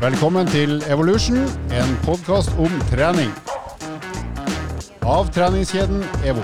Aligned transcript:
Velkommen 0.00 0.48
til 0.48 0.78
Evolution, 0.88 1.42
en 1.76 1.90
podkast 2.06 2.54
om 2.56 2.72
trening. 2.88 3.28
Av 5.04 5.28
treningskjeden 5.28 5.98
EVO. 6.24 6.40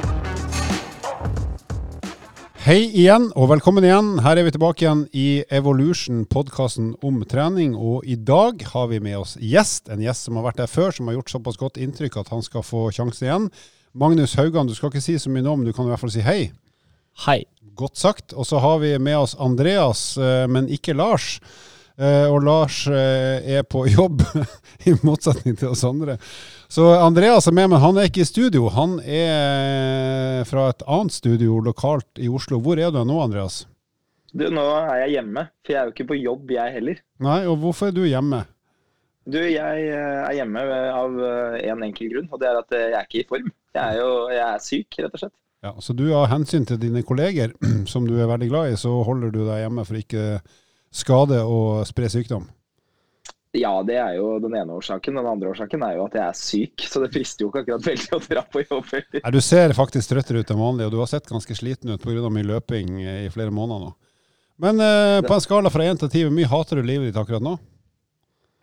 Hei 2.66 2.82
igjen, 2.84 3.30
og 3.32 3.48
velkommen 3.54 3.86
igjen. 3.88 4.10
Her 4.20 4.36
er 4.36 4.44
vi 4.44 4.52
tilbake 4.52 4.84
igjen 4.84 5.06
i 5.16 5.40
Evolution, 5.48 6.26
podkasten 6.28 6.90
om 7.00 7.22
trening. 7.24 7.72
Og 7.80 8.04
i 8.04 8.18
dag 8.20 8.60
har 8.74 8.90
vi 8.90 9.00
med 9.00 9.22
oss 9.22 9.38
gjest, 9.40 9.88
en 9.88 10.02
gjest 10.04 10.28
som 10.28 10.36
har 10.36 10.50
vært 10.50 10.60
der 10.60 10.68
før, 10.68 10.92
som 10.92 11.08
har 11.08 11.16
gjort 11.16 11.32
såpass 11.32 11.56
godt 11.62 11.80
inntrykk 11.80 12.18
at 12.20 12.28
han 12.34 12.44
skal 12.44 12.66
få 12.66 12.90
sjansen 12.92 13.24
igjen. 13.24 13.46
Magnus 13.96 14.36
Haugan, 14.36 14.68
du 14.68 14.76
skal 14.76 14.92
ikke 14.92 15.06
si 15.06 15.16
så 15.16 15.32
mye 15.32 15.46
nå, 15.46 15.54
men 15.56 15.64
du 15.64 15.72
kan 15.72 15.88
i 15.88 15.94
hvert 15.94 16.04
fall 16.04 16.12
si 16.12 16.26
hei. 16.26 16.50
Hei. 17.24 17.38
Godt 17.72 17.96
sagt. 17.96 18.36
Og 18.36 18.44
så 18.52 18.60
har 18.60 18.84
vi 18.84 18.92
med 19.00 19.16
oss 19.16 19.32
Andreas, 19.40 20.04
eh, 20.20 20.44
men 20.44 20.68
ikke 20.68 20.92
Lars. 20.92 21.38
Eh, 21.96 22.26
og 22.28 22.42
Lars 22.44 22.82
eh, 22.92 23.46
er 23.56 23.62
på 23.64 23.86
jobb, 23.96 24.20
i 24.84 24.92
motsetning 25.06 25.56
til 25.56 25.70
oss 25.72 25.84
andre. 25.88 26.18
Så 26.68 26.90
Andreas 26.98 27.48
er 27.48 27.56
med, 27.56 27.70
men 27.72 27.80
han 27.80 27.96
er 27.96 28.10
ikke 28.10 28.24
i 28.24 28.28
studio. 28.28 28.66
Han 28.74 28.98
er 29.00 30.42
fra 30.48 30.68
et 30.74 30.84
annet 30.84 31.16
studio 31.16 31.60
lokalt 31.64 32.20
i 32.20 32.28
Oslo. 32.28 32.60
Hvor 32.60 32.76
er 32.80 32.92
du 32.92 33.00
nå, 33.06 33.16
Andreas? 33.22 33.62
Du, 34.36 34.44
Nå 34.52 34.64
er 34.82 35.06
jeg 35.06 35.14
hjemme, 35.16 35.46
for 35.64 35.72
jeg 35.72 35.80
er 35.80 35.88
jo 35.88 35.94
ikke 35.94 36.08
på 36.10 36.18
jobb, 36.20 36.50
jeg 36.52 36.74
heller. 36.74 37.00
Nei, 37.24 37.38
og 37.48 37.56
hvorfor 37.62 37.88
er 37.88 37.96
du 37.96 38.02
hjemme? 38.04 38.42
Du, 39.26 39.38
Jeg 39.40 39.86
er 39.90 40.34
hjemme 40.36 40.60
av 40.94 41.16
en 41.58 41.80
enkel 41.82 42.12
grunn, 42.12 42.28
og 42.30 42.38
det 42.42 42.46
er 42.50 42.58
at 42.60 42.76
jeg 42.76 42.92
er 42.92 43.08
ikke 43.08 43.22
i 43.22 43.26
form. 43.30 43.48
Jeg 43.74 43.82
er 43.96 43.96
jo 43.98 44.10
jeg 44.30 44.44
er 44.44 44.62
syk, 44.62 44.98
rett 45.00 45.16
og 45.16 45.22
slett. 45.22 45.34
Ja, 45.64 45.72
Så 45.82 45.96
du 45.96 46.04
av 46.14 46.28
hensyn 46.30 46.66
til 46.68 46.78
dine 46.78 47.02
kolleger, 47.02 47.56
som 47.92 48.06
du 48.06 48.14
er 48.20 48.28
veldig 48.30 48.50
glad 48.52 48.74
i, 48.74 48.78
så 48.78 48.92
holder 49.08 49.32
du 49.34 49.40
deg 49.48 49.64
hjemme 49.64 49.86
for 49.88 49.98
ikke 49.98 50.26
skade 50.96 51.42
og 51.44 51.84
spre 51.88 52.08
sykdom? 52.12 52.46
Ja, 53.56 53.72
det 53.86 53.96
er 53.96 54.16
jo 54.18 54.34
den 54.42 54.54
ene 54.58 54.74
årsaken. 54.76 55.16
Den 55.16 55.28
andre 55.28 55.52
årsaken 55.52 55.84
er 55.86 55.96
jo 55.96 56.06
at 56.08 56.16
jeg 56.18 56.24
er 56.24 56.36
syk, 56.36 56.86
så 56.90 57.00
det 57.00 57.12
frister 57.14 57.46
jo 57.46 57.50
ikke 57.50 57.62
akkurat 57.64 57.86
veldig 57.86 58.16
å 58.16 58.22
dra 58.24 58.42
på 58.52 58.64
jobb. 58.64 58.90
Nei, 59.14 59.32
du 59.32 59.40
ser 59.44 59.76
faktisk 59.76 60.12
trøttere 60.12 60.42
ut 60.42 60.50
enn 60.52 60.60
vanlig, 60.60 60.88
og 60.88 60.92
du 60.92 60.98
har 61.00 61.08
sett 61.10 61.30
ganske 61.30 61.56
sliten 61.56 61.94
ut 61.94 62.02
pga. 62.02 62.28
mye 62.32 62.50
løping 62.50 62.98
i 63.04 63.30
flere 63.32 63.54
måneder 63.54 63.86
nå. 63.86 63.94
Men 64.60 64.80
eh, 64.80 65.22
på 65.24 65.34
en 65.36 65.44
skala 65.44 65.72
fra 65.72 65.84
én 65.84 65.98
til 66.00 66.12
ti, 66.12 66.24
hvor 66.24 66.32
mye 66.32 66.48
hater 66.48 66.80
du 66.80 66.88
livet 66.88 67.10
ditt 67.10 67.20
akkurat 67.20 67.44
nå? 67.44 67.56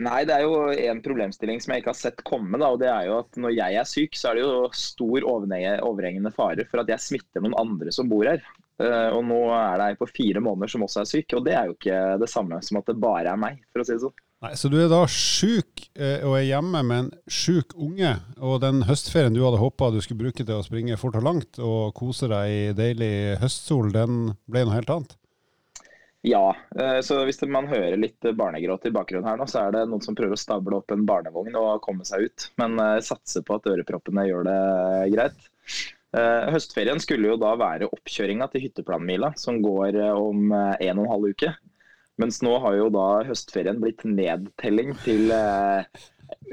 Nei, 0.04 0.24
det 0.26 0.34
er 0.36 0.48
jo 0.48 0.72
en 0.74 1.02
problemstilling 1.06 1.62
som 1.62 1.74
jeg 1.74 1.84
ikke 1.84 1.92
har 1.92 2.00
sett 2.00 2.24
komme. 2.26 2.58
Da, 2.58 2.72
og 2.74 2.82
det 2.82 2.90
er 2.90 3.08
jo 3.08 3.20
at 3.22 3.38
Når 3.40 3.54
jeg 3.54 3.78
er 3.78 3.88
syk, 3.88 4.18
så 4.18 4.32
er 4.32 4.40
det 4.40 4.46
jo 4.46 4.70
stor 4.78 5.28
overhengende 5.30 6.34
fare 6.34 6.66
for 6.70 6.82
at 6.82 6.90
jeg 6.90 7.06
smitter 7.06 7.46
noen 7.46 7.58
andre 7.62 7.94
som 7.94 8.10
bor 8.10 8.28
her. 8.28 8.42
Eh, 8.82 9.10
og 9.14 9.22
nå 9.28 9.40
er 9.54 9.78
det 9.78 9.88
ei 9.92 9.98
på 10.00 10.10
fire 10.10 10.42
måneder 10.42 10.72
som 10.74 10.86
også 10.86 11.04
er 11.04 11.10
syk, 11.10 11.36
og 11.38 11.46
det 11.46 11.54
er 11.54 11.70
jo 11.70 11.76
ikke 11.76 12.04
det 12.22 12.30
samme 12.32 12.58
som 12.66 12.80
at 12.80 12.90
det 12.90 13.02
bare 13.02 13.34
er 13.34 13.40
meg, 13.40 13.60
for 13.72 13.84
å 13.84 13.88
si 13.88 13.94
det 13.94 14.02
sånn. 14.02 14.16
Nei, 14.44 14.54
Så 14.60 14.68
du 14.68 14.76
er 14.82 14.90
da 14.92 15.04
syk 15.08 15.86
eh, 15.96 16.26
og 16.26 16.36
er 16.40 16.48
hjemme 16.50 16.82
med 16.84 17.04
en 17.06 17.12
syk 17.32 17.78
unge, 17.78 18.16
og 18.42 18.60
den 18.66 18.84
høstferien 18.90 19.36
du 19.36 19.44
hadde 19.46 19.62
håpa 19.62 19.92
du 19.94 20.02
skulle 20.04 20.26
bruke 20.26 20.44
til 20.44 20.58
å 20.58 20.66
springe 20.66 20.98
fort 21.00 21.20
og 21.20 21.28
langt 21.28 21.62
og 21.62 21.94
kose 21.96 22.28
deg 22.32 22.56
i 22.56 22.64
deilig 22.76 23.14
høstsol, 23.44 23.94
den 23.94 24.34
ble 24.50 24.66
noe 24.66 24.80
helt 24.80 24.92
annet? 24.92 25.16
Ja, 26.26 26.56
eh, 26.80 27.00
så 27.06 27.22
hvis 27.28 27.44
man 27.52 27.68
hører 27.70 28.00
litt 28.00 28.26
barnegråt 28.40 28.88
i 28.90 28.96
bakgrunnen 28.96 29.30
her 29.30 29.38
nå, 29.38 29.46
så 29.52 29.68
er 29.68 29.76
det 29.76 29.88
noen 29.92 30.04
som 30.04 30.18
prøver 30.18 30.34
å 30.34 30.40
stable 30.40 30.80
opp 30.80 30.92
en 30.96 31.06
barnevogn 31.06 31.56
og 31.60 31.84
komme 31.84 32.08
seg 32.08 32.26
ut. 32.26 32.48
Men 32.58 32.80
satser 33.06 33.44
på 33.46 33.60
at 33.60 33.68
øreproppene 33.70 34.26
gjør 34.32 34.48
det 34.48 34.62
greit. 35.14 35.52
Eh, 36.14 36.48
høstferien 36.54 37.02
skulle 37.02 37.32
jo 37.32 37.40
da 37.42 37.56
være 37.58 37.90
oppkjøringa 37.90 38.46
til 38.54 38.68
hytteplanmila, 38.68 39.32
som 39.40 39.58
går 39.64 39.98
eh, 39.98 40.14
om 40.14 40.52
eh, 40.54 40.90
en 40.90 41.00
og 41.02 41.08
en 41.08 41.14
halv 41.16 41.32
uke. 41.34 41.54
Mens 42.22 42.44
nå 42.46 42.54
har 42.62 42.76
jo 42.78 42.92
da 42.94 43.08
høstferien 43.26 43.80
blitt 43.82 44.04
nedtelling 44.06 44.92
til 45.02 45.32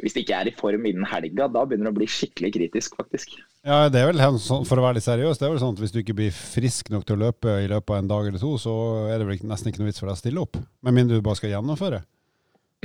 Hvis 0.01 0.15
det 0.17 0.23
ikke 0.23 0.39
er 0.39 0.49
i 0.49 0.55
form 0.57 0.87
innen 0.89 1.05
helga, 1.05 1.51
da 1.53 1.67
begynner 1.69 1.91
det 1.91 1.93
å 1.93 1.99
bli 1.99 2.09
skikkelig 2.09 2.51
kritisk, 2.55 2.97
faktisk. 2.97 3.35
Ja, 3.69 3.91
det 3.93 4.01
er 4.01 4.09
vel 4.09 4.23
For 4.41 4.81
å 4.81 4.87
være 4.87 4.97
litt 4.97 5.05
seriøs, 5.05 5.37
det 5.37 5.45
er 5.45 5.53
vel 5.53 5.61
sånn 5.61 5.77
at 5.77 5.83
hvis 5.85 5.93
du 5.93 6.01
ikke 6.01 6.17
blir 6.17 6.33
frisk 6.33 6.89
nok 6.95 7.05
til 7.05 7.19
å 7.19 7.27
løpe 7.27 7.59
i 7.61 7.69
løpet 7.69 7.93
av 7.93 8.01
en 8.01 8.09
dag 8.09 8.31
eller 8.31 8.41
to, 8.41 8.55
så 8.61 8.75
er 9.13 9.21
det 9.21 9.29
vel 9.29 9.45
nesten 9.53 9.69
ikke 9.69 9.85
noe 9.85 9.91
vits 9.93 10.01
for 10.01 10.09
deg 10.09 10.17
å 10.17 10.23
stille 10.23 10.47
opp. 10.47 10.57
Med 10.89 10.97
mindre 10.97 11.21
du 11.21 11.27
bare 11.29 11.37
skal 11.43 11.53
gjennomføre. 11.53 12.01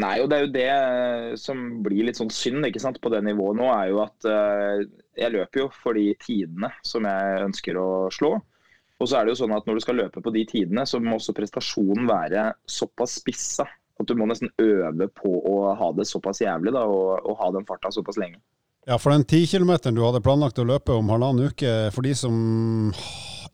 Nei, 0.04 0.16
og 0.20 0.28
det 0.28 0.38
er 0.38 0.44
jo 0.44 0.52
det 0.52 0.66
eh, 0.72 1.30
som 1.40 1.62
blir 1.86 2.04
litt 2.08 2.18
sånn 2.20 2.34
synd 2.34 2.68
ikke 2.68 2.82
sant, 2.84 3.00
på 3.00 3.12
det 3.14 3.22
nivået 3.24 3.56
nå, 3.56 3.70
er 3.72 3.94
jo 3.94 4.02
at 4.04 4.28
uh, 4.28 4.82
jeg 5.16 5.32
løper 5.32 5.62
jo 5.62 5.70
for 5.72 5.96
de 5.96 6.10
tidene 6.20 6.68
som 6.84 7.08
jeg 7.08 7.46
ønsker 7.46 7.80
å 7.80 7.88
slå. 8.12 8.34
Og 9.00 9.08
så 9.08 9.20
er 9.20 9.26
det 9.26 9.36
jo 9.36 9.40
sånn 9.44 9.56
at 9.56 9.68
når 9.68 9.80
du 9.80 9.84
skal 9.86 10.00
løpe 10.00 10.24
på 10.24 10.34
de 10.36 10.44
tidene, 10.50 10.84
så 10.88 11.00
må 11.04 11.16
også 11.16 11.36
prestasjonen 11.36 12.08
være 12.12 12.50
såpass 12.68 13.18
spissa 13.22 13.68
at 13.96 14.10
du 14.10 14.16
må 14.20 14.28
nesten 14.28 14.52
øve 14.60 15.08
på 15.16 15.32
å 15.48 15.56
ha 15.80 15.90
det 15.96 16.08
såpass 16.10 16.42
jævlig 16.44 16.76
da, 16.76 16.84
og, 16.84 17.16
og 17.24 17.40
ha 17.40 17.52
den 17.56 17.68
farta 17.68 17.92
såpass 17.96 18.20
lenge. 18.20 18.42
Ja, 18.86 19.00
for 19.02 19.16
den 19.16 19.24
ti 19.26 19.46
kilometeren 19.50 19.96
du 19.96 20.04
hadde 20.04 20.24
planlagt 20.24 20.60
å 20.62 20.68
løpe 20.68 20.94
om 20.94 21.08
halvannen 21.10 21.48
uke, 21.50 21.72
for 21.96 22.06
de 22.06 22.12
som 22.20 22.36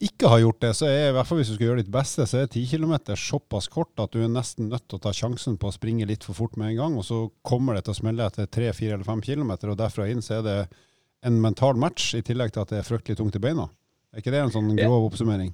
ikke 0.01 0.29
har 0.31 0.39
gjort 0.41 0.61
det, 0.63 0.71
så 0.77 0.87
er 0.89 1.09
i 1.09 1.13
hvert 1.15 1.27
fall 1.29 1.39
hvis 1.41 1.51
du 1.51 1.55
skal 1.55 1.67
gjøre 1.67 1.81
ditt 1.83 1.91
beste, 1.93 2.25
så 2.29 2.41
er 2.41 2.47
10 2.49 2.63
km 2.73 2.95
såpass 3.19 3.67
kort 3.69 4.01
at 4.01 4.13
du 4.15 4.23
er 4.23 4.31
nesten 4.31 4.71
nødt 4.71 4.87
til 4.89 4.97
å 4.97 5.03
ta 5.03 5.13
sjansen 5.13 5.59
på 5.61 5.69
å 5.69 5.75
springe 5.75 6.07
litt 6.09 6.25
for 6.25 6.37
fort 6.37 6.57
med 6.57 6.71
en 6.71 6.79
gang, 6.79 6.95
og 6.97 7.05
så 7.05 7.23
kommer 7.45 7.77
det 7.77 7.85
til 7.85 7.93
å 7.93 7.99
smelle 7.99 8.25
etter 8.25 8.49
3, 8.49 8.71
4 8.77 8.97
eller 8.97 9.07
5 9.07 9.21
km, 9.27 9.53
og 9.69 9.77
derfra 9.79 10.07
inn 10.09 10.23
så 10.25 10.39
er 10.39 10.47
det 10.47 10.57
en 11.29 11.37
mental 11.41 11.77
match, 11.77 12.15
i 12.17 12.23
tillegg 12.25 12.53
til 12.53 12.63
at 12.63 12.73
det 12.73 12.81
er 12.81 12.87
fryktelig 12.87 13.19
tungt 13.19 13.37
i 13.37 13.43
beina. 13.43 13.67
Er 14.11 14.23
ikke 14.23 14.33
det 14.33 14.41
en 14.41 14.53
sånn 14.53 14.73
grov 14.75 15.11
oppsummering? 15.11 15.53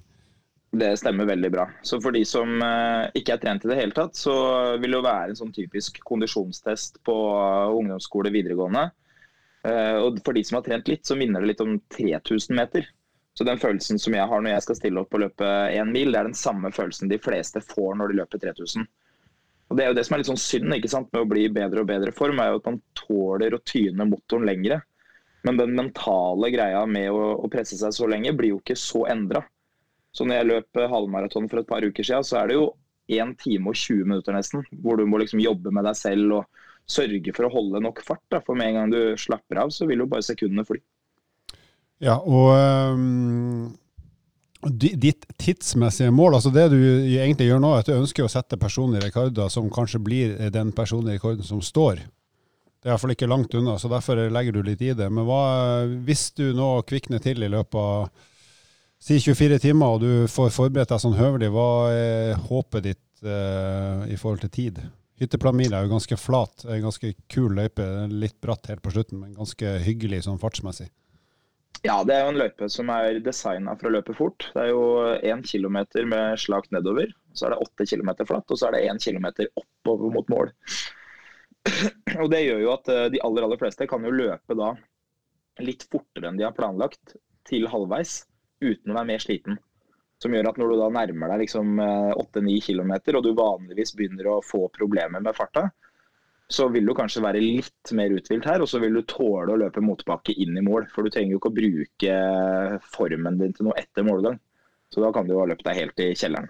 Det 0.78 0.90
stemmer 1.00 1.28
veldig 1.28 1.50
bra. 1.52 1.64
Så 1.86 1.96
for 2.04 2.12
de 2.12 2.24
som 2.28 2.60
uh, 2.60 3.08
ikke 3.16 3.36
er 3.36 3.42
trent 3.42 3.64
i 3.64 3.70
det 3.70 3.78
hele 3.78 3.96
tatt, 3.96 4.16
så 4.18 4.34
vil 4.80 4.92
det 4.92 4.98
jo 4.98 5.06
være 5.06 5.32
en 5.32 5.38
sånn 5.38 5.54
typisk 5.56 6.00
kondisjonstest 6.08 7.00
på 7.08 7.16
ungdomsskole 7.78 8.32
videregående. 8.34 8.88
Uh, 9.64 9.96
og 10.04 10.20
for 10.26 10.36
de 10.36 10.44
som 10.44 10.58
har 10.58 10.66
trent 10.66 10.90
litt, 10.90 11.06
så 11.08 11.16
minner 11.16 11.44
det 11.44 11.54
litt 11.54 11.64
om 11.64 11.78
3000 11.96 12.58
meter. 12.58 12.88
Så 13.38 13.44
den 13.46 13.60
følelsen 13.62 14.00
som 14.02 14.16
jeg 14.16 14.26
har 14.26 14.40
når 14.42 14.56
jeg 14.56 14.64
skal 14.64 14.76
stille 14.80 15.02
opp 15.04 15.12
og 15.14 15.20
løpe 15.22 15.48
én 15.70 15.92
mil, 15.94 16.10
det 16.10 16.18
er 16.18 16.26
den 16.26 16.34
samme 16.34 16.72
følelsen 16.74 17.10
de 17.10 17.20
fleste 17.22 17.62
får 17.62 17.92
når 18.00 18.10
de 18.10 18.16
løper 18.18 18.40
3000. 18.42 18.88
Og 19.68 19.76
Det 19.78 19.84
er 19.84 19.92
jo 19.92 19.94
det 19.94 20.04
som 20.08 20.16
er 20.16 20.22
litt 20.22 20.30
sånn 20.32 20.40
synd 20.42 20.74
ikke 20.74 20.90
sant, 20.90 21.10
med 21.12 21.22
å 21.22 21.28
bli 21.28 21.44
i 21.46 21.52
bedre 21.52 21.84
og 21.84 21.90
bedre 21.90 22.14
form, 22.16 22.40
er 22.42 22.50
jo 22.50 22.58
at 22.58 22.66
man 22.66 22.80
tåler 22.98 23.54
å 23.54 23.60
tyne 23.62 24.08
motoren 24.10 24.48
lengre. 24.48 24.80
Men 25.46 25.60
den 25.60 25.76
mentale 25.78 26.50
greia 26.50 26.82
med 26.90 27.12
å, 27.14 27.36
å 27.38 27.52
presse 27.52 27.78
seg 27.78 27.94
så 27.94 28.10
lenge 28.10 28.34
blir 28.34 28.56
jo 28.56 28.58
ikke 28.58 28.78
så 28.80 29.04
endra. 29.12 29.44
Så 30.10 30.26
når 30.26 30.40
jeg 30.40 30.50
løp 30.50 30.82
halvmaraton 30.90 31.46
for 31.52 31.62
et 31.62 31.70
par 31.70 31.86
uker 31.86 32.02
siden, 32.10 32.26
så 32.26 32.40
er 32.40 32.50
det 32.50 32.58
jo 32.58 32.66
1 33.22 33.36
time 33.38 33.70
og 33.70 33.78
20 33.78 34.08
minutter 34.08 34.34
nesten, 34.34 34.66
hvor 34.82 34.98
du 34.98 35.06
må 35.06 35.22
liksom 35.22 35.38
jobbe 35.44 35.70
med 35.70 35.86
deg 35.86 35.96
selv 36.00 36.40
og 36.40 36.64
sørge 36.90 37.36
for 37.36 37.46
å 37.46 37.54
holde 37.54 37.86
nok 37.86 38.02
fart. 38.02 38.24
Da. 38.32 38.42
For 38.42 38.58
med 38.58 38.72
en 38.72 38.80
gang 38.80 38.96
du 38.96 39.00
slapper 39.20 39.62
av, 39.62 39.70
så 39.70 39.86
vil 39.86 40.02
jo 40.02 40.10
bare 40.10 40.26
sekundene 40.26 40.66
fly. 40.66 40.80
Ja, 42.02 42.16
og 42.22 42.52
um, 42.94 43.72
ditt 44.70 45.26
tidsmessige 45.38 46.12
mål, 46.14 46.36
altså 46.38 46.52
det 46.54 46.68
du 46.70 46.78
egentlig 46.78 47.48
gjør 47.48 47.62
nå, 47.62 47.72
er 47.74 47.82
at 47.82 47.90
du 47.90 47.96
ønsker 47.96 48.26
å 48.26 48.30
sette 48.30 48.58
personlige 48.60 49.08
rekorder 49.08 49.50
som 49.52 49.70
kanskje 49.72 50.02
blir 50.02 50.36
den 50.54 50.70
personlige 50.76 51.18
rekorden 51.18 51.46
som 51.46 51.62
står. 51.62 52.04
Det 52.78 52.86
er 52.86 52.94
iallfall 52.94 53.14
ikke 53.16 53.30
langt 53.30 53.54
unna, 53.58 53.74
så 53.78 53.90
derfor 53.90 54.20
legger 54.30 54.54
du 54.54 54.62
litt 54.62 54.82
i 54.86 54.94
det. 54.94 55.08
Men 55.10 55.26
hva, 55.26 55.42
hvis 56.06 56.28
du 56.38 56.52
nå 56.54 56.76
kvikner 56.86 57.22
til 57.22 57.42
i 57.42 57.50
løpet 57.50 57.78
av 57.82 58.06
si 59.02 59.18
24 59.22 59.58
timer, 59.62 59.96
og 59.96 60.02
du 60.02 60.30
får 60.30 60.54
forberedt 60.54 60.94
deg 60.94 61.02
sånn 61.02 61.18
høvelig, 61.18 61.50
hva 61.54 61.68
er 61.94 62.46
håpet 62.46 62.86
ditt 62.86 63.26
uh, 63.26 64.06
i 64.06 64.18
forhold 64.18 64.46
til 64.46 64.54
tid? 64.54 64.80
Hytteplanmila 65.18 65.80
er 65.80 65.86
jo 65.88 65.96
ganske 65.96 66.18
flat, 66.18 66.62
en 66.70 66.84
ganske 66.84 67.12
kul 67.30 67.50
løype, 67.58 67.86
litt 68.14 68.38
bratt 68.42 68.70
helt 68.70 68.84
på 68.84 68.94
slutten, 68.94 69.18
men 69.22 69.34
ganske 69.38 69.74
hyggelig 69.82 70.24
sånn 70.28 70.38
fartsmessig. 70.38 70.92
Ja, 71.86 72.00
det 72.02 72.14
er 72.16 72.24
jo 72.24 72.30
en 72.32 72.40
løype 72.40 72.66
som 72.72 72.90
er 72.90 73.20
designa 73.22 73.76
for 73.78 73.88
å 73.88 73.92
løpe 73.94 74.14
fort. 74.16 74.48
Det 74.54 74.64
er 74.64 74.72
jo 74.72 74.82
én 75.30 75.44
kilometer 75.46 76.08
med 76.10 76.40
slakt 76.42 76.72
nedover. 76.74 77.12
Så 77.36 77.46
er 77.46 77.54
det 77.54 77.60
åtte 77.62 77.86
kilometer 77.86 78.26
flatt, 78.26 78.50
og 78.50 78.58
så 78.58 78.68
er 78.68 78.74
det 78.74 78.86
én 78.90 78.98
kilometer 79.02 79.50
oppover 79.60 80.14
mot 80.16 80.32
mål. 80.32 80.50
Og 82.22 82.30
Det 82.32 82.40
gjør 82.40 82.60
jo 82.62 82.72
at 82.72 82.90
eh, 82.90 83.06
de 83.12 83.20
aller 83.26 83.44
aller 83.44 83.60
fleste 83.60 83.86
kan 83.90 84.04
jo 84.06 84.14
løpe 84.14 84.56
da 84.56 84.72
litt 85.62 85.84
fortere 85.90 86.30
enn 86.30 86.38
de 86.38 86.46
har 86.46 86.54
planlagt, 86.56 87.16
til 87.48 87.66
halvveis, 87.70 88.22
uten 88.62 88.92
å 88.92 88.96
være 88.96 89.08
mer 89.10 89.22
sliten. 89.22 89.58
Som 90.22 90.34
gjør 90.34 90.50
at 90.50 90.58
når 90.60 90.70
du 90.70 90.76
da 90.80 90.88
nærmer 90.94 91.32
deg 91.32 91.44
liksom 91.44 91.78
8-9 91.82 92.54
eh, 92.54 92.62
km, 92.64 92.94
og 93.18 93.22
du 93.26 93.30
vanligvis 93.38 93.94
begynner 93.98 94.30
å 94.32 94.40
få 94.44 94.66
problemer 94.74 95.22
med 95.22 95.36
farta, 95.36 95.68
så 96.48 96.68
vil 96.72 96.86
du 96.88 96.94
kanskje 96.96 97.22
være 97.24 97.42
litt 97.44 97.92
mer 97.96 98.12
uthvilt 98.16 98.46
her, 98.48 98.62
og 98.64 98.70
så 98.70 98.80
vil 98.80 98.94
du 98.96 99.02
tåle 99.08 99.52
å 99.52 99.60
løpe 99.60 99.82
motbakke 99.84 100.32
inn 100.40 100.56
i 100.56 100.64
mål. 100.64 100.86
For 100.94 101.04
du 101.04 101.12
trenger 101.12 101.34
jo 101.34 101.40
ikke 101.42 101.50
å 101.52 101.58
bruke 101.58 102.14
formen 102.94 103.40
din 103.40 103.52
til 103.56 103.68
noe 103.68 103.76
etter 103.80 104.06
målgang. 104.06 104.38
Så 104.88 105.04
da 105.04 105.10
kan 105.12 105.28
du 105.28 105.34
jo 105.34 105.42
ha 105.42 105.48
løpt 105.50 105.66
deg 105.66 105.76
helt 105.76 106.00
i 106.00 106.14
kjelleren. 106.16 106.48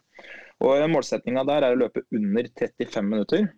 Og 0.62 0.82
Målsettinga 0.90 1.42
der 1.46 1.66
er 1.66 1.74
å 1.74 1.80
løpe 1.80 2.04
under 2.14 2.46
35 2.60 3.10
minutter. 3.10 3.48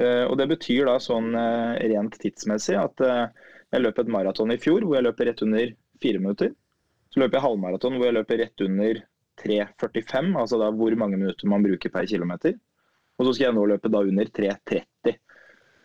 Eh, 0.00 0.24
og 0.28 0.36
Det 0.40 0.48
betyr 0.52 0.88
da 0.88 0.96
sånn 1.00 1.32
eh, 1.36 1.82
rent 1.92 2.16
tidsmessig 2.20 2.76
at 2.80 3.04
eh, 3.04 3.52
jeg 3.72 3.84
løp 3.84 4.00
et 4.00 4.12
maraton 4.12 4.52
i 4.52 4.58
fjor 4.60 4.84
hvor 4.84 4.98
jeg 4.98 5.06
løper 5.06 5.30
rett 5.30 5.44
under 5.44 5.72
4 6.04 6.22
minutter. 6.22 6.52
Så 7.12 7.20
løper 7.20 7.38
jeg 7.38 7.46
halvmaraton 7.46 7.96
hvor 7.96 8.08
jeg 8.08 8.16
løper 8.16 8.40
rett 8.42 8.64
under 8.64 9.00
3,45, 9.40 10.32
altså 10.40 10.58
da 10.60 10.70
hvor 10.72 10.96
mange 10.96 11.20
minutter 11.20 11.48
man 11.52 11.64
bruker 11.64 11.92
per 11.92 12.08
kilometer. 12.08 12.56
Og 13.16 13.28
så 13.28 13.32
skal 13.36 13.50
jeg 13.50 13.56
nå 13.56 13.64
løpe 13.68 13.92
da 13.92 14.00
under 14.04 14.28
3,30. 14.38 14.84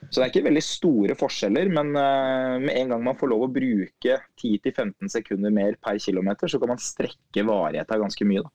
Så 0.09 0.19
det 0.19 0.23
er 0.25 0.31
ikke 0.31 0.47
veldig 0.47 0.63
store 0.65 1.15
forskjeller, 1.19 1.69
men 1.71 1.93
uh, 1.95 2.57
med 2.59 2.73
en 2.73 2.93
gang 2.93 3.03
man 3.05 3.17
får 3.19 3.29
lov 3.31 3.45
å 3.45 3.51
bruke 3.53 4.17
10-15 4.41 5.11
sekunder 5.13 5.53
mer 5.53 5.77
per 5.83 6.01
kilometer, 6.01 6.51
så 6.51 6.59
kan 6.59 6.73
man 6.73 6.81
strekke 6.81 7.45
varigheten 7.47 8.01
ganske 8.01 8.27
mye. 8.27 8.43
da. 8.43 8.51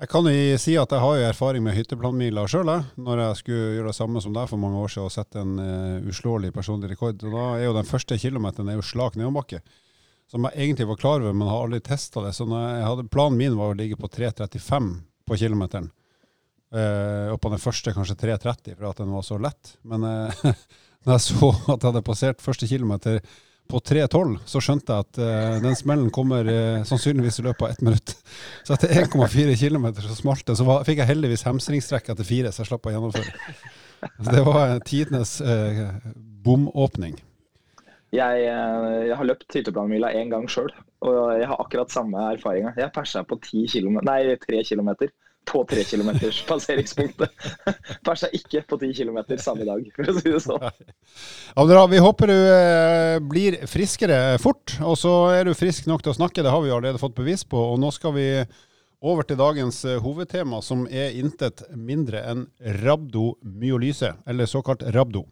Jeg 0.00 0.08
kan 0.08 0.24
jo 0.24 0.56
si 0.56 0.74
at 0.80 0.92
jeg 0.94 1.02
har 1.02 1.16
jo 1.18 1.24
erfaring 1.28 1.64
med 1.64 1.74
hytteplanmiler 1.76 2.48
sjøl, 2.48 2.70
når 2.96 3.20
jeg 3.20 3.40
skulle 3.42 3.74
gjøre 3.76 3.90
det 3.90 3.98
samme 3.98 4.22
som 4.24 4.32
deg 4.32 4.48
for 4.48 4.62
mange 4.62 4.80
år 4.80 4.92
siden 4.92 5.08
og 5.10 5.12
sette 5.12 5.42
en 5.42 5.58
uh, 5.60 6.08
uslåelig 6.08 6.54
personlig 6.56 6.92
rekord. 6.94 7.20
Og 7.20 7.36
da 7.36 7.46
er 7.58 7.66
jo 7.66 7.76
den 7.76 7.88
første 7.88 8.16
kilometeren 8.20 8.70
er 8.72 8.78
jo 8.78 8.86
slak 8.86 9.18
nedoverbakke, 9.20 9.60
som 10.30 10.46
jeg 10.46 10.56
egentlig 10.56 10.88
var 10.88 11.00
klar 11.00 11.24
over, 11.24 11.36
men 11.36 11.50
har 11.50 11.66
aldri 11.66 11.82
testa 11.84 12.22
det. 12.24 12.32
Så 12.36 12.46
hadde, 12.48 13.08
planen 13.12 13.40
min 13.40 13.58
var 13.58 13.74
å 13.74 13.76
ligge 13.76 13.98
på 14.00 14.08
3.35 14.08 14.92
på 15.28 15.40
kilometeren. 15.42 15.90
Uh, 16.70 17.32
og 17.34 17.40
på 17.42 17.50
den 17.50 17.58
første 17.58 17.90
kanskje 17.90 18.14
3.30 18.20 18.76
for 18.76 18.90
at 18.92 19.00
den 19.02 19.10
var 19.10 19.24
så 19.26 19.38
lett. 19.42 19.76
Men 19.82 20.04
uh, 20.06 20.42
når 21.04 21.16
jeg 21.16 21.24
så 21.24 21.48
at 21.50 21.80
jeg 21.80 21.88
hadde 21.88 22.02
passert 22.06 22.44
første 22.44 22.68
kilometer 22.70 23.18
på 23.70 23.78
3.12 23.86 24.36
så 24.50 24.62
skjønte 24.62 24.94
jeg 24.94 25.06
at 25.06 25.18
uh, 25.22 25.56
den 25.62 25.78
smellen 25.78 26.12
kommer 26.14 26.46
uh, 26.46 26.82
sannsynligvis 26.86 27.40
i 27.42 27.46
løpet 27.48 27.66
av 27.66 27.74
ett 27.74 27.82
minutt. 27.86 28.14
Så 28.66 28.76
etter 28.76 28.94
1,4 29.02 29.56
km 29.58 29.88
så 29.98 30.14
smalt 30.18 30.46
det. 30.46 30.56
Så 30.58 30.66
var, 30.66 30.84
fikk 30.86 31.02
jeg 31.02 31.10
heldigvis 31.10 31.46
hamstringstrekk 31.46 32.12
etter 32.12 32.26
fire, 32.26 32.52
så 32.54 32.62
jeg 32.62 32.70
slapp 32.70 32.86
å 32.86 32.94
gjennomføre. 32.94 33.56
Så 34.00 34.32
det 34.32 34.44
var 34.46 34.78
tidenes 34.86 35.32
bomåpning. 36.44 37.18
Jeg, 38.14 38.38
jeg, 38.42 39.14
har 39.14 39.26
løpt 39.26 39.54
hytteplanmila 39.54 40.10
én 40.18 40.30
gang 40.32 40.46
sjøl, 40.50 40.70
og 41.06 41.18
jeg 41.38 41.46
har 41.46 41.60
akkurat 41.62 41.92
samme 41.94 42.22
erfaringa. 42.32 42.72
Jeg 42.78 42.94
persa 42.94 43.22
på 43.26 43.38
10 43.38 43.68
km, 43.70 44.00
nei, 44.06 44.22
3 44.40 44.62
km 44.66 44.90
på 45.50 45.64
tre 45.68 45.84
kilometers 45.84 46.40
passeringspunktet. 46.48 47.34
Persa 48.06 48.30
ikke 48.36 48.62
på 48.68 48.78
ti 48.80 48.92
kilometer 48.96 49.40
samme 49.42 49.66
dag, 49.68 49.84
for 49.96 50.10
å 50.10 50.16
si 50.18 50.26
det 50.28 50.42
sånn. 50.44 50.66
Abdra, 51.60 51.84
vi 51.90 52.02
håper 52.02 52.30
du 52.30 52.38
eh, 52.38 53.18
blir 53.32 53.60
friskere 53.70 54.38
fort, 54.42 54.78
og 54.80 54.98
så 55.00 55.14
er 55.34 55.48
du 55.48 55.56
frisk 55.58 55.90
nok 55.90 56.04
til 56.04 56.14
å 56.14 56.18
snakke. 56.20 56.44
Det 56.46 56.54
har 56.54 56.64
vi 56.64 56.72
allerede 56.72 57.02
fått 57.02 57.18
bevis 57.18 57.44
på. 57.44 57.60
Og 57.74 57.80
nå 57.82 57.92
skal 57.94 58.14
vi 58.16 58.28
over 59.00 59.24
til 59.26 59.40
dagens 59.40 59.82
eh, 59.88 60.00
hovedtema, 60.02 60.62
som 60.64 60.86
er 60.86 61.16
intet 61.18 61.64
mindre 61.74 62.22
enn 62.30 62.46
rabdomyolyse, 62.82 64.14
eller 64.28 64.50
såkalt 64.50 64.84
rabdo. 64.94 65.26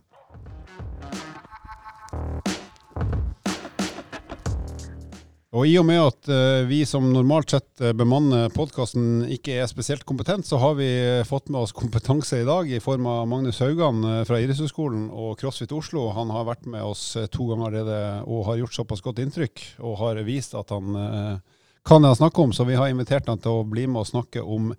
Og 5.56 5.64
i 5.64 5.78
og 5.80 5.86
med 5.88 5.96
at 6.02 6.28
uh, 6.28 6.66
vi 6.68 6.82
som 6.84 7.06
normalt 7.08 7.54
sett 7.54 7.80
uh, 7.80 7.94
bemanner 7.96 8.50
podkasten 8.52 9.22
ikke 9.32 9.54
er 9.62 9.70
spesielt 9.70 10.04
kompetent, 10.04 10.44
så 10.44 10.58
har 10.60 10.74
vi 10.76 10.88
uh, 10.92 11.24
fått 11.24 11.48
med 11.48 11.62
oss 11.62 11.72
kompetanse 11.78 12.42
i 12.42 12.44
dag 12.44 12.68
i 12.68 12.80
form 12.84 13.08
av 13.08 13.22
Magnus 13.30 13.62
Haugan 13.64 14.04
fra 14.28 14.42
Idrettshøgskolen 14.42 15.06
og 15.08 15.40
CrossFit 15.40 15.72
Oslo. 15.72 16.10
Han 16.12 16.34
har 16.34 16.44
vært 16.50 16.68
med 16.68 16.84
oss 16.84 17.14
to 17.32 17.48
ganger 17.48 17.70
allerede 17.70 18.02
og 18.28 18.44
har 18.50 18.60
gjort 18.60 18.76
såpass 18.76 19.04
godt 19.04 19.24
inntrykk 19.24 19.64
og 19.80 19.96
har 20.02 20.20
vist 20.28 20.52
at 20.58 20.68
han 20.74 20.92
kan 21.88 22.04
det 22.04 22.12
han 22.12 22.20
snakker 22.20 22.44
om, 22.44 22.52
så 22.52 22.68
vi 22.68 22.76
har 22.76 22.92
invitert 22.92 23.30
han 23.30 23.40
til 23.40 23.62
å 23.62 23.64
bli 23.64 23.86
med 23.88 24.02
og 24.02 24.10
snakke 24.10 24.44
om 24.44 24.74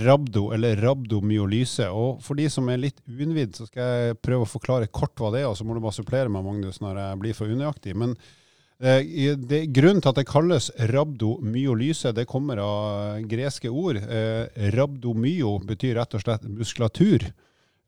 rabdo, 0.00 0.46
eller 0.56 0.80
rabdomyolyse. 0.80 1.90
Og 1.92 2.22
for 2.24 2.40
de 2.40 2.48
som 2.52 2.68
er 2.72 2.80
litt 2.80 3.04
uinnvidd, 3.04 3.56
så 3.60 3.68
skal 3.68 3.92
jeg 3.92 4.20
prøve 4.24 4.46
å 4.46 4.52
forklare 4.56 4.88
kort 4.88 5.20
hva 5.20 5.34
det 5.34 5.44
er, 5.44 5.50
og 5.50 5.56
så 5.58 5.68
må 5.68 5.76
du 5.76 5.84
bare 5.84 5.96
supplere 5.96 6.32
meg, 6.32 6.46
Magnus, 6.48 6.80
når 6.80 7.02
jeg 7.02 7.20
blir 7.24 7.36
for 7.36 7.52
unøyaktig. 7.52 7.96
Men 7.98 8.16
Eh, 8.16 8.44
det, 8.78 9.64
grunnen 9.74 9.98
til 10.02 10.12
at 10.12 10.18
det 10.20 10.28
kalles 10.28 10.68
rabdomyolyse, 10.90 12.12
det 12.14 12.28
kommer 12.30 12.60
av 12.62 13.24
greske 13.26 13.70
ord. 13.70 13.98
Eh, 13.98 14.46
rabdomyo 14.74 15.56
betyr 15.66 15.96
rett 15.98 16.14
og 16.14 16.22
slett 16.22 16.46
muskulatur. 16.46 17.26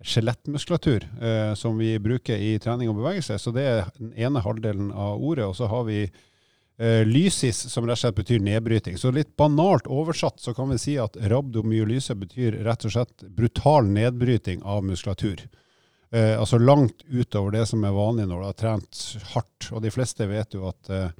Skjelettmuskulatur, 0.03 1.07
eh, 1.21 1.55
som 1.55 1.79
vi 1.79 1.99
bruker 1.99 2.35
i 2.35 2.59
trening 2.59 2.89
og 2.91 2.97
bevegelse. 2.97 3.39
Så 3.39 3.53
det 3.55 3.63
er 3.63 3.87
den 3.99 4.13
ene 4.17 4.43
halvdelen 4.43 4.91
av 4.91 5.23
ordet. 5.23 5.47
Og 5.47 5.55
så 5.57 5.69
har 5.71 5.85
vi 5.85 6.03
eh, 6.81 7.05
lysis, 7.07 7.71
som 7.71 7.87
rett 7.87 7.99
og 7.99 8.03
slett 8.03 8.19
betyr 8.19 8.43
nedbryting. 8.43 8.99
Så 8.99 9.13
litt 9.15 9.37
banalt 9.37 9.87
oversatt 9.87 10.41
så 10.41 10.55
kan 10.57 10.73
vi 10.73 10.81
si 10.81 10.99
at 10.99 11.21
rabdomyolyse 11.21 12.17
betyr 12.19 12.65
rett 12.67 12.89
og 12.89 12.97
slett 12.97 13.29
brutal 13.29 13.87
nedbryting 13.87 14.65
av 14.65 14.83
muskulatur. 14.89 15.47
Eh, 16.11 16.35
altså 16.35 16.59
langt 16.59 17.05
utover 17.07 17.55
det 17.55 17.69
som 17.71 17.85
er 17.87 17.95
vanlig 17.95 18.27
når 18.27 18.41
du 18.41 18.47
har 18.49 18.57
trent 18.59 19.03
hardt. 19.35 19.69
Og 19.71 19.85
de 19.85 19.93
fleste 19.95 20.27
vet 20.31 20.57
jo 20.57 20.67
at 20.71 20.91
eh, 20.91 21.13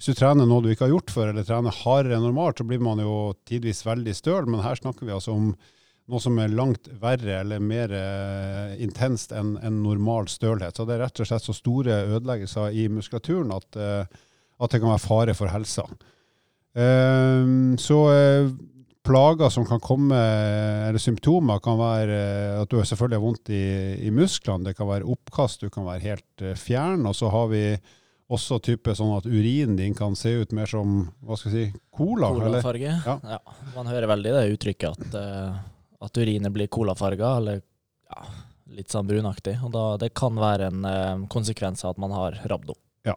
hvis 0.00 0.14
du 0.14 0.16
trener 0.16 0.48
noe 0.48 0.64
du 0.64 0.70
ikke 0.72 0.86
har 0.86 0.94
gjort 0.94 1.12
før, 1.12 1.32
eller 1.32 1.44
trener 1.44 1.76
hardere 1.82 2.16
enn 2.16 2.24
normalt, 2.24 2.56
så 2.56 2.64
blir 2.64 2.80
man 2.80 3.02
jo 3.04 3.34
tidvis 3.44 3.82
veldig 3.84 4.14
støl. 4.16 4.48
Men 4.48 4.64
her 4.64 4.80
snakker 4.80 5.04
vi 5.04 5.12
altså 5.12 5.34
om 5.36 5.50
noe 6.10 6.22
som 6.24 6.38
er 6.40 6.54
langt 6.56 6.88
verre 7.02 7.42
eller 7.42 7.60
mer 7.62 7.92
eh, 7.94 8.78
intenst 8.82 9.34
enn 9.36 9.58
en 9.60 9.82
normal 9.84 10.30
stølhet. 10.32 10.72
Så 10.72 10.86
det 10.88 10.96
er 10.96 11.04
rett 11.04 11.20
og 11.20 11.28
slett 11.28 11.44
så 11.44 11.54
store 11.54 12.00
ødeleggelser 12.16 12.72
i 12.80 12.88
muskulaturen 12.90 13.52
at, 13.54 13.76
eh, 13.76 14.24
at 14.60 14.72
det 14.72 14.80
kan 14.80 14.94
være 14.94 15.04
fare 15.04 15.36
for 15.36 15.52
helsa. 15.52 15.84
Eh, 16.72 17.52
så 17.84 18.00
eh, 18.14 18.50
plager 19.06 19.48
som 19.48 19.64
kan 19.66 19.80
komme, 19.80 20.16
eller 20.88 20.98
symptomer, 20.98 21.60
kan 21.64 21.78
være 21.80 22.16
eh, 22.16 22.58
at 22.60 22.70
du 22.70 22.80
selvfølgelig 22.82 23.18
har 23.18 23.24
vondt 23.24 23.52
i, 23.54 23.64
i 24.06 24.12
musklene. 24.14 24.68
Det 24.68 24.76
kan 24.78 24.90
være 24.90 25.08
oppkast, 25.08 25.64
du 25.64 25.72
kan 25.72 25.86
være 25.88 26.04
helt 26.04 26.44
uh, 26.44 26.52
fjern. 26.58 27.06
Og 27.08 27.16
så 27.16 27.30
har 27.32 27.48
vi 27.52 27.64
også 28.30 28.60
type 28.62 28.94
sånn 28.94 29.16
at 29.16 29.26
urinen 29.26 29.78
din 29.78 29.96
kan 29.98 30.14
se 30.18 30.36
ut 30.42 30.52
mer 30.54 30.70
som 30.70 31.02
hva 31.26 31.38
skal 31.38 31.56
jeg 31.56 31.72
si, 31.72 31.80
cola. 31.96 32.30
Colafarge. 32.36 32.92
Ja. 33.06 33.16
ja. 33.24 33.40
Man 33.74 33.90
hører 33.90 34.10
veldig 34.12 34.36
det 34.36 34.44
uttrykket 34.54 35.02
at, 35.08 35.18
uh, 35.18 35.58
at 36.06 36.22
urinet 36.22 36.54
blir 36.54 36.70
colafarga, 36.72 37.34
eller 37.40 37.60
ja, 37.60 38.30
litt 38.76 38.92
sånn 38.92 39.08
brunaktig. 39.08 39.56
Og 39.64 39.74
da, 39.74 39.86
det 40.04 40.12
kan 40.18 40.38
være 40.38 40.70
en 40.70 40.86
uh, 40.86 41.26
konsekvens 41.32 41.86
av 41.86 41.96
at 41.96 42.04
man 42.04 42.14
har 42.14 42.38
rabdo. 42.52 42.76
Ja. 43.08 43.16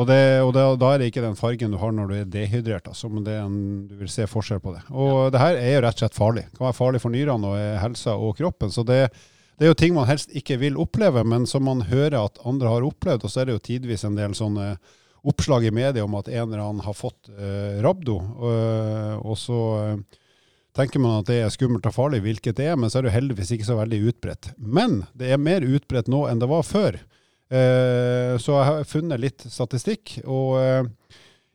Og, 0.00 0.06
det, 0.08 0.20
og 0.40 0.54
det, 0.56 0.62
da 0.80 0.92
er 0.94 1.02
det 1.02 1.10
ikke 1.10 1.24
den 1.24 1.36
fargen 1.36 1.74
du 1.74 1.76
har 1.80 1.90
når 1.92 2.08
du 2.08 2.14
er 2.16 2.28
dehydrert, 2.32 2.86
altså, 2.88 3.10
men 3.12 3.24
det 3.26 3.34
er 3.36 3.42
en, 3.44 3.58
du 3.90 3.98
vil 4.00 4.08
se 4.08 4.24
forskjell 4.30 4.62
på 4.64 4.72
det. 4.72 4.80
Og 4.94 5.10
ja. 5.12 5.26
det 5.34 5.42
her 5.42 5.58
er 5.60 5.74
jo 5.74 5.82
rett 5.84 5.98
og 5.98 6.04
slett 6.04 6.16
farlig. 6.16 6.46
Det 6.48 6.56
kan 6.56 6.68
være 6.70 6.78
farlig 6.78 7.02
for 7.02 7.12
nyrene 7.12 7.50
og 7.50 7.82
helsa 7.82 8.14
og 8.16 8.32
kroppen. 8.38 8.72
Så 8.72 8.84
det, 8.88 9.02
det, 9.58 9.66
er 9.66 9.74
jo 9.74 9.76
ting 9.82 9.92
man 9.98 10.08
helst 10.08 10.32
ikke 10.32 10.56
vil 10.62 10.80
oppleve, 10.80 11.26
men 11.28 11.44
som 11.50 11.68
man 11.68 11.84
hører 11.90 12.16
at 12.22 12.40
andre 12.48 12.72
har 12.72 12.88
opplevd. 12.88 13.26
Og 13.28 13.34
så 13.34 13.42
er 13.42 13.50
det 13.50 13.58
jo 13.58 13.66
tidvis 13.68 14.06
en 14.08 14.16
del 14.16 14.36
sånne 14.38 14.72
oppslag 15.20 15.66
i 15.68 15.74
media 15.74 16.06
om 16.06 16.16
at 16.16 16.30
en 16.32 16.46
eller 16.46 16.64
annen 16.64 16.86
har 16.86 16.96
fått 16.96 17.28
eh, 17.34 17.76
rabdo. 17.84 18.16
og, 18.40 19.26
og 19.28 19.36
så 19.36 19.58
uh, 19.76 20.20
tenker 20.76 21.02
man 21.02 21.20
at 21.20 21.28
det 21.28 21.42
er 21.42 21.52
skummelt 21.52 21.84
og 21.90 21.92
farlig, 21.92 22.22
hvilket 22.24 22.56
det 22.56 22.70
er, 22.72 22.78
men 22.80 22.88
så 22.88 22.98
er 22.98 23.04
det 23.04 23.12
jo 23.12 23.18
heldigvis 23.18 23.52
ikke 23.52 23.68
så 23.68 23.76
veldig 23.76 24.00
utbredt. 24.14 24.52
Men 24.56 25.02
det 25.18 25.28
er 25.28 25.42
mer 25.42 25.66
utbredt 25.66 26.08
nå 26.08 26.24
enn 26.30 26.40
det 26.40 26.48
var 26.48 26.64
før. 26.64 26.96
Eh, 27.50 28.36
så 28.38 28.54
jeg 28.54 28.68
har 28.68 28.86
funnet 28.86 29.22
litt 29.22 29.44
statistikk. 29.50 30.20
og 30.24 30.58
eh, 30.60 30.84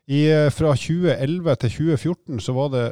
i, 0.05 0.25
eh, 0.29 0.51
fra 0.53 0.75
2011 0.77 1.55
til 1.63 1.71
2014 1.97 2.41
så 2.43 2.53
var 2.53 2.73
det 2.73 2.83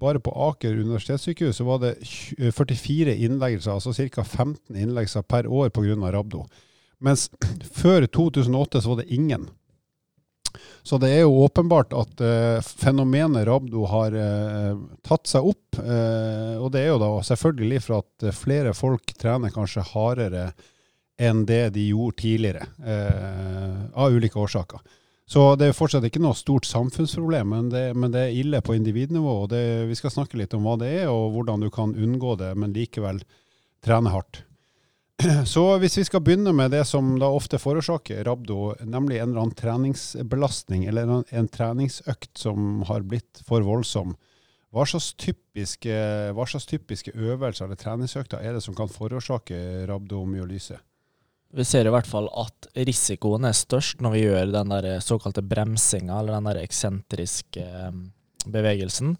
bare 0.00 0.22
på 0.24 0.32
Aker 0.48 0.78
universitetssykehus 0.78 1.58
så 1.60 1.66
var 1.68 1.82
det 1.82 1.96
44 2.00 3.12
innleggelser, 3.26 3.74
altså 3.74 3.92
ca. 3.92 4.24
15 4.24 4.76
innleggelser 4.76 5.26
per 5.26 5.50
år 5.50 5.68
pga. 5.68 5.96
rabdo. 6.12 6.46
Mens 6.98 7.28
før 7.82 8.06
2008 8.06 8.80
så 8.80 8.94
var 8.94 9.02
det 9.02 9.12
ingen. 9.12 9.50
Så 10.82 10.98
det 10.98 11.10
er 11.12 11.20
jo 11.22 11.44
åpenbart 11.44 11.92
at 11.94 12.20
uh, 12.20 12.58
fenomenet 12.60 13.46
rabdo 13.46 13.84
har 13.88 14.12
uh, 14.12 14.80
tatt 15.06 15.30
seg 15.30 15.46
opp. 15.46 15.78
Uh, 15.78 16.58
og 16.58 16.72
det 16.74 16.82
er 16.82 16.90
jo 16.90 16.98
da 17.00 17.10
selvfølgelig 17.24 17.80
for 17.84 18.02
at 18.02 18.34
flere 18.36 18.74
folk 18.76 19.14
trener 19.16 19.54
kanskje 19.54 19.84
hardere 19.92 20.50
enn 21.20 21.44
det 21.46 21.74
de 21.74 21.88
gjorde 21.90 22.20
tidligere, 22.22 22.66
eh, 22.84 23.80
av 23.94 24.12
ulike 24.12 24.38
årsaker. 24.38 24.80
Så 25.32 25.54
det 25.56 25.70
er 25.70 25.76
fortsatt 25.76 26.04
ikke 26.04 26.20
noe 26.20 26.36
stort 26.36 26.66
samfunnsproblem, 26.68 27.52
men 27.54 27.68
det, 27.72 27.84
men 27.96 28.12
det 28.12 28.26
er 28.26 28.38
ille 28.42 28.60
på 28.60 28.74
individnivå. 28.76 29.42
og 29.44 29.52
det, 29.52 29.88
Vi 29.88 29.94
skal 29.96 30.10
snakke 30.10 30.36
litt 30.36 30.54
om 30.54 30.66
hva 30.66 30.76
det 30.80 30.90
er, 31.02 31.06
og 31.08 31.32
hvordan 31.36 31.62
du 31.62 31.70
kan 31.70 31.94
unngå 31.94 32.36
det, 32.40 32.54
men 32.58 32.74
likevel 32.74 33.22
trene 33.84 34.12
hardt. 34.12 34.42
Så 35.46 35.62
hvis 35.78 35.96
vi 35.98 36.04
skal 36.04 36.22
begynne 36.24 36.52
med 36.56 36.74
det 36.74 36.82
som 36.88 37.14
da 37.20 37.30
ofte 37.30 37.60
forårsaker 37.62 38.24
rabdo, 38.26 38.74
nemlig 38.82 39.20
en 39.20 39.30
eller 39.30 39.44
annen 39.44 39.56
treningsbelastning 39.56 40.84
eller 40.90 41.08
en, 41.08 41.24
en 41.30 41.48
treningsøkt 41.48 42.36
som 42.38 42.82
har 42.90 43.06
blitt 43.06 43.42
for 43.46 43.64
voldsom, 43.66 44.16
hva 44.72 44.86
slags, 44.88 45.10
typiske, 45.20 45.96
hva 46.32 46.46
slags 46.48 46.64
typiske 46.68 47.12
øvelser 47.12 47.66
eller 47.66 47.76
treningsøkter 47.76 48.40
er 48.40 48.56
det 48.56 48.62
som 48.64 48.76
kan 48.76 48.88
forårsake 48.88 49.84
rabdomyolyse? 49.88 50.78
Vi 51.52 51.64
ser 51.68 51.84
i 51.84 51.92
hvert 51.92 52.08
fall 52.08 52.30
at 52.40 52.70
risikoen 52.88 53.44
er 53.44 53.56
størst 53.56 54.00
når 54.00 54.14
vi 54.14 54.22
gjør 54.24 54.52
den 54.54 54.72
der 54.72 54.86
såkalte 55.04 55.44
bremsinga, 55.44 56.20
eller 56.20 56.38
den 56.38 56.48
der 56.48 56.62
eksentriske 56.62 57.64
eh, 57.66 57.98
bevegelsen. 58.48 59.16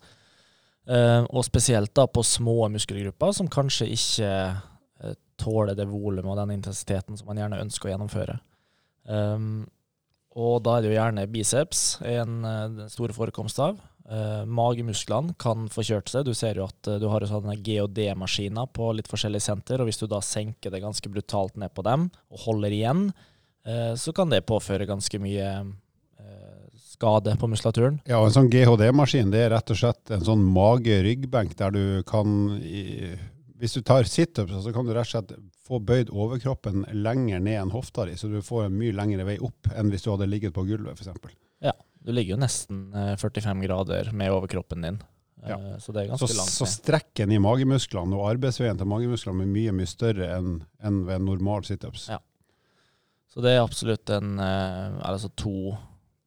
Eh, 0.88 1.20
og 1.28 1.44
spesielt 1.44 1.92
da 1.94 2.06
på 2.08 2.24
små 2.24 2.70
muskelgrupper 2.72 3.36
som 3.36 3.52
kanskje 3.52 3.90
ikke 3.92 4.30
eh, 4.32 5.14
tåler 5.36 5.76
det 5.76 5.86
volumet 5.90 6.30
og 6.32 6.40
den 6.40 6.56
intensiteten 6.56 7.20
som 7.20 7.28
man 7.28 7.42
gjerne 7.42 7.60
ønsker 7.66 7.90
å 7.90 7.94
gjennomføre. 7.94 8.40
Og 10.32 10.52
da 10.64 10.76
er 10.76 10.84
det 10.84 10.92
jo 10.92 10.94
gjerne 10.94 11.24
biceps 11.28 11.80
en, 12.06 12.36
den 12.78 12.92
store 12.92 13.12
forekomst 13.16 13.58
av. 13.60 13.80
Eh, 14.10 14.44
magemusklene 14.50 15.36
kan 15.38 15.68
få 15.70 15.84
kjørt 15.86 16.10
seg. 16.10 16.26
Du 16.26 16.34
ser 16.34 16.58
jo 16.58 16.66
at 16.66 16.88
uh, 16.90 16.98
du 16.98 17.06
har 17.12 17.22
sånne 17.28 17.54
GOD-maskiner 17.62 18.66
på 18.74 18.88
litt 18.98 19.10
forskjellige 19.10 19.44
senter, 19.44 19.78
og 19.78 19.86
hvis 19.86 20.00
du 20.00 20.08
da 20.10 20.18
senker 20.26 20.74
det 20.74 20.82
ganske 20.82 21.12
brutalt 21.12 21.54
ned 21.60 21.70
på 21.74 21.84
dem 21.86 22.08
og 22.32 22.42
holder 22.48 22.74
igjen, 22.74 23.04
uh, 23.68 23.92
så 23.94 24.14
kan 24.16 24.32
det 24.32 24.42
påføre 24.48 24.88
ganske 24.90 25.22
mye 25.22 25.54
skade 26.92 27.32
på 27.34 27.48
muskulaturen. 27.50 27.96
Ja, 28.06 28.20
og 28.20 28.28
En 28.28 28.34
sånn 28.34 28.50
GHD-maskin 28.52 29.32
det 29.32 29.46
er 29.46 29.54
rett 29.56 29.70
og 29.72 29.78
slett 29.80 30.12
en 30.14 30.22
sånn 30.22 30.42
mage-ryggbenk 30.54 31.56
der 31.58 31.72
du 31.74 31.84
kan 32.06 32.60
i, 32.62 33.16
Hvis 33.58 33.74
du 33.74 33.82
tar 33.86 34.06
situps, 34.06 34.54
så 34.62 34.74
kan 34.74 34.86
du 34.86 34.92
rett 34.92 35.08
og 35.08 35.10
slett 35.10 35.32
få 35.66 35.80
bøyd 35.82 36.12
overkroppen 36.12 36.84
lenger 36.92 37.42
ned 37.42 37.58
enn 37.62 37.74
hofta 37.74 38.06
di, 38.06 38.14
så 38.18 38.30
du 38.30 38.38
får 38.42 38.68
en 38.68 38.78
mye 38.78 38.94
lengre 38.94 39.26
vei 39.26 39.38
opp 39.42 39.70
enn 39.74 39.90
hvis 39.90 40.04
du 40.04 40.12
hadde 40.12 40.30
ligget 40.30 40.54
på 40.54 40.66
gulvet, 40.68 40.98
f.eks. 40.98 41.34
Du 42.02 42.12
ligger 42.14 42.36
jo 42.36 42.42
nesten 42.42 42.84
eh, 42.98 43.14
45 43.20 43.62
grader 43.66 44.12
med 44.12 44.32
overkroppen 44.34 44.82
din. 44.88 45.00
Eh, 45.42 45.50
Ja. 45.50 45.56
Så 45.82 45.90
det 45.94 46.04
er 46.04 46.16
Så, 46.16 46.26
ganske 46.26 46.36
langt 46.38 46.52
så 46.54 46.66
strekken 46.70 47.32
i 47.34 47.38
magemusklene 47.42 48.14
og 48.14 48.28
arbeidsveien 48.30 48.78
til 48.78 48.86
magemusklene 48.86 49.42
er 49.42 49.50
mye 49.50 49.72
mye 49.74 49.90
større 49.90 50.28
enn 50.36 50.52
enn 50.82 51.00
ved 51.08 51.16
en 51.18 51.26
normal 51.26 51.64
situps. 51.66 52.08
Ja. 52.12 52.20
Så 53.32 53.40
det 53.42 53.54
er 53.56 53.62
absolutt 53.64 54.10
en, 54.12 54.36
eh, 54.38 55.00
altså 55.08 55.30
to, 55.40 55.72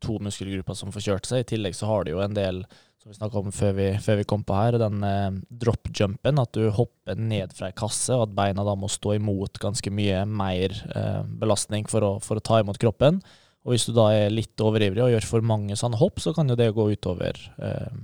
to 0.01 0.17
muskelgrupper 0.19 0.75
som 0.75 0.91
får 0.91 1.05
kjørt 1.05 1.29
seg. 1.29 1.43
I 1.45 1.49
tillegg 1.53 1.75
så 1.77 1.87
har 1.87 2.03
du 2.03 2.11
jo 2.15 2.19
en 2.23 2.33
del, 2.33 2.63
som 2.99 3.11
vi 3.11 3.17
snakka 3.19 3.37
om 3.39 3.51
før 3.53 3.75
vi, 3.77 3.87
før 4.01 4.17
vi 4.17 4.25
kom 4.31 4.43
på 4.43 4.57
her, 4.57 4.79
den 4.81 5.03
eh, 5.05 5.31
drop-jumpen. 5.63 6.41
At 6.41 6.51
du 6.57 6.65
hopper 6.73 7.15
ned 7.15 7.53
fra 7.53 7.69
ei 7.69 7.77
kasse, 7.77 8.09
og 8.17 8.25
at 8.29 8.35
beina 8.35 8.65
da 8.65 8.73
må 8.75 8.89
stå 8.89 9.15
imot 9.19 9.61
ganske 9.61 9.93
mye 9.93 10.23
mer 10.25 10.73
eh, 10.95 11.21
belastning 11.39 11.85
for 11.87 12.01
å, 12.01 12.13
for 12.25 12.41
å 12.41 12.43
ta 12.43 12.59
imot 12.63 12.81
kroppen. 12.81 13.21
Og 13.65 13.73
hvis 13.73 13.87
du 13.89 13.95
da 13.97 14.09
er 14.13 14.33
litt 14.33 14.61
overivrig 14.61 15.01
og 15.01 15.09
gjør 15.15 15.25
for 15.25 15.41
mange 15.45 15.75
sånne 15.79 15.97
hopp, 15.97 16.19
så 16.21 16.35
kan 16.37 16.49
jo 16.51 16.57
det 16.59 16.67
gå 16.75 16.85
utover 16.93 17.39
eh, 17.57 17.95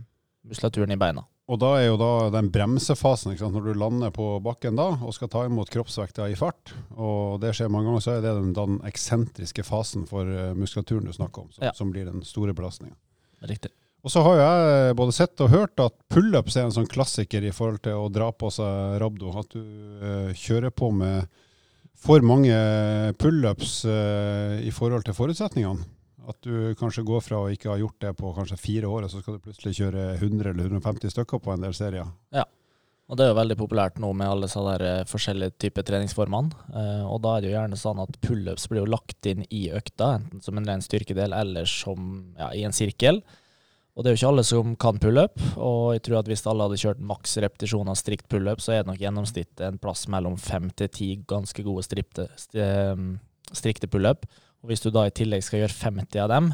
muskulaturen 0.50 0.92
i 0.96 0.98
beina. 0.98 1.22
Og 1.52 1.60
da 1.60 1.74
er 1.82 1.88
jo 1.90 1.98
da 2.00 2.30
den 2.34 2.48
bremsefasen, 2.54 3.34
når 3.36 3.66
du 3.66 3.74
lander 3.78 4.14
på 4.16 4.26
bakken 4.46 4.78
da, 4.80 4.88
og 5.04 5.12
skal 5.14 5.30
ta 5.30 5.44
imot 5.46 5.70
kroppsvekta 5.74 6.30
i 6.32 6.38
fart, 6.40 6.72
og 6.96 7.42
det 7.44 7.52
skjer 7.58 7.70
mange 7.74 7.90
ganger, 7.92 8.04
så 8.06 8.14
er 8.16 8.24
det 8.24 8.32
den, 8.38 8.54
den 8.56 8.78
eksentriske 8.88 9.66
fasen 9.68 10.08
for 10.10 10.26
eh, 10.32 10.54
muskulaturen 10.58 11.06
du 11.10 11.14
snakker 11.14 11.44
om, 11.46 11.52
som, 11.54 11.68
Ja. 11.68 11.74
som 11.78 11.92
blir 11.94 12.08
den 12.08 12.24
store 12.26 12.56
belastninga. 12.58 12.96
Riktig. 13.50 13.74
Og 14.02 14.10
så 14.10 14.24
har 14.26 14.34
jo 14.40 14.42
jeg 14.48 14.96
både 14.98 15.14
sett 15.14 15.42
og 15.46 15.52
hørt 15.54 15.82
at 15.84 15.94
pullups 16.10 16.56
er 16.58 16.66
en 16.66 16.74
sånn 16.74 16.90
klassiker 16.90 17.44
i 17.46 17.52
forhold 17.54 17.84
til 17.86 18.00
å 18.00 18.08
dra 18.10 18.32
på 18.34 18.50
seg 18.50 18.96
rabdo. 19.04 19.30
At 19.38 19.52
du 19.54 19.62
eh, 19.62 20.32
kjører 20.34 20.74
på 20.74 20.90
med 20.96 21.28
for 22.02 22.24
mange 22.26 22.54
pullups 23.22 23.82
uh, 23.86 24.58
i 24.62 24.72
forhold 24.74 25.06
til 25.06 25.18
forutsetningene. 25.18 25.86
At 26.30 26.38
du 26.46 26.74
kanskje 26.78 27.04
går 27.06 27.22
fra 27.26 27.42
å 27.42 27.52
ikke 27.52 27.72
ha 27.72 27.78
gjort 27.82 28.02
det 28.04 28.14
på 28.18 28.32
kanskje 28.36 28.60
fire 28.62 28.90
år, 28.90 29.06
og 29.06 29.12
så 29.12 29.22
skal 29.22 29.38
du 29.38 29.46
plutselig 29.46 29.78
kjøre 29.80 30.08
100 30.20 30.52
eller 30.54 30.68
150 30.70 31.14
stykker 31.14 31.42
på 31.42 31.54
en 31.54 31.66
del 31.66 31.74
serier. 31.78 32.10
Ja, 32.34 32.46
Og 33.12 33.18
det 33.20 33.26
er 33.26 33.34
jo 33.34 33.40
veldig 33.42 33.58
populært 33.60 33.98
nå 34.00 34.14
med 34.16 34.30
alle 34.30 34.48
sånne 34.48 34.78
der, 34.78 35.02
eh, 35.02 35.08
forskjellige 35.10 35.58
typer 35.60 35.84
treningsformene. 35.84 36.54
Eh, 36.72 37.02
og 37.04 37.20
da 37.26 37.34
er 37.36 37.42
det 37.42 37.50
jo 37.50 37.58
gjerne 37.58 37.80
sånn 37.82 38.00
at 38.00 38.20
pullups 38.24 38.70
blir 38.72 38.86
jo 38.86 38.92
lagt 38.94 39.28
inn 39.28 39.44
i 39.50 39.66
økta, 39.76 40.14
enten 40.22 40.46
som 40.46 40.56
en 40.58 40.70
ren 40.70 40.86
styrkedel 40.86 41.36
eller 41.36 41.68
som 41.68 42.32
ja, 42.38 42.54
i 42.56 42.64
en 42.64 42.72
sirkel. 42.72 43.20
Og 43.92 44.04
det 44.04 44.10
er 44.10 44.16
jo 44.16 44.20
ikke 44.22 44.30
alle 44.32 44.44
som 44.48 44.76
kan 44.80 45.00
pullup, 45.04 45.42
og 45.60 45.92
jeg 45.98 46.04
tror 46.06 46.22
at 46.22 46.30
hvis 46.32 46.46
alle 46.48 46.64
hadde 46.64 46.80
kjørt 46.80 47.02
maks 47.04 47.36
repetisjon 47.44 47.92
av 47.92 47.98
strikt 48.00 48.30
pullup, 48.32 48.62
så 48.64 48.76
er 48.76 48.86
det 48.86 48.92
nok 48.92 49.02
gjennomsnittet 49.02 49.66
en 49.68 49.82
plass 49.84 50.06
mellom 50.12 50.38
fem 50.40 50.70
til 50.80 50.88
ti 50.96 51.10
ganske 51.28 51.66
gode 51.66 51.84
stripte, 51.84 52.30
st 52.40 52.56
eh, 52.56 53.04
strikte 53.52 53.90
pullup. 53.92 54.24
Og 54.64 54.72
hvis 54.72 54.84
du 54.86 54.92
da 54.96 55.04
i 55.10 55.14
tillegg 55.16 55.44
skal 55.44 55.66
gjøre 55.66 55.76
50 55.76 56.24
av 56.24 56.32
dem, 56.32 56.54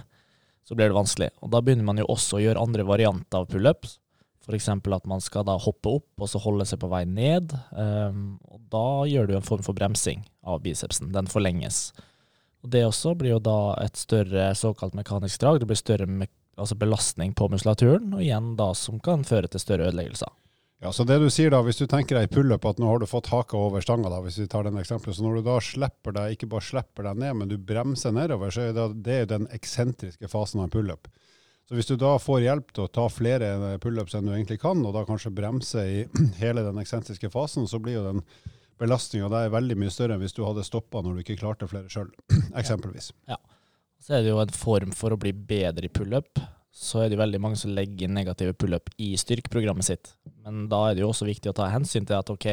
så 0.65 0.75
blir 0.75 0.89
det 0.89 0.97
vanskelig. 0.97 1.29
Og 1.45 1.51
da 1.53 1.61
begynner 1.61 1.85
man 1.87 2.01
jo 2.01 2.07
også 2.11 2.39
å 2.39 2.43
gjøre 2.43 2.63
andre 2.63 2.87
varianter 2.87 3.43
av 3.43 3.47
pullups. 3.51 3.99
F.eks. 4.47 4.69
at 4.71 5.07
man 5.07 5.21
skal 5.23 5.43
da 5.47 5.57
hoppe 5.59 5.97
opp 5.99 6.23
og 6.23 6.29
så 6.31 6.39
holde 6.39 6.65
seg 6.67 6.79
på 6.79 6.89
vei 6.91 7.03
ned. 7.07 7.51
Um, 7.75 8.37
og 8.47 8.61
da 8.71 8.87
gjør 9.07 9.27
du 9.27 9.33
en 9.37 9.45
form 9.47 9.63
for 9.63 9.75
bremsing 9.75 10.23
av 10.47 10.61
bicepsen. 10.63 11.11
Den 11.15 11.27
forlenges. 11.31 11.91
Og 12.63 12.71
Det 12.71 12.85
også 12.87 13.13
blir 13.19 13.35
jo 13.35 13.41
da 13.43 13.75
et 13.83 13.99
større 13.99 14.49
såkalt 14.55 14.95
mekanisk 14.95 15.43
drag. 15.43 15.59
Det 15.59 15.67
blir 15.69 15.79
større 15.79 16.07
me 16.07 16.29
altså 16.57 16.75
belastning 16.79 17.33
på 17.37 17.47
muskulaturen, 17.53 18.11
og 18.17 18.23
igjen 18.25 18.55
da 18.59 18.73
som 18.77 18.99
kan 19.03 19.23
føre 19.27 19.49
til 19.51 19.61
større 19.61 19.89
ødeleggelser. 19.91 20.33
Ja, 20.83 20.91
så 20.93 21.07
det 21.09 21.17
du 21.17 21.25
sier 21.33 21.49
da, 21.49 21.63
Hvis 21.65 21.79
du 21.79 21.87
tenker 21.89 22.19
deg 22.19 22.27
i 22.27 22.33
pullup 22.35 22.65
at 22.69 22.77
nå 22.77 22.85
har 22.85 22.99
du 23.01 23.07
fått 23.09 23.31
haka 23.33 23.57
over 23.57 23.81
stanga, 23.81 24.11
da, 24.13 24.19
hvis 24.21 24.37
vi 24.37 24.45
tar 24.49 24.67
den 24.67 24.77
eksempelet, 24.77 25.17
så 25.17 25.25
når 25.25 25.39
du 25.39 25.47
da 25.47 25.55
slipper 25.63 26.13
deg, 26.13 26.35
ikke 26.35 26.49
bare 26.51 26.67
slipper 26.67 27.07
deg 27.09 27.23
ned, 27.23 27.33
men 27.39 27.49
du 27.49 27.55
bremser 27.57 28.13
nedover, 28.13 28.53
så 28.53 28.67
er 28.67 28.75
det, 28.77 28.85
det 29.07 29.15
er 29.23 29.31
den 29.31 29.47
eksentriske 29.57 30.29
fasen 30.29 30.61
av 30.61 30.67
en 30.67 30.75
pullup. 30.75 31.09
Så 31.67 31.75
hvis 31.75 31.89
du 31.89 31.97
da 31.99 32.13
får 32.21 32.45
hjelp 32.45 32.69
til 32.71 32.85
å 32.85 32.91
ta 32.93 33.07
flere 33.11 33.49
pullups 33.83 34.13
enn 34.15 34.29
du 34.29 34.35
egentlig 34.35 34.61
kan, 34.61 34.85
og 34.85 34.93
da 34.95 35.03
kanskje 35.07 35.33
bremse 35.35 35.81
i 35.81 36.05
hele 36.43 36.63
den 36.63 36.77
eksentriske 36.83 37.33
fasen, 37.33 37.65
så 37.67 37.81
blir 37.81 37.97
jo 37.97 38.05
den 38.05 38.21
belastninga 38.77 39.27
der 39.33 39.49
veldig 39.51 39.75
mye 39.81 39.91
større 39.91 40.15
enn 40.15 40.21
hvis 40.21 40.37
du 40.37 40.43
hadde 40.45 40.63
stoppa 40.63 41.01
når 41.01 41.17
du 41.17 41.25
ikke 41.25 41.41
klarte 41.41 41.67
flere 41.67 41.89
sjøl, 41.89 42.13
eksempelvis. 42.61 43.09
Så 44.07 44.15
er 44.15 44.21
det 44.23 44.31
jo 44.31 44.39
en 44.39 44.53
form 44.55 44.93
for 44.95 45.11
å 45.11 45.19
bli 45.19 45.33
bedre 45.35 45.89
i 45.89 45.91
pullup. 45.91 46.39
Så 46.71 47.01
er 47.01 47.09
det 47.09 47.17
jo 47.17 47.23
veldig 47.25 47.41
mange 47.43 47.57
som 47.59 47.73
legger 47.75 48.07
inn 48.07 48.15
negative 48.15 48.53
pullup 48.55 48.87
i 49.03 49.09
styrkeprogrammet 49.19 49.83
sitt. 49.83 50.13
Men 50.45 50.69
da 50.71 50.85
er 50.87 50.95
det 50.95 51.03
jo 51.03 51.09
også 51.11 51.27
viktig 51.27 51.51
å 51.51 51.57
ta 51.57 51.67
hensyn 51.73 52.07
til 52.07 52.15
at 52.15 52.31
ok, 52.31 52.47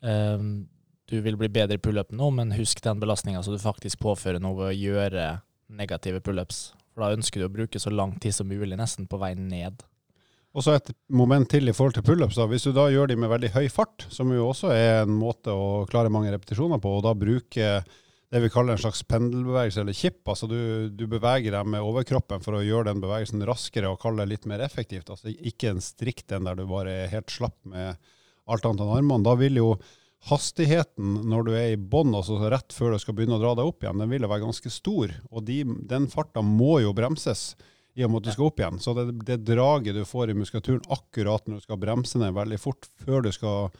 um, 0.00 0.62
du 1.12 1.18
vil 1.20 1.36
bli 1.36 1.50
bedre 1.52 1.76
i 1.76 1.82
pullup 1.82 2.14
nå, 2.16 2.30
men 2.32 2.54
husk 2.56 2.80
den 2.80 3.02
belastninga 3.02 3.42
så 3.44 3.52
du 3.52 3.60
faktisk 3.60 4.00
påfører 4.00 4.40
noe 4.40 4.56
ved 4.62 4.70
å 4.70 4.78
gjøre 4.78 5.26
negative 5.76 6.22
pullups. 6.24 6.70
For 6.94 7.04
da 7.04 7.18
ønsker 7.18 7.42
du 7.42 7.50
å 7.50 7.52
bruke 7.52 7.80
så 7.82 7.92
lang 7.92 8.14
tid 8.22 8.32
som 8.38 8.48
mulig 8.48 8.78
nesten 8.80 9.04
på 9.10 9.20
vei 9.20 9.34
ned. 9.36 9.84
Og 10.56 10.64
så 10.64 10.78
et 10.78 10.88
moment 11.12 11.48
til 11.52 11.68
i 11.68 11.74
forhold 11.76 11.98
til 11.98 12.06
pullups. 12.06 12.40
Hvis 12.48 12.64
du 12.64 12.72
da 12.76 12.86
gjør 12.92 13.12
de 13.12 13.18
med 13.20 13.28
veldig 13.32 13.52
høy 13.58 13.68
fart, 13.72 14.06
som 14.12 14.32
jo 14.32 14.48
også 14.48 14.72
er 14.72 15.02
en 15.02 15.12
måte 15.20 15.52
å 15.52 15.84
klare 15.92 16.12
mange 16.12 16.32
repetisjoner 16.32 16.80
på, 16.80 16.96
og 16.96 17.04
da 17.04 17.12
bruke 17.16 17.68
det 18.32 18.40
vi 18.40 18.48
kaller 18.50 18.72
en 18.72 18.80
slags 18.80 19.02
pendelbevegelse 19.04 19.82
eller 19.82 19.96
chip, 19.96 20.22
altså 20.24 20.46
du, 20.48 20.88
du 20.88 21.04
beveger 21.10 21.52
deg 21.52 21.66
med 21.68 21.84
overkroppen 21.84 22.40
for 22.40 22.56
å 22.56 22.62
gjøre 22.64 22.88
den 22.88 23.02
bevegelsen 23.02 23.44
raskere 23.44 23.90
og 23.92 23.98
kalle 24.00 24.24
det 24.24 24.30
litt 24.30 24.46
mer 24.48 24.62
effektivt. 24.64 25.10
Altså 25.12 25.28
ikke 25.34 25.74
en 25.74 25.82
strikt 25.84 26.32
en 26.32 26.48
der 26.48 26.56
du 26.56 26.64
bare 26.70 26.94
er 27.02 27.12
helt 27.12 27.28
slapp 27.32 27.58
med 27.68 28.00
alt 28.48 28.64
annet 28.64 28.80
enn 28.86 28.94
armene. 28.94 29.26
Da 29.26 29.36
vil 29.36 29.60
jo 29.60 29.74
hastigheten 30.30 31.18
når 31.28 31.44
du 31.44 31.52
er 31.58 31.74
i 31.74 31.76
bånn, 31.76 32.14
altså 32.16 32.38
rett 32.40 32.72
før 32.72 32.96
du 32.96 33.02
skal 33.02 33.18
begynne 33.18 33.36
å 33.36 33.42
dra 33.42 33.52
deg 33.58 33.68
opp 33.68 33.84
igjen, 33.84 34.00
den 34.00 34.14
vil 34.14 34.24
jo 34.24 34.32
være 34.32 34.46
ganske 34.46 34.72
stor. 34.72 35.12
Og 35.28 35.44
de, 35.50 35.60
den 35.92 36.08
farta 36.08 36.40
må 36.46 36.78
jo 36.86 36.96
bremses 36.96 37.50
i 37.92 38.06
og 38.06 38.14
med 38.14 38.22
at 38.22 38.30
du 38.30 38.34
skal 38.38 38.48
opp 38.48 38.64
igjen. 38.64 38.80
Så 38.80 38.96
det, 38.96 39.10
det 39.28 39.42
draget 39.44 39.98
du 39.98 40.06
får 40.08 40.32
i 40.32 40.40
muskulaturen 40.40 40.84
akkurat 40.88 41.44
når 41.44 41.60
du 41.60 41.66
skal 41.68 41.84
bremse 41.84 42.16
ned 42.22 42.32
veldig 42.38 42.60
fort 42.64 42.88
før 43.04 43.26
du 43.26 43.34
skal 43.34 43.74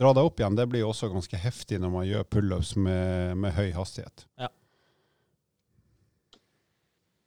dra 0.00 0.14
deg 0.16 0.30
opp 0.30 0.40
igjen, 0.40 0.56
det 0.56 0.66
blir 0.70 0.84
jo 0.84 0.94
også 0.94 1.10
ganske 1.12 1.38
heftig 1.40 1.80
når 1.82 1.92
man 1.92 2.08
gjør 2.08 2.26
pullups 2.32 2.72
med, 2.80 3.36
med 3.40 3.54
høy 3.56 3.68
hastighet. 3.76 4.24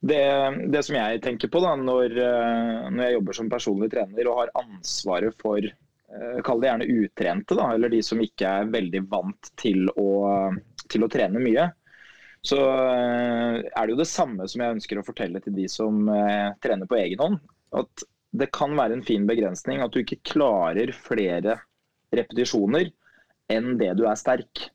Det, 0.04 0.24
det 0.68 0.82
som 0.84 0.98
jeg 0.98 1.22
tenker 1.24 1.48
på 1.48 1.62
da, 1.64 1.70
når, 1.80 2.18
eh, 2.20 2.88
når 2.92 3.06
jeg 3.06 3.14
jobber 3.14 3.36
som 3.38 3.52
personlig 3.52 3.88
trener 3.94 4.28
og 4.28 4.40
har 4.42 4.52
ansvaret 4.60 5.38
for 5.40 5.64
eh, 5.64 6.40
Kall 6.44 6.60
det 6.60 6.68
gjerne 6.68 6.88
utrente, 6.92 7.56
da, 7.56 7.70
eller 7.72 7.92
de 7.94 8.02
som 8.04 8.20
ikke 8.20 8.50
er 8.58 8.74
veldig 8.74 9.00
vant 9.08 9.48
til 9.60 9.88
å, 9.96 10.10
til 10.92 11.06
å 11.06 11.10
trene 11.14 11.40
mye. 11.40 11.70
Så 12.44 12.58
eh, 12.60 13.62
er 13.64 13.86
det 13.86 13.94
jo 13.94 14.02
det 14.02 14.10
samme 14.10 14.44
som 14.50 14.60
jeg 14.60 14.76
ønsker 14.76 15.00
å 15.00 15.06
fortelle 15.06 15.40
til 15.40 15.56
de 15.56 15.64
som 15.72 16.04
eh, 16.12 16.50
trener 16.60 16.90
på 16.90 16.98
egen 17.00 17.22
hånd. 17.24 17.38
At 17.72 18.04
det 18.36 18.50
kan 18.52 18.74
være 18.76 18.98
en 18.98 19.06
fin 19.06 19.24
begrensning 19.30 19.80
at 19.80 19.94
du 19.94 20.02
ikke 20.02 20.20
klarer 20.34 20.92
flere 20.92 21.62
repetisjoner 22.20 22.90
enn 23.52 23.74
det 23.80 23.92
du 23.98 24.04
er 24.08 24.18
sterk. 24.18 24.68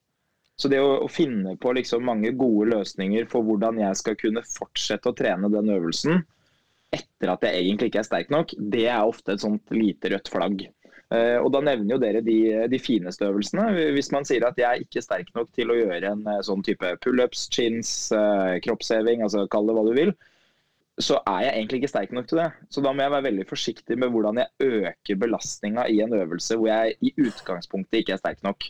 Så 0.60 0.68
det 0.72 0.82
å, 0.84 0.98
å 1.06 1.08
finne 1.12 1.56
på 1.60 1.72
liksom 1.78 2.04
mange 2.06 2.34
gode 2.38 2.68
løsninger 2.74 3.30
for 3.32 3.46
hvordan 3.48 3.80
jeg 3.80 4.00
skal 4.02 4.18
kunne 4.20 4.44
fortsette 4.44 5.10
å 5.10 5.16
trene 5.16 5.52
den 5.54 5.72
øvelsen 5.72 6.22
etter 6.96 7.32
at 7.32 7.46
jeg 7.46 7.62
egentlig 7.62 7.92
ikke 7.92 8.02
er 8.02 8.08
sterk 8.08 8.32
nok, 8.34 8.54
det 8.74 8.88
er 8.90 9.06
ofte 9.06 9.36
et 9.36 9.44
sånt 9.44 9.74
lite 9.74 10.12
rødt 10.14 10.32
flagg. 10.34 10.66
Uh, 11.10 11.42
og 11.42 11.50
Da 11.56 11.62
nevner 11.66 11.96
jo 11.96 12.02
dere 12.02 12.22
de, 12.26 12.38
de 12.70 12.80
fineste 12.82 13.26
øvelsene. 13.26 13.70
Hvis 13.96 14.12
man 14.14 14.28
sier 14.30 14.46
at 14.46 14.58
jeg 14.60 14.68
er 14.68 14.84
ikke 14.84 15.02
sterk 15.02 15.30
nok 15.38 15.50
til 15.58 15.74
å 15.74 15.78
gjøre 15.78 16.12
en 16.14 16.26
eh, 16.30 16.42
sånn 16.46 16.62
type 16.66 16.92
pullups, 17.02 17.48
chins, 17.54 18.12
uh, 18.14 18.58
kroppsheving, 18.66 19.24
altså 19.26 19.48
kall 19.50 19.70
det 19.70 19.78
hva 19.78 19.86
du 19.88 19.94
vil, 19.98 20.14
så 21.00 21.20
er 21.32 21.46
jeg 21.46 21.54
egentlig 21.56 21.80
ikke 21.80 21.92
sterk 21.94 22.12
nok 22.16 22.28
til 22.28 22.42
det. 22.42 22.50
Så 22.72 22.84
da 22.84 22.92
må 22.92 23.06
jeg 23.06 23.14
være 23.14 23.28
veldig 23.30 23.46
forsiktig 23.48 23.96
med 24.00 24.12
hvordan 24.12 24.42
jeg 24.42 24.68
øker 24.68 25.20
belastninga 25.22 25.86
i 25.88 26.02
en 26.04 26.16
øvelse 26.18 26.58
hvor 26.60 26.68
jeg 26.68 26.98
i 27.08 27.14
utgangspunktet 27.24 28.02
ikke 28.02 28.18
er 28.18 28.22
sterk 28.22 28.44
nok. 28.44 28.68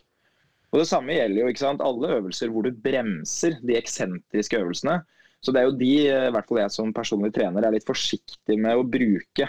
Og 0.70 0.80
Det 0.80 0.88
samme 0.88 1.16
gjelder 1.16 1.42
jo 1.42 1.48
ikke 1.50 1.64
sant, 1.64 1.82
alle 1.82 2.12
øvelser 2.20 2.52
hvor 2.54 2.68
du 2.68 2.76
bremser 2.84 3.58
de 3.66 3.78
eksentriske 3.80 4.60
øvelsene. 4.60 5.00
Så 5.42 5.52
det 5.56 5.62
er 5.62 5.70
jo 5.70 5.80
de, 5.80 5.94
i 6.06 6.34
hvert 6.36 6.46
fall 6.46 6.62
jeg 6.62 6.76
som 6.76 6.94
personlig 6.94 7.32
trener, 7.34 7.66
er 7.66 7.74
litt 7.74 7.88
forsiktig 7.88 8.60
med 8.62 8.78
å 8.78 8.86
bruke. 8.86 9.48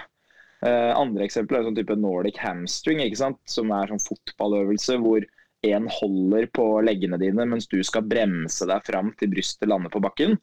Eh, 0.65 0.93
andre 0.97 1.27
eksempler 1.27 1.61
er 1.61 1.67
sånn 1.69 1.77
type 1.77 1.97
Nordic 1.99 2.41
hamstring, 2.41 3.03
ikke 3.05 3.21
sant? 3.21 3.41
som 3.49 3.73
er 3.75 3.93
sånn 3.93 4.05
fotballøvelse 4.05 4.97
hvor 5.03 5.27
én 5.67 5.89
holder 5.93 6.47
på 6.57 6.65
leggene 6.87 7.19
dine 7.21 7.45
mens 7.45 7.69
du 7.69 7.83
skal 7.85 8.07
bremse 8.09 8.65
deg 8.69 8.87
fram 8.87 9.13
til 9.21 9.33
brystet 9.35 9.69
lander 9.69 9.93
på 9.93 10.01
bakken. 10.01 10.39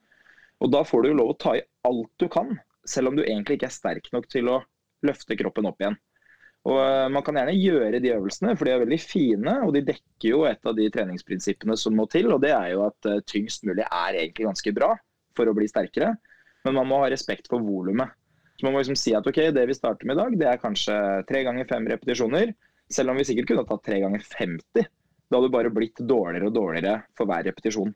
Og 0.61 0.71
Da 0.73 0.83
får 0.85 1.03
du 1.03 1.09
jo 1.09 1.17
lov 1.19 1.33
å 1.33 1.39
ta 1.41 1.55
i 1.57 1.65
alt 1.87 2.11
du 2.21 2.27
kan, 2.31 2.55
selv 2.87 3.11
om 3.11 3.17
du 3.17 3.23
egentlig 3.25 3.57
ikke 3.57 3.71
er 3.71 3.77
sterk 3.77 4.11
nok 4.13 4.27
til 4.31 4.51
å 4.51 4.61
løfte 5.05 5.37
kroppen 5.39 5.67
opp 5.69 5.81
igjen. 5.81 5.97
Og 6.67 6.77
eh, 6.81 7.07
Man 7.13 7.23
kan 7.25 7.39
gjerne 7.39 7.55
gjøre 7.55 8.01
de 8.03 8.13
øvelsene, 8.15 8.55
for 8.57 8.67
de 8.67 8.75
er 8.75 8.83
veldig 8.83 8.99
fine. 9.01 9.57
Og 9.65 9.73
de 9.75 9.85
dekker 9.87 10.31
jo 10.31 10.43
et 10.49 10.67
av 10.67 10.75
de 10.77 10.87
treningsprinsippene 10.93 11.77
som 11.79 11.95
må 11.97 12.07
til, 12.11 12.31
og 12.33 12.41
det 12.43 12.53
er 12.55 12.73
jo 12.75 12.85
at 12.87 13.09
eh, 13.09 13.23
tyngst 13.29 13.67
mulig 13.67 13.85
er 13.85 14.21
egentlig 14.21 14.49
ganske 14.49 14.73
bra 14.75 14.93
for 15.37 15.49
å 15.49 15.55
bli 15.57 15.69
sterkere. 15.69 16.15
Men 16.65 16.79
man 16.79 16.89
må 16.89 17.01
ha 17.03 17.11
respekt 17.13 17.47
for 17.51 17.63
volumet. 17.63 18.11
Så 18.57 18.65
man 18.65 18.73
må 18.73 18.81
liksom 18.81 18.97
si 18.97 19.13
at 19.13 19.27
ok, 19.29 19.39
det 19.53 19.67
vi 19.69 19.75
starter 19.77 20.09
med 20.09 20.17
i 20.17 20.21
dag, 20.23 20.37
det 20.39 20.47
er 20.49 20.61
kanskje 20.61 20.95
tre 21.29 21.43
ganger 21.45 21.67
fem 21.69 21.85
repetisjoner. 21.87 22.55
Selv 22.89 23.13
om 23.13 23.19
vi 23.19 23.27
sikkert 23.27 23.51
kunne 23.51 23.67
tatt 23.69 23.83
tre 23.85 23.99
ganger 24.01 24.23
50. 24.25 24.87
Da 25.27 25.37
hadde 25.37 25.49
du 25.51 25.53
bare 25.53 25.71
blitt 25.75 25.99
dårligere 25.99 26.49
og 26.49 26.55
dårligere 26.55 26.95
for 27.19 27.29
hver 27.29 27.45
repetisjon. 27.45 27.91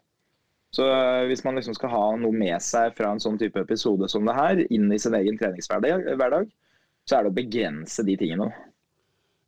Så 0.76 0.88
eh, 0.88 1.26
hvis 1.28 1.44
man 1.44 1.60
liksom 1.60 1.76
skal 1.76 1.92
ha 1.92 2.04
noe 2.20 2.36
med 2.36 2.56
seg 2.64 2.96
fra 2.96 3.12
en 3.12 3.22
sånn 3.22 3.40
type 3.40 3.60
episode 3.60 4.08
som 4.12 4.28
det 4.28 4.36
her, 4.38 4.66
inn 4.72 4.92
i 4.92 5.00
sin 5.02 5.16
egen 5.18 5.40
treningshverdag, 5.40 6.52
så 7.08 7.18
er 7.18 7.26
det 7.26 7.32
å 7.34 7.36
begrense 7.36 8.06
de 8.08 8.16
tingene. 8.20 8.48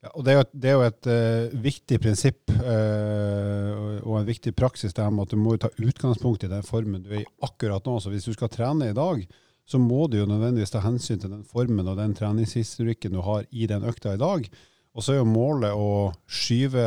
Ja, 0.03 0.11
og 0.11 0.25
det 0.25 0.33
er 0.33 0.35
jo 0.35 0.43
et, 0.43 0.55
er 0.59 0.73
jo 0.75 0.83
et 0.83 1.07
uh, 1.07 1.53
viktig 1.63 1.99
prinsipp 2.03 2.51
uh, 2.51 4.01
og 4.03 4.17
en 4.19 4.27
viktig 4.27 4.51
praksis 4.57 4.91
det 4.91 5.05
her 5.05 5.13
med 5.15 5.29
at 5.29 5.31
du 5.31 5.39
må 5.39 5.55
ta 5.55 5.69
utgangspunkt 5.79 6.43
i 6.43 6.51
den 6.51 6.65
formen 6.67 7.05
du 7.05 7.13
er 7.13 7.21
i 7.21 7.29
akkurat 7.47 7.87
nå. 7.87 7.95
Så 8.03 8.11
hvis 8.11 8.27
du 8.27 8.33
skal 8.35 8.51
trene 8.51 8.91
i 8.91 8.97
dag, 8.97 9.23
så 9.63 9.79
må 9.79 10.09
du 10.11 10.17
jo 10.19 10.27
nødvendigvis 10.27 10.75
ta 10.75 10.83
hensyn 10.83 11.21
til 11.23 11.31
den 11.31 11.47
formen 11.47 11.87
og 11.87 12.01
den 12.01 12.17
treningshistorikken 12.19 13.15
du 13.15 13.21
har 13.23 13.47
i 13.55 13.69
den 13.71 13.87
økta 13.87 14.17
i 14.17 14.19
dag. 14.19 14.49
Og 14.93 15.05
så 15.05 15.13
er 15.13 15.21
jo 15.21 15.29
målet 15.29 15.71
å 15.71 16.11
skyve, 16.29 16.83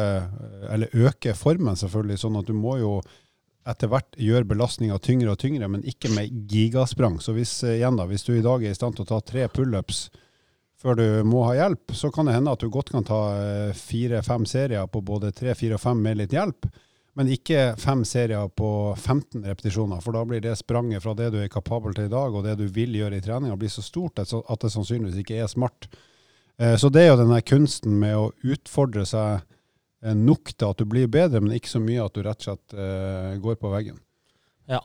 eller 0.70 0.92
øke 1.08 1.32
formen, 1.34 1.78
selvfølgelig. 1.78 2.20
Sånn 2.20 2.36
at 2.38 2.46
du 2.46 2.52
må 2.54 2.76
jo 2.78 2.98
etter 3.66 3.90
hvert 3.90 4.16
gjør 4.20 4.46
belastninga 4.46 4.98
tyngre 5.02 5.32
og 5.34 5.40
tyngre, 5.42 5.68
men 5.70 5.84
ikke 5.88 6.12
med 6.14 6.30
gigasprang. 6.50 7.18
Så 7.22 7.34
hvis, 7.36 7.58
igjen 7.66 7.98
da, 7.98 8.06
hvis 8.06 8.26
du 8.26 8.36
i 8.36 8.44
dag 8.44 8.62
er 8.62 8.74
i 8.74 8.78
stand 8.78 8.96
til 8.96 9.06
å 9.06 9.10
ta 9.10 9.20
tre 9.24 9.48
pullups 9.50 10.06
før 10.80 10.98
du 10.98 11.06
må 11.26 11.42
ha 11.48 11.54
hjelp, 11.56 11.94
så 11.96 12.12
kan 12.14 12.28
det 12.28 12.36
hende 12.36 12.52
at 12.52 12.62
du 12.62 12.70
godt 12.70 12.92
kan 12.94 13.06
ta 13.06 13.20
eh, 13.40 13.70
fire-fem 13.74 14.44
serier 14.46 14.86
på 14.92 15.00
både 15.02 15.32
tre, 15.34 15.54
fire 15.58 15.78
og 15.78 15.82
fem 15.82 16.02
med 16.04 16.20
litt 16.20 16.36
hjelp, 16.36 16.68
men 17.16 17.32
ikke 17.32 17.70
fem 17.80 18.04
serier 18.06 18.50
på 18.52 18.70
15 18.92 19.46
repetisjoner. 19.48 20.02
For 20.04 20.14
da 20.14 20.22
blir 20.28 20.44
det 20.44 20.58
spranget 20.60 21.02
fra 21.02 21.16
det 21.16 21.30
du 21.32 21.40
er 21.40 21.50
kapabel 21.50 21.96
til 21.96 22.10
i 22.10 22.12
dag, 22.12 22.34
og 22.34 22.44
det 22.44 22.58
du 22.60 22.66
vil 22.68 22.94
gjøre 22.98 23.18
i 23.18 23.24
treninga, 23.24 23.56
blir 23.58 23.72
så 23.72 23.82
stort 23.82 24.20
at 24.20 24.36
det 24.36 24.72
sannsynligvis 24.74 25.24
ikke 25.24 25.40
er 25.40 25.50
smart. 25.50 25.88
Eh, 26.60 26.76
så 26.78 26.92
det 26.92 27.06
er 27.06 27.14
jo 27.14 27.20
denne 27.24 27.40
kunsten 27.42 27.96
med 28.04 28.20
å 28.20 28.30
utfordre 28.44 29.08
seg 29.08 29.40
eh, 29.40 29.52
nok 30.14 30.52
til 30.54 30.68
at 30.68 30.78
du 30.78 30.86
blir 30.86 31.08
bedre, 31.10 31.40
men 31.42 31.56
ikke 31.56 31.72
så 31.72 31.80
mye 31.82 32.04
at 32.04 32.14
du 32.14 32.22
rett 32.22 32.44
og 32.44 32.46
slett 32.46 33.40
går 33.42 33.56
på 33.58 33.70
veggen. 33.72 33.96
Ja, 34.70 34.78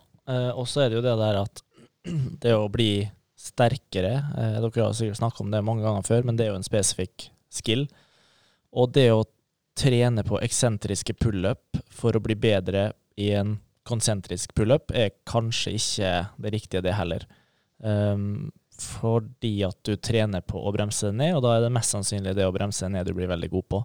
og 0.56 0.66
så 0.72 0.86
er 0.86 0.90
det 0.90 0.98
jo 0.98 1.04
det 1.06 1.14
der 1.20 1.42
at 1.44 1.62
det 2.44 2.56
å 2.58 2.70
bli 2.72 3.06
sterkere. 3.42 4.14
uh, 4.38 4.62
dere 4.62 4.86
har 4.86 4.96
sikkert 4.98 5.22
snakka 5.22 5.44
om 5.44 5.52
det 5.52 5.64
mange 5.66 5.86
ganger 5.86 6.06
før, 6.06 6.26
men 6.28 6.38
det 6.38 6.46
er 6.46 6.54
jo 6.54 6.62
en 6.62 6.68
spesifikk 6.68 7.30
skill. 7.52 7.88
Og 8.72 8.94
det 8.96 9.10
å 9.14 9.26
trene 9.78 10.24
på 10.28 10.40
eksentriske 10.44 11.16
pullup 11.20 11.80
for 11.94 12.16
å 12.16 12.24
bli 12.24 12.36
bedre 12.38 12.92
i 13.20 13.32
en 13.38 13.58
konsentrisk 13.88 14.54
pullup 14.56 14.92
er 14.94 15.16
kanskje 15.28 15.76
ikke 15.78 16.12
det 16.44 16.52
riktige, 16.54 16.84
det 16.86 16.96
heller. 16.96 17.26
Um, 17.80 18.52
fordi 18.82 19.60
at 19.66 19.78
du 19.86 19.96
trener 19.98 20.42
på 20.46 20.62
å 20.62 20.74
bremse 20.74 21.12
ned, 21.14 21.36
og 21.38 21.44
da 21.46 21.56
er 21.56 21.66
det 21.66 21.74
mest 21.74 21.94
sannsynlig 21.94 22.36
det 22.38 22.48
å 22.48 22.54
bremse 22.54 22.88
ned 22.90 23.10
du 23.10 23.14
blir 23.18 23.30
veldig 23.30 23.50
god 23.52 23.68
på. 23.74 23.82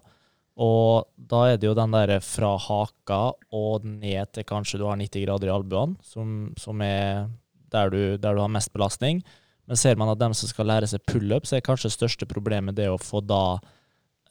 Og 0.57 1.05
da 1.29 1.43
er 1.51 1.59
det 1.61 1.69
jo 1.69 1.75
den 1.77 1.93
der 1.93 2.15
fra 2.25 2.55
haka 2.57 3.19
og 3.53 3.85
ned 3.85 4.31
til 4.33 4.45
kanskje 4.47 4.79
du 4.81 4.87
har 4.89 4.97
90 4.97 5.25
grader 5.27 5.51
i 5.51 5.53
albuene, 5.53 5.99
som, 6.01 6.49
som 6.57 6.81
er 6.81 7.27
der 7.73 7.91
du, 7.93 7.99
der 8.17 8.33
du 8.33 8.41
har 8.41 8.51
mest 8.51 8.73
belastning. 8.73 9.21
Men 9.67 9.77
ser 9.77 9.99
man 9.99 10.09
at 10.09 10.21
dem 10.21 10.33
som 10.37 10.49
skal 10.49 10.69
lære 10.69 10.89
seg 10.89 11.03
pullup, 11.05 11.45
så 11.45 11.57
er 11.57 11.65
kanskje 11.65 11.91
det 11.91 11.97
største 11.97 12.29
problemet 12.29 12.77
det 12.77 12.87
å 12.89 12.97
få 13.01 13.21
da 13.21 13.59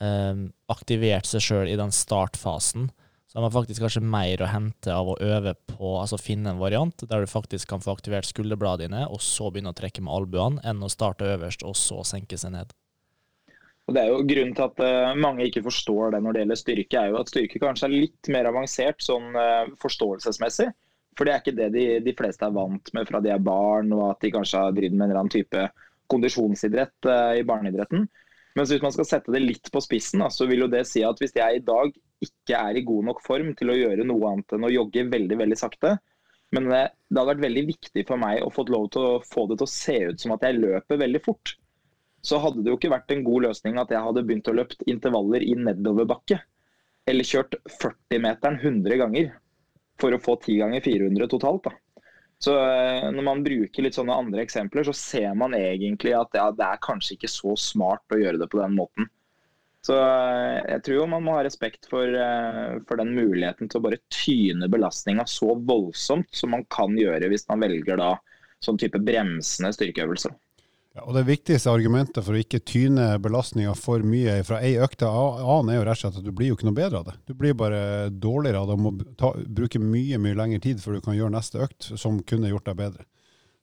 eh, 0.03 0.47
aktivert 0.73 1.29
seg 1.29 1.45
sjøl 1.45 1.71
i 1.71 1.79
den 1.79 1.93
startfasen. 1.95 2.89
Så 3.27 3.39
har 3.39 3.45
man 3.45 3.55
faktisk 3.55 3.85
kanskje 3.85 4.03
mer 4.03 4.43
å 4.43 4.49
hente 4.51 4.91
av 4.95 5.13
å 5.13 5.19
øve 5.21 5.53
på, 5.69 5.93
altså 6.01 6.19
finne 6.19 6.55
en 6.55 6.63
variant 6.63 7.05
der 7.11 7.23
du 7.23 7.31
faktisk 7.31 7.69
kan 7.69 7.85
få 7.85 7.93
aktivert 7.93 8.27
skulderbladene 8.27 8.89
dine, 8.89 9.07
og 9.13 9.23
så 9.23 9.53
begynne 9.53 9.75
å 9.75 9.79
trekke 9.79 10.03
med 10.03 10.15
albuene, 10.15 10.63
enn 10.67 10.83
å 10.83 10.91
starte 10.91 11.29
øverst 11.37 11.67
og 11.67 11.77
så 11.79 12.01
senke 12.07 12.39
seg 12.41 12.55
ned. 12.57 12.73
Og 13.87 13.95
det 13.95 14.03
er 14.03 14.11
jo 14.11 14.25
Grunnen 14.27 14.55
til 14.57 14.67
at 14.67 14.83
uh, 14.83 15.15
mange 15.19 15.47
ikke 15.47 15.63
forstår 15.69 16.17
det 16.17 16.23
når 16.25 16.35
det 16.35 16.43
gjelder 16.43 16.61
styrke, 16.61 17.01
er 17.01 17.13
jo 17.13 17.21
at 17.21 17.31
styrke 17.31 17.63
kanskje 17.63 17.87
er 17.87 17.95
litt 17.95 18.31
mer 18.35 18.49
avansert 18.51 19.05
sånn 19.05 19.31
uh, 19.39 19.69
forståelsesmessig. 19.83 20.69
For 21.17 21.25
det 21.25 21.33
er 21.33 21.43
ikke 21.43 21.57
det 21.57 21.69
de, 21.73 21.85
de, 22.05 22.15
fleste 22.17 22.45
er 22.45 22.55
vant 22.57 22.91
med 22.97 23.09
fra 23.09 23.23
de 23.25 23.31
er 23.33 23.43
barn, 23.43 23.93
og 23.95 24.11
at 24.11 24.25
de 24.25 24.33
kanskje 24.35 24.65
har 24.65 24.75
drevet 24.77 24.97
med 24.97 25.07
en 25.07 25.13
eller 25.13 25.23
annen 25.23 25.33
type 25.33 25.69
kondisjonsidrett 26.13 27.09
uh, 27.09 27.33
i 27.39 27.47
barneidretten. 27.47 28.09
Men 28.57 28.69
hvis 28.69 28.83
man 28.83 28.95
skal 28.95 29.07
sette 29.07 29.33
det 29.33 29.45
litt 29.45 29.71
på 29.73 29.83
spissen, 29.85 30.25
så 30.33 30.49
vil 30.49 30.65
jo 30.65 30.73
det 30.73 30.83
si 30.89 31.05
at 31.07 31.19
hvis 31.21 31.35
jeg 31.37 31.59
i 31.59 31.65
dag 31.65 31.93
ikke 32.25 32.59
er 32.59 32.79
i 32.79 32.85
god 32.89 33.11
nok 33.11 33.19
form 33.23 33.53
til 33.57 33.71
å 33.71 33.77
gjøre 33.77 34.07
noe 34.09 34.33
annet 34.33 34.57
enn 34.57 34.67
å 34.67 34.73
jogge 34.73 35.05
veldig 35.13 35.37
veldig 35.43 35.59
sakte, 35.61 35.97
men 36.57 36.71
det, 36.71 36.83
det 37.11 37.21
hadde 37.21 37.33
vært 37.35 37.45
veldig 37.45 37.65
viktig 37.69 38.05
for 38.09 38.23
meg 38.23 38.41
å 38.43 38.53
få 38.55 38.65
lov 38.73 38.89
til 38.95 39.05
å 39.05 39.15
få 39.27 39.45
det 39.51 39.59
til 39.61 39.67
å 39.67 39.73
se 39.73 39.97
ut 40.11 40.23
som 40.23 40.33
at 40.35 40.47
jeg 40.47 40.59
løper 40.59 41.03
veldig 41.03 41.21
fort, 41.27 41.53
så 42.25 42.39
hadde 42.43 42.63
det 42.65 42.73
jo 42.73 42.79
ikke 42.79 42.93
vært 42.93 43.13
en 43.15 43.25
god 43.27 43.49
løsning 43.49 43.81
at 43.81 43.93
jeg 43.93 44.03
hadde 44.03 44.25
begynt 44.27 44.49
å 44.51 44.55
løpe 44.57 44.89
intervaller 44.91 45.45
i 45.47 45.55
nedoverbakke. 45.59 46.39
Eller 47.07 47.27
kjørt 47.29 47.55
40-meteren 47.71 48.59
100 48.59 49.01
ganger 49.03 49.35
for 50.01 50.15
å 50.15 50.23
få 50.23 50.37
10 50.41 50.63
ganger 50.65 50.83
400 50.85 51.29
totalt. 51.33 51.69
da. 51.69 51.75
Så 52.43 52.57
eh, 52.59 53.11
Når 53.15 53.25
man 53.25 53.45
bruker 53.47 53.87
litt 53.87 53.97
sånne 53.97 54.17
andre 54.17 54.43
eksempler, 54.45 54.85
så 54.87 54.95
ser 54.97 55.37
man 55.39 55.55
egentlig 55.57 56.17
at 56.19 56.35
ja, 56.37 56.51
det 56.53 56.67
er 56.67 56.83
kanskje 56.85 57.17
ikke 57.17 57.31
så 57.33 57.55
smart 57.61 58.05
å 58.13 58.21
gjøre 58.21 58.43
det 58.43 58.51
på 58.53 58.61
den 58.61 58.77
måten. 58.77 59.09
Så 59.87 59.97
eh, 60.03 60.61
jeg 60.75 60.83
tror 60.85 60.99
jo 60.99 61.11
man 61.15 61.25
må 61.25 61.37
ha 61.39 61.45
respekt 61.47 61.87
for, 61.91 62.11
eh, 62.11 62.77
for 62.89 63.01
den 63.01 63.15
muligheten 63.17 63.71
til 63.71 63.81
å 63.81 63.87
bare 63.87 64.03
tyne 64.13 64.69
belastninga 64.73 65.27
så 65.31 65.55
voldsomt 65.69 66.29
som 66.35 66.53
man 66.57 66.67
kan 66.75 66.97
gjøre 66.99 67.31
hvis 67.31 67.47
man 67.53 67.63
velger 67.63 68.03
da 68.03 68.17
sånn 68.65 68.81
type 68.81 68.99
bremsende 69.07 69.71
styrkeøvelser. 69.77 70.35
Og 71.05 71.13
Det 71.15 71.27
viktigste 71.29 71.73
argumentet 71.73 72.25
for 72.25 72.33
å 72.33 72.41
ikke 72.41 72.63
tyne 72.65 73.11
belastninga 73.21 73.75
for 73.77 74.05
mye 74.07 74.39
fra 74.49 74.63
ei 74.65 74.77
økt 74.81 75.03
til 75.03 75.11
annen, 75.13 75.73
er 75.73 75.81
jo 75.81 75.85
rett 75.89 75.99
og 75.99 76.03
slett 76.05 76.21
at 76.23 76.25
du 76.25 76.33
blir 76.33 76.51
jo 76.51 76.57
ikke 76.57 76.69
noe 76.71 76.79
bedre 76.79 77.03
av 77.03 77.11
det. 77.11 77.17
Du 77.29 77.35
blir 77.37 77.59
bare 77.59 78.09
dårligere 78.09 78.63
av 78.63 78.71
det 78.71 78.79
og 78.79 78.85
må 78.87 78.95
ta, 79.21 79.35
bruke 79.37 79.83
mye 79.83 80.21
mye 80.23 80.39
lengre 80.39 80.63
tid 80.65 80.81
før 80.81 80.97
du 80.97 81.05
kan 81.05 81.19
gjøre 81.19 81.35
neste 81.37 81.61
økt 81.67 81.91
som 82.01 82.23
kunne 82.25 82.49
gjort 82.53 82.71
deg 82.71 82.81
bedre. 82.81 83.07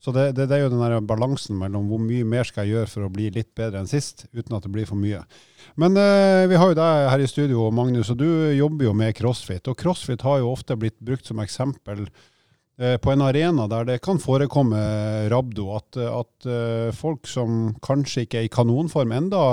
Så 0.03 0.11
det, 0.11 0.33
det, 0.35 0.49
det 0.51 0.57
er 0.57 0.65
jo 0.65 0.71
den 0.73 0.81
der 0.83 0.97
balansen 1.07 1.55
mellom 1.55 1.87
hvor 1.87 2.01
mye 2.03 2.25
mer 2.27 2.43
skal 2.43 2.67
jeg 2.67 2.75
gjøre 2.75 2.91
for 2.91 3.05
å 3.05 3.11
bli 3.13 3.29
litt 3.31 3.53
bedre 3.55 3.79
enn 3.79 3.87
sist, 3.87 4.25
uten 4.35 4.57
at 4.57 4.65
det 4.65 4.71
blir 4.73 4.87
for 4.89 4.99
mye. 4.99 5.21
Men 5.79 5.95
eh, 5.95 6.43
vi 6.51 6.59
har 6.59 6.73
jo 6.73 6.75
deg 6.75 7.07
her 7.07 7.23
i 7.23 7.29
studio, 7.31 7.69
Magnus, 7.71 8.11
og 8.11 8.19
du 8.19 8.27
jobber 8.51 8.89
jo 8.89 8.93
med 8.99 9.15
crossfit. 9.15 9.69
Og 9.71 9.79
crossfit 9.79 10.25
har 10.27 10.41
jo 10.41 10.51
ofte 10.51 10.75
blitt 10.75 10.99
brukt 10.99 11.29
som 11.29 11.39
eksempel 11.39 12.03
på 12.73 13.11
en 13.13 13.21
arena 13.21 13.67
der 13.69 13.85
det 13.85 13.99
kan 14.01 14.17
forekomme 14.21 14.79
rabdo, 15.29 15.69
at, 15.77 15.97
at, 15.97 16.47
eh, 16.49 16.89
folk 16.95 17.29
som 17.29 17.75
kanskje 17.85 18.25
ikke 18.25 18.39
er 18.41 18.47
i 18.47 18.53
kanonform 18.53 19.13
enda 19.13 19.43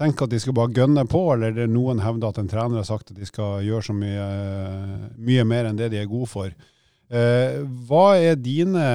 tenker 0.00 0.26
at 0.26 0.32
de 0.32 0.40
skal 0.40 0.56
bare 0.56 0.72
gønne 0.76 1.04
på, 1.08 1.22
eller 1.34 1.66
noen 1.68 2.00
hevder 2.04 2.30
at 2.30 2.40
en 2.40 2.48
trener 2.48 2.80
har 2.80 2.88
sagt 2.88 3.12
at 3.12 3.18
de 3.20 3.28
skal 3.28 3.64
gjøre 3.64 3.84
så 3.88 3.96
mye, 3.96 4.28
mye 5.16 5.44
mer 5.48 5.68
enn 5.68 5.80
det 5.80 5.90
de 5.92 6.00
er 6.00 6.08
gode 6.08 6.28
for. 6.30 6.52
Eh, 7.10 7.60
hva 7.88 8.04
er 8.20 8.40
dine 8.40 8.86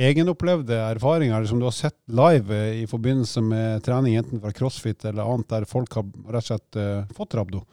egenopplevde 0.00 0.76
erfaringer 0.76 1.44
som 1.48 1.60
du 1.60 1.66
har 1.68 1.76
sett 1.76 1.98
live 2.08 2.58
i 2.80 2.86
forbindelse 2.88 3.44
med 3.44 3.84
trening, 3.84 4.16
enten 4.20 4.40
fra 4.40 4.52
crossfit 4.56 5.04
eller 5.08 5.28
annet, 5.28 5.48
der 5.52 5.68
folk 5.68 5.96
har 5.96 6.08
rett 6.32 6.48
og 6.48 6.48
slett 6.48 7.16
fått 7.16 7.36
rabdo? 7.36 7.64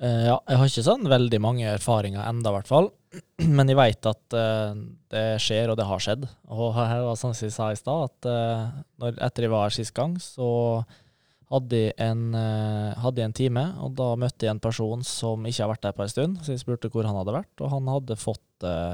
Ja, 0.00 0.38
jeg 0.48 0.56
har 0.60 0.68
ikke 0.68 0.84
sånn 0.84 1.08
veldig 1.08 1.40
mange 1.44 1.68
erfaringer 1.72 2.24
enda, 2.24 2.52
i 2.52 2.56
hvert 2.58 2.68
fall. 2.68 2.92
Men 3.56 3.70
jeg 3.70 3.78
veit 3.78 4.08
at 4.08 4.36
uh, 4.36 4.78
det 5.10 5.24
skjer, 5.42 5.72
og 5.72 5.78
det 5.78 5.86
har 5.88 6.02
skjedd. 6.02 6.26
Og 6.52 6.74
her 6.76 7.04
var 7.06 7.18
som 7.18 7.34
jeg 7.34 7.54
sa 7.54 7.70
i 7.72 7.78
stad, 7.78 8.10
at 8.10 8.30
uh, 8.30 8.82
når, 9.02 9.16
etter 9.26 9.46
jeg 9.46 9.54
var 9.54 9.66
her 9.66 9.76
sist 9.76 9.94
gang, 9.96 10.16
så 10.22 10.50
hadde 11.50 11.80
jeg, 11.80 11.96
en, 12.04 12.28
uh, 12.36 12.94
hadde 13.02 13.22
jeg 13.22 13.30
en 13.30 13.36
time, 13.40 13.66
og 13.82 13.96
da 13.98 14.12
møtte 14.20 14.46
jeg 14.46 14.54
en 14.54 14.62
person 14.62 15.02
som 15.06 15.48
ikke 15.48 15.64
har 15.64 15.72
vært 15.72 15.88
der 15.88 15.98
på 15.98 16.06
en 16.06 16.14
stund. 16.14 16.38
Så 16.44 16.54
jeg 16.54 16.62
spurte 16.62 16.92
hvor 16.92 17.08
han 17.08 17.18
hadde 17.18 17.36
vært, 17.40 17.52
og 17.58 17.74
han 17.74 17.90
hadde 17.90 18.18
fått 18.20 18.46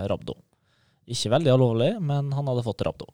rabdo. 0.07 0.37
Ikke 1.11 1.31
veldig 1.33 1.51
alvorlig, 1.51 1.93
men 2.03 2.31
han 2.35 2.49
hadde 2.51 2.63
fått 2.67 2.85
rabdo. 2.87 3.09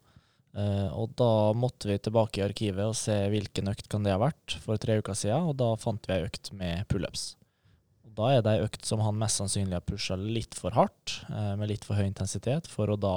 og 0.93 1.15
da 1.17 1.31
måtte 1.57 1.89
vi 1.89 1.97
tilbake 1.97 2.41
i 2.41 2.45
arkivet 2.45 2.85
og 2.85 2.97
se 2.97 3.15
hvilken 3.33 3.73
økt 3.73 3.89
kan 3.89 4.05
det 4.05 4.13
ha 4.13 4.21
vært 4.21 4.59
for 4.61 4.77
tre 4.77 4.99
uker 5.01 5.17
siden, 5.17 5.49
og 5.49 5.57
da 5.57 5.71
fant 5.81 6.05
vi 6.05 6.19
ei 6.19 6.27
økt 6.29 6.53
med 6.53 6.85
pullups. 6.93 7.31
Da 8.17 8.29
er 8.33 8.43
det 8.45 8.53
ei 8.53 8.67
økt 8.67 8.85
som 8.87 9.01
han 9.05 9.19
mest 9.21 9.41
sannsynlig 9.41 9.79
har 9.79 9.85
pusha 9.87 10.17
litt 10.19 10.57
for 10.59 10.75
hardt, 10.77 11.23
eh, 11.31 11.55
med 11.59 11.71
litt 11.71 11.87
for 11.87 11.99
høy 11.99 12.07
intensitet, 12.07 12.69
for 12.71 12.93
å 12.93 12.99
da 13.01 13.17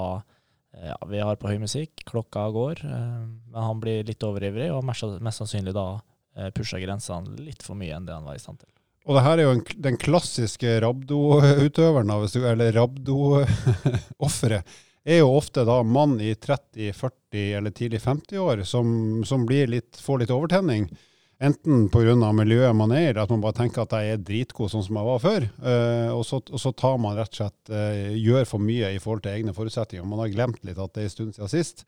eh, 0.75 0.91
Ja, 0.91 0.97
vi 1.08 1.19
har 1.23 1.39
på 1.39 1.51
høy 1.51 1.60
musikk, 1.62 2.03
klokka 2.08 2.47
går, 2.55 2.84
eh, 2.84 3.25
men 3.51 3.62
han 3.67 3.81
blir 3.84 4.05
litt 4.08 4.23
overivrig, 4.23 4.69
og 4.75 4.86
mest, 4.88 5.03
sannsynlig 5.39 5.75
da 5.75 5.88
pusha 6.51 6.81
grensene 6.81 7.31
litt 7.39 7.63
for 7.63 7.79
mye 7.79 7.95
enn 7.95 8.08
det 8.08 8.12
han 8.12 8.25
var 8.27 8.36
i 8.36 8.41
stand 8.43 8.60
til. 8.60 8.67
Og 9.08 9.15
det 9.15 9.21
her 9.23 9.39
er 9.39 9.45
jo 9.45 9.53
en, 9.55 9.62
den 9.86 9.97
klassiske 10.01 10.73
rabdo-utøveren, 10.84 12.12
eller 12.51 12.73
rabdo-offeret. 12.75 14.73
er 15.05 15.21
jo 15.21 15.29
ofte 15.38 15.63
da 15.63 15.77
mann 15.86 16.17
i 16.19 16.34
30, 16.36 16.91
40 16.97 17.53
eller 17.60 17.71
tidlig 17.71 18.01
50-år 18.03 18.65
som, 18.67 19.23
som 19.23 19.45
litt, 19.47 19.95
får 20.01 20.23
litt 20.23 20.34
overtenning. 20.34 20.89
Enten 21.43 21.89
pga. 21.91 22.15
miljøet 22.32 22.76
man 22.76 22.93
er 22.95 23.10
i, 23.10 23.19
at 23.19 23.32
man 23.32 23.41
bare 23.43 23.58
tenker 23.58 23.84
at 23.84 23.93
jeg 23.98 24.13
er 24.13 24.24
dritgod 24.24 24.71
sånn 24.71 24.86
som 24.86 25.00
jeg 25.00 25.08
var 25.08 25.19
før. 25.19 25.48
Uh, 25.60 26.12
og, 26.15 26.24
så, 26.28 26.39
og, 26.39 26.60
så, 26.62 26.71
tar 26.71 26.95
man 27.02 27.17
rett 27.17 27.34
og 27.34 27.41
slett 27.41 27.71
uh, 27.74 28.15
gjør 28.15 28.48
for 28.48 28.63
mye 28.63 28.93
i 28.95 29.02
forhold 29.04 29.26
til 29.26 29.36
egne 29.36 29.56
forutsetninger. 29.56 30.08
Man 30.08 30.24
har 30.24 30.32
glemt 30.32 30.63
litt 30.63 30.80
at 30.80 30.95
det 30.95 31.04
er 31.04 31.10
en 31.10 31.15
stund 31.15 31.36
siden 31.36 31.52
sist, 31.52 31.84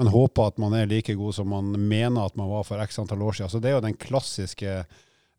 men 0.00 0.12
håper 0.12 0.48
at 0.48 0.60
man 0.62 0.76
er 0.76 0.88
like 0.88 1.16
god 1.16 1.36
som 1.36 1.52
man 1.52 1.74
mener 1.76 2.24
at 2.24 2.40
man 2.40 2.48
var 2.48 2.64
for 2.68 2.80
x 2.84 2.98
antall 3.02 3.26
år 3.28 3.36
siden. 3.36 3.52
Så 3.52 3.60
det 3.60 3.72
er 3.72 3.76
jo 3.76 3.84
den 3.84 4.00
klassiske 4.00 4.78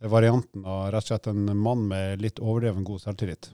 varianten 0.05 0.61
av 0.61 0.91
rett 0.93 1.07
og 1.07 1.15
slett 1.15 1.31
en 1.31 1.49
mann 1.57 1.87
med 1.89 2.21
litt 2.21 2.37
overdreven 2.37 2.85
god 2.85 3.01
selvtillit. 3.01 3.49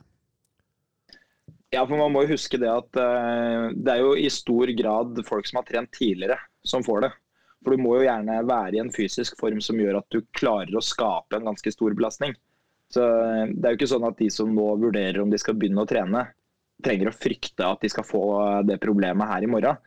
Ja, 1.72 1.82
for 1.88 1.96
man 1.98 2.12
må 2.12 2.22
jo 2.26 2.36
huske 2.36 2.60
det 2.60 2.68
at 2.70 3.00
uh, 3.00 3.72
det 3.72 3.96
er 3.96 4.04
jo 4.04 4.12
i 4.20 4.28
stor 4.30 4.68
grad 4.76 5.16
folk 5.26 5.48
som 5.48 5.62
har 5.62 5.68
trent 5.72 5.96
tidligere, 5.96 6.36
som 6.60 6.84
får 6.84 7.06
det. 7.06 7.14
For 7.64 7.74
du 7.74 7.80
må 7.80 7.96
jo 7.98 8.06
gjerne 8.06 8.42
være 8.44 8.76
i 8.76 8.82
en 8.82 8.92
fysisk 8.92 9.38
form 9.40 9.62
som 9.64 9.80
gjør 9.80 10.02
at 10.02 10.12
du 10.12 10.20
klarer 10.36 10.76
å 10.76 10.84
skape 10.84 11.38
en 11.38 11.48
ganske 11.48 11.72
stor 11.72 11.96
belastning. 11.96 12.36
Så 12.92 13.02
eh, 13.04 13.48
Det 13.54 13.64
er 13.64 13.74
jo 13.74 13.80
ikke 13.80 13.92
sånn 13.94 14.08
at 14.10 14.20
de 14.20 14.28
som 14.32 14.52
nå 14.52 14.68
vurderer 14.82 15.22
om 15.22 15.32
de 15.32 15.40
skal 15.40 15.56
begynne 15.58 15.84
å 15.84 15.88
trene, 15.88 16.26
trenger 16.84 17.08
å 17.08 17.16
frykte 17.16 17.66
at 17.66 17.80
de 17.80 17.90
skal 17.92 18.06
få 18.06 18.24
det 18.68 18.80
problemet 18.82 19.30
her 19.30 19.46
i 19.46 19.50
morgen. 19.50 19.80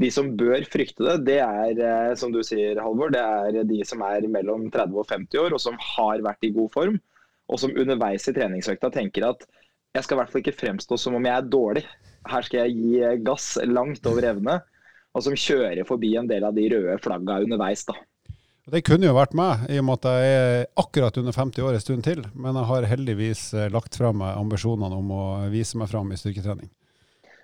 De 0.00 0.08
som 0.12 0.30
bør 0.38 0.64
frykte 0.70 1.04
det, 1.04 1.16
det 1.28 1.38
er 1.44 1.80
eh, 1.84 2.16
som 2.18 2.34
du 2.34 2.40
sier, 2.46 2.80
Halvor, 2.82 3.12
det 3.14 3.22
er 3.22 3.62
de 3.68 3.80
som 3.86 4.02
er 4.06 4.26
mellom 4.32 4.68
30 4.72 4.98
og 4.98 5.08
50 5.10 5.42
år 5.44 5.56
og 5.56 5.62
som 5.62 5.78
har 5.94 6.24
vært 6.24 6.48
i 6.48 6.54
god 6.56 6.74
form. 6.74 6.98
Og 7.50 7.58
som 7.62 7.74
underveis 7.74 8.28
i 8.30 8.34
treningsøkta 8.34 8.92
tenker 8.94 9.26
at 9.26 9.46
jeg 9.96 10.06
skal 10.06 10.16
i 10.16 10.20
hvert 10.20 10.32
fall 10.32 10.42
ikke 10.44 10.58
fremstå 10.58 10.96
som 11.02 11.16
om 11.18 11.24
jeg 11.26 11.34
er 11.34 11.48
dårlig. 11.50 11.82
Her 12.30 12.46
skal 12.46 12.68
jeg 12.68 12.76
gi 12.78 13.22
gass 13.26 13.56
langt 13.66 14.06
over 14.06 14.28
evne 14.28 14.60
og 15.14 15.26
som 15.26 15.36
kjører 15.36 15.86
forbi 15.88 16.14
en 16.18 16.30
del 16.30 16.46
av 16.46 16.56
de 16.56 16.68
røde 16.72 16.96
flagga 17.02 17.40
underveis. 17.44 17.84
da. 17.88 17.96
Det 18.70 18.84
kunne 18.86 19.08
jo 19.08 19.16
vært 19.16 19.32
meg, 19.34 19.64
i 19.72 19.80
og 19.80 19.86
med 19.88 19.98
at 19.98 20.10
jeg 20.12 20.34
er 20.34 20.66
akkurat 20.78 21.16
under 21.18 21.34
50 21.34 21.64
år 21.66 21.74
en 21.74 21.82
stund 21.82 22.04
til. 22.06 22.20
Men 22.34 22.58
jeg 22.58 22.68
har 22.68 22.90
heldigvis 22.92 23.46
eh, 23.54 23.70
lagt 23.72 23.96
fra 23.98 24.12
meg 24.14 24.36
ambisjonene 24.38 25.00
om 25.00 25.10
å 25.16 25.24
vise 25.50 25.80
meg 25.80 25.90
fram 25.90 26.12
i 26.12 26.18
styrketrening. 26.20 26.70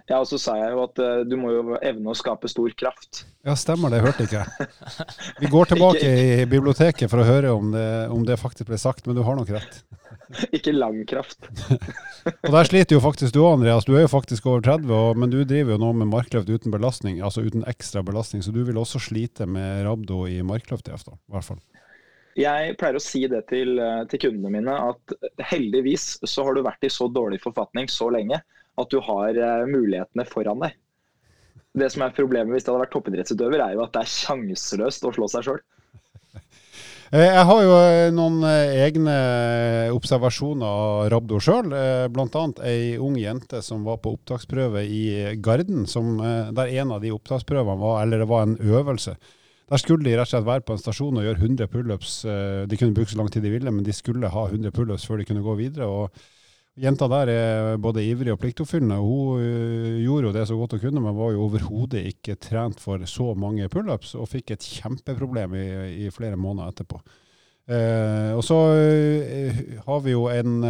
Ja, 0.06 0.20
og 0.20 0.28
så 0.30 0.38
sa 0.38 0.54
jeg 0.60 0.70
jo 0.70 0.84
at 0.84 1.00
uh, 1.02 1.24
du 1.26 1.34
må 1.40 1.50
jo 1.50 1.78
evne 1.82 2.12
å 2.12 2.14
skape 2.14 2.46
stor 2.46 2.70
kraft. 2.78 3.24
Ja, 3.42 3.56
stemmer 3.58 3.90
det. 3.90 4.04
Hørte 4.04 4.28
ikke 4.28 4.44
jeg. 4.44 4.68
Vi 5.42 5.50
går 5.50 5.72
tilbake 5.72 6.06
i 6.06 6.44
biblioteket 6.46 7.10
for 7.10 7.24
å 7.24 7.26
høre 7.26 7.50
om 7.56 7.72
det, 7.74 7.88
om 8.14 8.22
det 8.28 8.38
faktisk 8.38 8.70
ble 8.70 8.78
sagt, 8.78 9.08
men 9.08 9.18
du 9.18 9.24
har 9.26 9.34
nok 9.34 9.50
rett. 9.56 9.80
ikke 10.56 10.74
lang 10.74 11.00
kraft. 11.08 11.38
og 12.46 12.52
Der 12.52 12.68
sliter 12.68 12.96
jo 12.96 13.02
faktisk 13.04 13.34
du 13.36 13.42
Andreas. 13.46 13.86
Du 13.86 13.94
er 13.96 14.04
jo 14.04 14.12
faktisk 14.12 14.46
over 14.50 14.64
30, 14.64 14.90
og, 14.92 15.20
men 15.20 15.32
du 15.32 15.42
driver 15.44 15.76
jo 15.76 15.82
nå 15.82 15.92
med 16.00 16.10
markløft 16.12 16.50
uten 16.50 16.74
belastning, 16.74 17.22
altså 17.24 17.44
uten 17.46 17.66
ekstra 17.70 18.02
belastning. 18.06 18.44
Så 18.44 18.54
du 18.54 18.62
vil 18.66 18.80
også 18.80 19.02
slite 19.02 19.46
med 19.46 19.86
rabdo 19.86 20.24
i 20.30 20.40
markløft 20.46 20.90
i 20.90 20.96
hvert 20.96 21.46
fall. 21.46 21.62
Jeg 22.36 22.74
pleier 22.76 22.98
å 22.98 23.00
si 23.00 23.22
det 23.32 23.46
til, 23.48 23.78
eh, 23.80 24.02
til, 24.10 24.20
kundene 24.26 24.52
mine, 24.58 24.72
at 24.92 25.44
heldigvis 25.52 26.18
så 26.28 26.44
har 26.44 26.56
du 26.56 26.66
vært 26.66 26.84
i 26.84 26.92
så 26.92 27.08
dårlig 27.08 27.40
forfatning 27.40 27.88
så 27.88 28.10
lenge 28.12 28.42
at 28.76 28.90
du 28.92 28.98
har 29.00 29.38
uh, 29.40 29.64
mulighetene 29.64 30.26
foran 30.28 30.60
deg. 30.60 30.74
Det 31.80 31.88
som 31.92 32.04
er 32.04 32.12
problemet 32.16 32.52
hvis 32.52 32.66
det 32.66 32.72
hadde 32.72 32.82
vært 32.82 32.92
toppidrettsutøver, 32.92 33.62
er 33.64 33.76
jo 33.76 33.84
at 33.86 33.94
det 33.94 34.02
er 34.02 34.12
sjanseløst 34.12 35.06
å 35.08 35.12
slå 35.16 35.28
seg 35.32 35.46
sjøl. 35.46 35.62
Eh, 37.14 37.22
jeg 37.22 37.42
har 37.46 37.60
jo 37.62 37.74
eh, 37.78 38.08
noen 38.10 38.40
eh, 38.48 38.80
egne 38.82 39.14
observasjoner 39.94 40.66
av 40.66 41.10
Rabdo 41.12 41.38
sjøl. 41.38 41.70
Bl.a. 42.10 42.44
ei 42.66 42.96
ung 42.98 43.14
jente 43.20 43.62
som 43.62 43.84
var 43.86 44.00
på 44.02 44.16
opptaksprøve 44.16 44.82
i 44.82 45.02
Garden, 45.42 45.84
som, 45.86 46.16
der 46.18 46.72
en 46.80 46.94
av 46.96 47.04
de 47.04 47.14
opptaksprøvene 47.14 47.78
var, 47.78 48.00
eller 48.02 48.24
det 48.24 48.30
var 48.30 48.46
en 48.46 48.56
øvelse. 48.58 49.14
Der 49.66 49.82
skulle 49.82 50.06
de 50.06 50.14
rett 50.14 50.28
og 50.28 50.32
slett 50.34 50.46
være 50.46 50.66
på 50.66 50.74
en 50.74 50.82
stasjon 50.82 51.18
og 51.18 51.26
gjøre 51.26 51.42
100 51.42 51.70
pullups. 51.70 52.16
De 52.70 52.78
kunne 52.78 52.94
bruke 52.94 53.10
så 53.10 53.18
lang 53.18 53.30
tid 53.34 53.42
de 53.42 53.50
ville, 53.50 53.70
men 53.74 53.86
de 53.86 53.94
skulle 53.94 54.30
ha 54.30 54.44
100 54.46 54.74
pullups 54.74 55.06
før 55.06 55.18
de 55.18 55.26
kunne 55.26 55.42
gå 55.42 55.56
videre. 55.58 55.88
og 55.90 56.35
Jenta 56.76 57.06
der 57.08 57.30
er 57.32 57.78
både 57.80 58.02
ivrig 58.04 58.34
og 58.34 58.40
pliktoppfyllende. 58.42 58.98
Hun 59.00 59.40
uh, 59.40 60.00
gjorde 60.02 60.28
jo 60.28 60.32
det 60.36 60.46
så 60.48 60.56
godt 60.58 60.76
hun 60.76 60.82
kunne, 60.82 61.02
men 61.04 61.16
var 61.16 61.32
jo 61.32 61.46
overhodet 61.46 62.02
ikke 62.10 62.36
trent 62.36 62.82
for 62.84 63.00
så 63.08 63.30
mange 63.32 63.68
pullups, 63.72 64.12
og 64.14 64.28
fikk 64.28 64.52
et 64.52 64.66
kjempeproblem 64.76 65.56
i, 65.56 65.68
i 66.04 66.10
flere 66.12 66.36
måneder 66.36 66.74
etterpå. 66.74 67.00
Eh, 67.66 68.30
og 68.38 68.44
så 68.46 68.54
uh, 68.78 69.62
har 69.88 70.02
vi 70.04 70.12
jo 70.12 70.28
en 70.30 70.60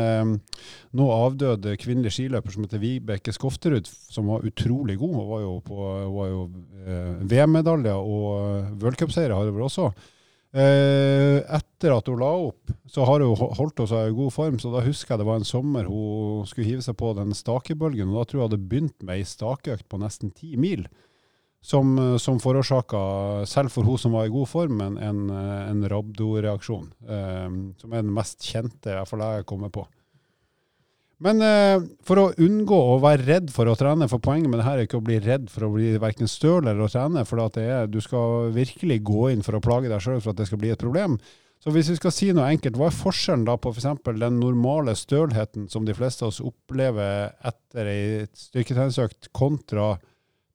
nå 0.97 1.09
avdød 1.12 1.66
kvinnelig 1.83 2.14
skiløper 2.14 2.55
som 2.55 2.64
heter 2.64 2.81
Vibeke 2.81 3.35
Skofterud, 3.35 3.90
som 3.90 4.31
var 4.31 4.47
utrolig 4.47 4.97
god. 5.03 5.16
Hun 5.19 5.31
var 5.35 5.42
jo, 5.42 5.57
på, 5.66 6.47
VM-medaljer 7.27 7.99
og 7.99 8.79
v-cupseiere 8.79 9.35
har 9.35 9.51
hun 9.51 9.59
vel 9.59 9.66
også. 9.66 9.90
Eh, 10.57 11.38
etter 11.53 11.92
at 11.92 12.07
hun 12.09 12.21
la 12.23 12.31
opp, 12.47 12.71
så 12.88 13.05
har 13.05 13.21
hun 13.21 13.37
holdt 13.59 13.83
seg 13.90 14.09
i 14.09 14.14
god 14.16 14.33
form. 14.33 14.61
Så 14.62 14.71
da 14.73 14.85
husker 14.85 15.14
jeg 15.14 15.21
det 15.21 15.29
var 15.29 15.40
en 15.42 15.49
sommer 15.49 15.88
hun 15.90 16.47
skulle 16.49 16.69
hive 16.71 16.85
seg 16.85 16.97
på 16.97 17.12
den 17.19 17.35
stakebølgen. 17.37 18.09
og 18.09 18.23
Da 18.23 18.31
tror 18.31 18.38
jeg 18.38 18.42
hun 18.42 18.49
hadde 18.51 18.69
begynt 18.71 18.97
med 19.05 19.19
ei 19.19 19.27
stakeøkt 19.29 19.88
på 19.90 20.01
nesten 20.01 20.33
ti 20.33 20.55
mil. 20.61 20.87
Som, 21.66 21.97
som 22.23 22.37
forårsaka, 22.38 22.99
selv 23.51 23.73
for 23.75 23.83
hun 23.88 23.99
som 23.99 24.12
var 24.14 24.29
i 24.29 24.31
god 24.31 24.47
form, 24.47 24.79
en, 24.85 24.97
en, 25.03 25.23
en 25.35 25.87
rabdoreaksjon. 25.90 26.92
Eh, 27.03 27.57
som 27.83 27.92
er 27.92 28.05
den 28.05 28.14
mest 28.14 28.45
kjente, 28.47 28.92
iallfall 28.95 29.25
jeg 29.27 29.49
kommer 29.51 29.73
på. 29.75 29.83
Men 31.24 31.40
eh, 31.40 31.79
for 32.05 32.20
å 32.20 32.26
unngå 32.44 32.76
å 32.76 32.98
være 33.00 33.24
redd 33.24 33.52
for 33.55 33.70
å 33.70 33.76
trene, 33.79 34.09
for 34.11 34.20
poenget 34.20 34.52
med 34.52 34.61
det 34.61 34.66
her 34.66 34.83
er 34.83 34.88
ikke 34.88 35.00
å 35.00 35.07
bli 35.07 35.16
redd 35.24 35.48
for 35.52 35.64
å 35.64 35.72
bli 35.72 35.94
verken 36.00 36.29
støl 36.29 36.66
eller 36.66 36.85
å 36.85 36.90
trene, 36.92 37.24
for 37.29 37.40
er, 37.62 37.88
du 37.88 38.02
skal 38.05 38.50
virkelig 38.52 39.00
gå 39.07 39.31
inn 39.33 39.44
for 39.46 39.57
å 39.57 39.62
plage 39.64 39.88
deg 39.88 40.02
sjøl 40.05 40.20
for 40.20 40.35
at 40.35 40.42
det 40.42 40.48
skal 40.50 40.61
bli 40.61 40.74
et 40.74 40.83
problem. 40.83 41.16
Så 41.64 41.72
hvis 41.72 41.88
vi 41.88 41.96
skal 41.96 42.12
si 42.12 42.29
noe 42.37 42.50
enkelt, 42.52 42.76
hva 42.76 42.90
er 42.90 42.98
forskjellen 42.98 43.46
da 43.48 43.57
på 43.57 43.72
f.eks. 43.72 43.88
den 44.20 44.37
normale 44.42 44.92
stølheten 44.94 45.70
som 45.72 45.88
de 45.88 45.96
fleste 45.96 46.26
av 46.26 46.35
oss 46.35 46.42
opplever 46.44 47.33
etter 47.48 47.88
ei 47.90 48.02
styrketreningsøkt, 48.37 49.33
kontra 49.35 49.94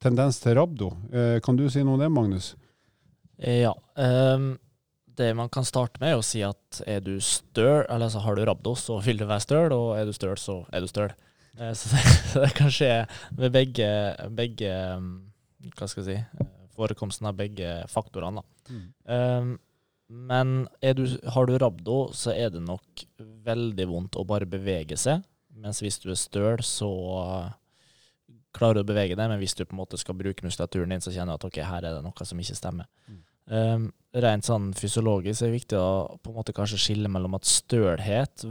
tendens 0.01 0.37
til 0.43 0.59
rabdo? 0.61 0.93
Eh, 1.09 1.39
kan 1.43 1.57
du 1.57 1.65
si 1.73 1.81
noe 1.81 1.97
om 1.97 2.05
det, 2.05 2.13
Magnus? 2.13 2.53
Ja. 3.41 3.73
Um 3.97 4.53
det 5.17 5.33
man 5.37 5.49
kan 5.49 5.65
starte 5.67 6.01
med, 6.01 6.13
er 6.13 6.19
å 6.19 6.25
si 6.25 6.43
at 6.45 6.81
er 6.89 7.01
du 7.03 7.15
støl, 7.23 7.83
eller 7.89 8.11
så 8.11 8.21
har 8.23 8.37
du 8.37 8.45
rabdos, 8.47 8.85
så 8.87 8.99
vil 9.03 9.19
du 9.21 9.27
være 9.27 9.43
støl, 9.43 9.75
og 9.75 9.93
er 9.97 10.07
du 10.07 10.13
støl, 10.15 10.37
så 10.39 10.61
er 10.71 10.83
du 10.83 10.89
støl. 10.91 11.11
Eh, 11.57 11.73
så 11.77 11.91
det, 11.91 12.03
det, 12.45 12.51
kan 12.57 12.71
skje 12.73 12.93
ved 13.37 13.53
begge, 13.55 13.89
begge 14.31 14.71
mm, 15.01 15.11
Hva 15.75 15.87
skal 15.91 16.07
jeg 16.07 16.21
si 16.21 16.47
Forekomsten 16.71 17.27
av 17.27 17.35
begge 17.35 17.73
faktorene. 17.91 18.41
Mm. 18.71 18.85
Um, 19.03 19.49
men 20.11 20.53
du, 20.95 21.03
har 21.35 21.45
du 21.45 21.57
rabdo, 21.59 21.97
så 22.15 22.31
er 22.31 22.49
det 22.55 22.63
nok 22.63 23.03
veldig 23.45 23.85
vondt 23.87 24.17
å 24.17 24.23
bare 24.27 24.47
bevege 24.49 24.97
seg. 24.97 25.21
Mens 25.61 25.81
hvis 25.83 25.99
du 26.01 26.09
er 26.11 26.19
støl, 26.19 26.63
så 26.65 26.89
klarer 28.55 28.79
du 28.79 28.83
å 28.83 28.87
bevege 28.87 29.15
deg, 29.19 29.29
men 29.29 29.39
hvis 29.39 29.55
du 29.59 29.63
på 29.65 29.75
en 29.75 29.81
måte 29.83 29.99
skal 29.99 30.17
bruke 30.17 30.47
muskulaturen 30.47 30.95
din, 30.95 31.03
så 31.03 31.13
kjenner 31.13 31.35
du 31.35 31.41
at 31.41 31.47
ok, 31.51 31.59
her 31.67 31.85
er 31.85 31.99
det 31.99 32.03
noe 32.07 32.27
som 32.27 32.41
ikke 32.41 32.57
stemmer. 32.57 32.89
Mm. 33.07 33.21
Um, 33.51 33.89
rent 34.15 34.47
sånn 34.47 34.69
fysiologisk 34.75 35.43
er 35.43 35.49
det 35.49 35.57
viktig 35.57 35.79
å 35.79 36.19
på 36.23 36.31
en 36.31 36.37
måte 36.37 36.55
kanskje 36.55 36.79
skille 36.79 37.09
mellom 37.11 37.35
at 37.35 37.47
stølhet 37.47 38.45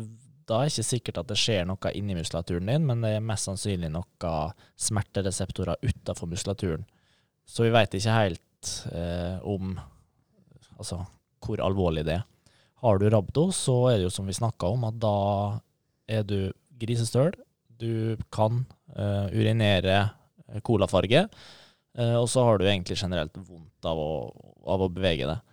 Da 0.44 0.58
er 0.58 0.68
det 0.68 0.74
ikke 0.74 0.84
sikkert 0.88 1.20
at 1.22 1.30
det 1.30 1.38
skjer 1.40 1.68
noe 1.68 1.92
inni 1.96 2.16
muskulaturen 2.18 2.68
din, 2.68 2.84
men 2.88 3.04
det 3.04 3.14
er 3.16 3.24
mest 3.24 3.48
sannsynlig 3.48 3.88
noe 3.94 4.34
smertereseptorer 4.80 5.80
utafor 5.84 6.28
muskulaturen. 6.28 6.82
Så 7.46 7.64
vi 7.64 7.72
veit 7.72 7.94
ikke 7.94 8.16
helt 8.16 8.72
eh, 8.90 9.38
om 9.46 9.76
altså 10.76 11.04
hvor 11.40 11.62
alvorlig 11.64 12.04
det 12.08 12.18
er. 12.18 12.26
Har 12.82 12.98
du 12.98 13.06
rabdo, 13.12 13.46
så 13.54 13.76
er 13.90 14.00
det 14.00 14.08
jo 14.08 14.12
som 14.14 14.28
vi 14.28 14.36
snakka 14.36 14.72
om, 14.74 14.84
at 14.88 14.98
da 15.00 15.14
er 16.08 16.26
du 16.26 16.50
grisestøl. 16.80 17.34
Du 17.80 18.16
kan 18.32 18.64
uh, 18.96 19.28
urinere 19.32 20.10
colafarge. 20.66 21.26
Eh, 21.98 22.16
og 22.16 22.28
så 22.30 22.44
har 22.46 22.58
du 22.58 22.66
egentlig 22.68 22.98
generelt 23.00 23.36
vondt 23.36 23.86
av 23.86 23.98
å, 23.98 24.10
av 24.66 24.84
å 24.86 24.90
bevege 24.92 25.28
deg. 25.30 25.46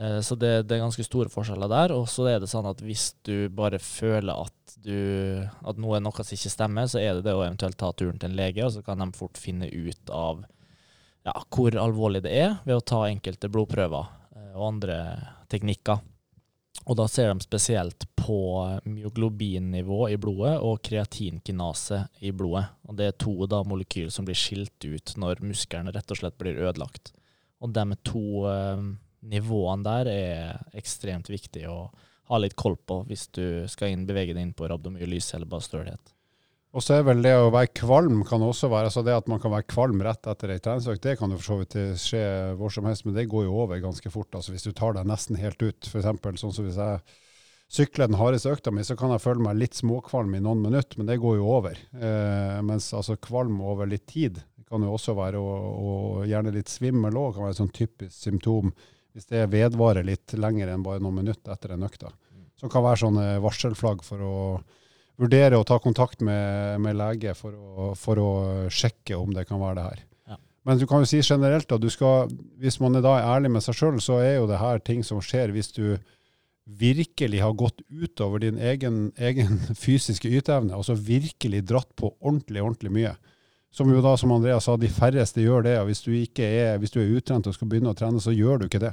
Eh, 0.00 0.20
så 0.24 0.34
det, 0.34 0.52
det, 0.66 0.76
er 0.76 0.84
ganske 0.84 1.06
store 1.06 1.32
forskjeller 1.32 1.70
der. 1.70 1.94
Og 1.96 2.08
så 2.10 2.26
er 2.30 2.40
det 2.42 2.50
sånn 2.50 2.68
at 2.70 2.82
hvis 2.84 3.12
du 3.26 3.48
bare 3.54 3.80
føler 3.82 4.46
at, 4.46 4.78
du, 4.84 5.44
at 5.62 5.80
noe 5.80 6.00
noe 6.02 6.24
som 6.24 6.36
ikke 6.36 6.52
stemmer, 6.52 6.90
så 6.90 7.02
er 7.02 7.18
det 7.18 7.28
det 7.28 7.36
å 7.36 7.44
eventuelt 7.44 7.78
ta 7.80 7.92
turen 7.92 8.18
til 8.18 8.32
en 8.32 8.38
lege, 8.38 8.64
og 8.66 8.74
så 8.74 8.84
kan 8.86 9.02
de 9.02 9.10
fort 9.16 9.40
finne 9.40 9.70
ut 9.70 10.12
av 10.14 10.44
ja, 11.24 11.36
hvor 11.54 11.76
alvorlig 11.80 12.24
det 12.26 12.34
er, 12.36 12.58
ved 12.66 12.80
å 12.80 12.84
ta 12.84 13.04
enkelte 13.08 13.48
blodprøver 13.52 14.10
eh, 14.36 14.50
og 14.56 14.74
andre 14.74 14.98
teknikker. 15.52 16.02
Og 16.84 16.98
da 16.98 17.06
ser 17.08 17.30
de 17.30 17.40
spesielt 17.40 18.04
på 18.18 18.38
myoglobinnivå 18.84 20.08
i 20.12 20.18
blodet 20.20 20.56
og 20.60 20.82
kreatinkinase 20.84 22.02
i 22.20 22.32
blodet. 22.36 22.66
Og 22.88 22.98
det 22.98 23.06
er 23.08 23.20
to 23.24 23.34
da 23.48 23.62
molekyl 23.64 24.10
som 24.12 24.26
blir 24.28 24.36
skilt 24.36 24.84
ut 24.84 25.14
når 25.20 25.40
muskelen 25.46 25.92
rett 25.94 26.12
og 26.12 26.20
slett 26.20 26.36
blir 26.40 26.60
ødelagt. 26.60 27.14
Og 27.64 27.72
de 27.72 27.86
to 28.04 28.44
eh, 28.50 28.82
nivåene 29.32 29.86
der 29.86 30.10
er 30.12 30.76
ekstremt 30.76 31.30
viktig 31.32 31.64
å 31.70 31.78
ha 32.28 32.40
litt 32.40 32.56
koll 32.56 32.76
på 32.76 33.02
hvis 33.08 33.28
du 33.36 33.46
skal 33.70 33.94
inn, 33.94 34.04
bevege 34.08 34.34
deg 34.36 34.44
inn 34.44 34.56
på 34.56 34.68
rabdomyolyse 34.68 35.38
eller 35.38 35.48
bare 35.48 35.64
stølhet. 35.64 36.12
Og 36.74 36.82
så 36.82 36.96
er 36.96 37.04
vel 37.06 37.20
det 37.22 37.36
å 37.38 37.52
være 37.54 37.70
kvalm 37.78 38.24
kan 38.26 38.42
også 38.42 38.66
være 38.72 38.88
altså 38.88 39.04
det 39.06 39.14
at 39.14 39.28
man 39.30 39.38
kan 39.42 39.52
være 39.52 39.68
kvalm 39.70 40.00
rett 40.02 40.26
etter 40.26 40.50
ei 40.50 40.62
treningsøkt. 40.62 41.04
Det 41.04 41.14
kan 41.20 41.30
jo 41.30 41.38
for 41.38 41.46
så 41.46 41.58
vidt 41.60 41.76
skje 42.02 42.22
hvor 42.58 42.72
som 42.74 42.88
helst, 42.88 43.04
men 43.06 43.14
det 43.14 43.28
går 43.30 43.46
jo 43.46 43.60
over 43.62 43.78
ganske 43.82 44.10
fort. 44.10 44.34
altså 44.34 44.50
Hvis 44.50 44.66
du 44.66 44.72
tar 44.74 44.96
deg 44.96 45.06
nesten 45.06 45.38
helt 45.38 45.62
ut, 45.62 45.86
f.eks. 45.86 46.40
sånn 46.42 46.56
som 46.56 46.66
hvis 46.66 46.80
jeg 46.82 47.20
sykler 47.74 48.10
den 48.10 48.18
hardeste 48.18 48.50
økta 48.50 48.74
mi, 48.74 48.82
så 48.86 48.98
kan 48.98 49.14
jeg 49.14 49.22
føle 49.22 49.46
meg 49.46 49.60
litt 49.60 49.78
småkvalm 49.78 50.34
i 50.34 50.42
noen 50.42 50.66
minutter, 50.66 50.98
men 50.98 51.06
det 51.08 51.20
går 51.22 51.38
jo 51.38 51.46
over. 51.60 51.78
Eh, 51.94 52.58
mens 52.66 52.90
altså 52.94 53.20
kvalm 53.22 53.62
over 53.62 53.86
litt 53.90 54.08
tid 54.10 54.42
kan 54.66 54.82
jo 54.82 54.96
også 54.98 55.14
være, 55.14 55.38
og, 55.38 55.64
og 55.78 56.26
gjerne 56.26 56.54
litt 56.54 56.72
svimmel 56.72 57.14
òg, 57.20 57.36
kan 57.36 57.46
være 57.46 57.54
et 57.54 57.62
sånn 57.62 57.74
typisk 57.74 58.18
symptom 58.18 58.74
hvis 59.14 59.30
det 59.30 59.46
vedvarer 59.52 60.02
litt 60.02 60.34
lenger 60.34 60.72
enn 60.72 60.82
bare 60.82 60.98
noen 60.98 61.20
minutter 61.22 61.54
etter 61.54 61.76
en 61.76 61.86
økta. 61.86 62.10
Som 62.58 62.70
kan 62.72 62.82
være 62.82 63.04
sånne 63.04 63.26
varselflagg 63.44 64.02
for 64.02 64.26
å 64.26 64.34
vurdere 65.20 65.58
å 65.58 65.66
ta 65.66 65.78
kontakt 65.82 66.24
med, 66.24 66.80
med 66.82 66.98
lege 66.98 67.34
for 67.38 67.54
å, 67.54 67.92
for 67.98 68.20
å, 68.20 68.32
sjekke 68.72 69.18
om 69.18 69.34
det 69.34 69.46
kan 69.48 69.62
være 69.62 69.78
det 69.78 69.86
her. 69.86 70.02
Ja. 70.32 70.40
Men 70.66 70.80
du 70.80 70.86
kan 70.90 71.04
jo 71.04 71.10
si 71.10 71.22
generelt 71.22 71.70
at 71.72 71.86
hvis 71.86 72.80
man 72.82 72.98
er 72.98 73.04
da 73.04 73.18
ærlig 73.34 73.52
med 73.54 73.64
seg 73.64 73.78
sjøl, 73.78 74.00
så 74.02 74.18
er 74.24 74.38
jo 74.38 74.50
det 74.50 74.62
her 74.62 74.82
ting 74.82 75.04
som 75.06 75.22
skjer 75.22 75.54
hvis 75.54 75.72
du 75.76 75.96
virkelig 76.64 77.42
har 77.44 77.52
gått 77.60 77.82
utover 77.92 78.40
din 78.40 78.58
egen, 78.58 79.12
egen 79.20 79.60
fysiske 79.84 80.30
yteevne, 80.32 80.74
altså 80.74 80.96
virkelig 80.96 81.64
dratt 81.68 81.92
på 81.96 82.14
ordentlig, 82.20 82.62
ordentlig 82.64 82.94
mye. 82.94 83.14
Som 83.74 83.90
jo 83.90 83.98
da, 84.04 84.14
som 84.16 84.30
Andreas 84.30 84.68
sa, 84.68 84.76
de 84.78 84.86
færreste 84.86 85.42
gjør 85.42 85.64
det. 85.66 85.74
og 85.80 85.88
Hvis 85.88 86.04
du, 86.04 86.12
ikke 86.14 86.46
er, 86.46 86.76
hvis 86.78 86.94
du 86.94 87.00
er 87.02 87.10
utrent 87.18 87.48
og 87.50 87.56
skal 87.56 87.68
begynne 87.70 87.90
å 87.90 87.98
trene, 87.98 88.22
så 88.22 88.30
gjør 88.30 88.62
du 88.62 88.68
ikke 88.68 88.82
det. 88.84 88.92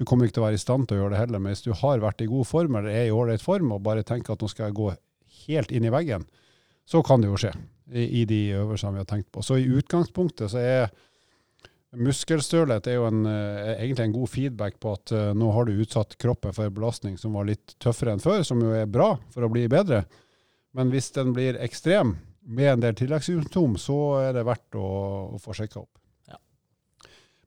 Du 0.00 0.06
kommer 0.08 0.24
ikke 0.24 0.38
til 0.38 0.42
å 0.42 0.46
være 0.46 0.56
i 0.56 0.62
stand 0.62 0.86
til 0.88 0.96
å 0.96 1.02
gjøre 1.02 1.12
det 1.12 1.20
heller. 1.20 1.42
Men 1.42 1.52
hvis 1.52 1.66
du 1.66 1.74
har 1.76 2.00
vært 2.00 2.24
i 2.24 2.30
god 2.30 2.48
form 2.48 2.78
eller 2.80 2.88
er 2.88 3.10
i 3.10 3.12
ålreit 3.12 3.44
form 3.44 3.74
og 3.76 3.82
bare 3.84 4.06
tenker 4.08 4.32
at 4.32 4.40
nå 4.40 4.48
skal 4.48 4.70
jeg 4.70 4.78
gå 4.78 4.88
helt 5.46 5.72
inn 5.72 5.86
i 5.86 5.92
veggen, 5.92 6.26
så 6.88 7.02
kan 7.06 7.22
det 7.22 7.30
jo 7.30 7.38
skje 7.40 7.52
i, 7.92 8.22
i 8.22 8.26
de 8.28 8.42
øvelsene 8.58 8.96
vi 8.96 9.02
har 9.02 9.08
tenkt 9.10 9.30
på. 9.34 9.44
Så 9.44 9.58
i 9.60 9.68
utgangspunktet 9.70 10.52
så 10.52 10.62
er 10.62 10.92
muskelstølhet 11.92 12.88
er 12.88 12.96
jo 12.96 13.06
en, 13.08 13.24
er 13.28 13.74
eh, 13.74 13.84
egentlig 13.84 14.06
en 14.08 14.16
god 14.16 14.30
feedback 14.32 14.78
på 14.80 14.94
at 14.96 15.12
uh, 15.12 15.30
nå 15.36 15.50
har 15.52 15.68
du 15.68 15.80
utsatt 15.84 16.16
kroppen 16.20 16.54
for 16.56 16.72
belastning 16.72 17.18
som 17.20 17.36
var 17.36 17.48
litt 17.50 17.74
tøffere 17.82 18.14
enn 18.14 18.22
før, 18.22 18.40
som 18.48 18.62
jo 18.64 18.72
er 18.76 18.88
bra 18.88 19.12
for 19.34 19.44
å 19.44 19.50
bli 19.52 19.66
bedre. 19.70 20.06
Men 20.76 20.92
hvis 20.92 21.10
den 21.16 21.34
blir 21.36 21.60
ekstrem 21.60 22.16
med 22.42 22.70
en 22.70 22.84
del 22.86 22.96
tilleggssymptom, 22.98 23.76
så 23.78 23.98
er 24.22 24.38
det 24.38 24.46
verdt 24.48 24.78
å, 24.80 24.86
å 25.36 25.42
få 25.42 25.54
sjekka 25.56 25.82
opp. 25.84 25.92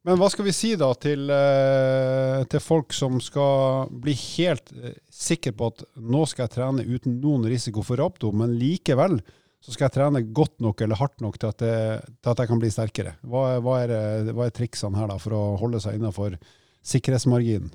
Men 0.05 0.19
hva 0.21 0.27
skal 0.29 0.45
vi 0.45 0.53
si 0.53 0.75
da 0.77 0.91
til, 1.01 1.25
eh, 1.33 2.43
til 2.51 2.61
folk 2.61 2.93
som 2.93 3.17
skal 3.23 3.89
bli 3.89 4.13
helt 4.13 4.69
eh, 4.77 4.99
sikre 5.09 5.55
på 5.57 5.71
at 5.71 5.81
nå 5.97 6.21
skal 6.29 6.45
jeg 6.45 6.53
trene 6.59 6.85
uten 6.85 7.17
noen 7.23 7.47
risiko 7.49 7.81
for 7.85 7.97
rapto, 7.97 8.29
men 8.29 8.53
likevel 8.59 9.17
så 9.65 9.73
skal 9.73 9.87
jeg 9.87 9.95
trene 9.95 10.21
godt 10.29 10.61
nok 10.61 10.83
eller 10.85 10.99
hardt 10.99 11.23
nok 11.25 11.39
til 11.41 11.49
at, 11.49 11.63
jeg, 11.65 12.03
til 12.21 12.31
at 12.35 12.43
jeg 12.43 12.51
kan 12.51 12.61
bli 12.61 12.69
sterkere. 12.69 13.15
Hva, 13.25 13.47
hva, 13.65 13.79
er, 13.81 14.29
hva, 14.29 14.45
er, 14.45 14.53
triksene 14.53 14.99
her 14.99 15.09
da 15.09 15.17
for 15.17 15.33
å 15.33 15.41
holde 15.57 15.81
seg 15.81 15.97
innenfor 15.97 16.37
sikkerhetsmarginen? 16.85 17.73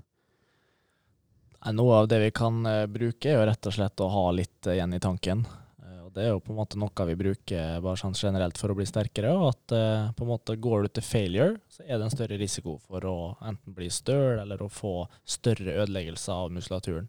Noe 1.75 1.99
av 1.99 2.07
det 2.13 2.23
vi 2.23 2.31
kan 2.31 2.63
eh, 2.63 2.87
bruke, 2.87 3.27
er 3.27 3.41
jo 3.41 3.49
rett 3.51 3.67
og 3.67 3.75
slett 3.75 4.07
å 4.07 4.13
ha 4.15 4.29
litt 4.39 4.71
igjen 4.71 4.95
i 4.95 5.03
tanken. 5.03 5.43
Det 6.15 6.25
er 6.25 6.33
jo 6.33 6.43
på 6.43 6.53
en 6.53 6.59
måte 6.59 6.79
noe 6.81 7.07
vi 7.07 7.17
bruker 7.19 7.81
bare 7.85 7.99
sånn 8.01 8.17
generelt 8.19 8.59
for 8.59 8.73
å 8.73 8.77
bli 8.79 8.87
sterkere. 8.89 9.31
og 9.37 9.49
at 9.53 9.75
eh, 9.77 10.11
på 10.17 10.27
en 10.27 10.33
måte 10.33 10.57
Går 10.61 10.83
du 10.83 10.89
til 10.89 11.07
failure, 11.07 11.57
så 11.71 11.85
er 11.87 11.99
det 11.99 12.09
en 12.09 12.15
større 12.15 12.39
risiko 12.41 12.79
for 12.83 13.07
å 13.07 13.17
enten 13.47 13.75
bli 13.77 13.91
støl 13.91 14.41
eller 14.43 14.63
å 14.63 14.71
få 14.73 14.95
større 15.25 15.77
ødeleggelser 15.85 16.33
av 16.35 16.55
muskulaturen. 16.55 17.09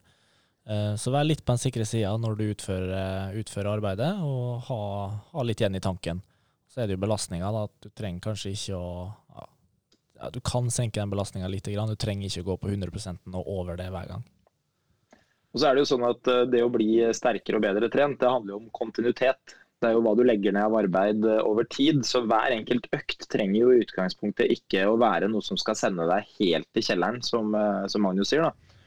Eh, 0.69 0.95
så 0.95 1.13
vær 1.13 1.25
litt 1.25 1.43
på 1.45 1.55
den 1.55 1.63
sikre 1.63 1.85
sida 1.89 2.13
når 2.21 2.37
du 2.37 2.43
utfører, 2.51 2.91
uh, 2.93 3.39
utfører, 3.41 3.71
arbeidet, 3.73 4.11
og 4.21 4.67
ha, 4.67 4.81
ha, 5.31 5.45
litt 5.45 5.61
igjen 5.61 5.79
i 5.79 5.83
tanken. 5.83 6.21
Så 6.69 6.83
er 6.83 6.87
det 6.87 6.95
jo 6.95 7.03
belastninga, 7.03 7.49
at 7.63 7.73
du 7.81 7.89
trenger 7.89 8.21
kanskje 8.29 8.53
ikke 8.53 8.77
å 8.77 8.91
ja, 9.35 10.29
Du 10.31 10.39
kan 10.45 10.69
senke 10.71 11.01
den 11.01 11.09
belastninga 11.09 11.49
litt, 11.49 11.65
du 11.65 11.95
trenger 11.97 12.29
ikke 12.29 12.45
å 12.45 12.49
gå 12.51 12.57
på 12.61 12.69
100% 12.75 13.33
og 13.33 13.49
over 13.49 13.79
det 13.79 13.89
hver 13.89 14.13
gang. 14.13 14.23
Og 15.51 15.59
så 15.59 15.67
er 15.67 15.75
Det 15.75 15.83
jo 15.83 15.89
sånn 15.89 16.07
at 16.07 16.29
eh, 16.31 16.45
det 16.51 16.63
å 16.63 16.71
bli 16.71 16.93
sterkere 17.15 17.59
og 17.59 17.65
bedre 17.65 17.89
trent, 17.91 18.19
det 18.21 18.31
handler 18.31 18.55
jo 18.55 18.61
om 18.61 18.71
kontinuitet. 18.75 19.57
Det 19.81 19.89
er 19.89 19.95
jo 19.97 20.03
hva 20.05 20.13
du 20.15 20.23
legger 20.23 20.53
ned 20.55 20.67
av 20.69 20.77
arbeid 20.79 21.25
eh, 21.27 21.41
over 21.47 21.67
tid. 21.71 22.03
Så 22.07 22.23
hver 22.29 22.55
enkelt 22.55 22.87
økt 22.95 23.27
trenger 23.31 23.59
jo 23.59 23.73
i 23.73 23.81
utgangspunktet 23.83 24.53
ikke 24.55 24.85
å 24.87 24.99
være 25.01 25.29
noe 25.31 25.43
som 25.45 25.59
skal 25.59 25.77
sende 25.79 26.07
deg 26.09 26.29
helt 26.39 26.79
i 26.79 26.85
kjelleren, 26.85 27.19
som, 27.25 27.51
eh, 27.57 27.87
som 27.91 28.05
Magnus 28.07 28.31
sier. 28.31 28.47
da. 28.47 28.79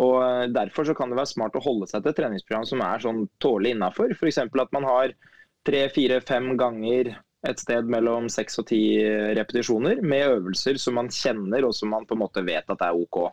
Og 0.00 0.52
Derfor 0.52 0.84
så 0.84 0.96
kan 0.96 1.12
det 1.12 1.16
være 1.16 1.32
smart 1.32 1.56
å 1.56 1.64
holde 1.64 1.88
seg 1.88 2.02
til 2.02 2.12
et 2.12 2.18
treningsprogram 2.20 2.66
som 2.68 2.82
er 2.84 3.04
sånn 3.04 3.22
tålelig 3.40 3.76
innafor. 3.76 4.12
F.eks. 4.12 4.42
at 4.44 4.76
man 4.76 4.88
har 4.88 5.14
tre, 5.66 5.86
fire, 5.92 6.20
fem 6.20 6.52
ganger 6.60 7.14
et 7.46 7.60
sted 7.60 7.88
mellom 7.88 8.28
seks 8.32 8.60
og 8.60 8.68
ti 8.68 8.80
repetisjoner 9.36 10.00
med 10.02 10.28
øvelser 10.34 10.78
som 10.80 10.96
man 10.98 11.08
kjenner 11.12 11.64
og 11.66 11.74
som 11.76 11.92
man 11.94 12.06
på 12.08 12.16
en 12.16 12.22
måte 12.24 12.44
vet 12.44 12.68
at 12.72 12.84
er 12.84 12.96
OK. 12.96 13.28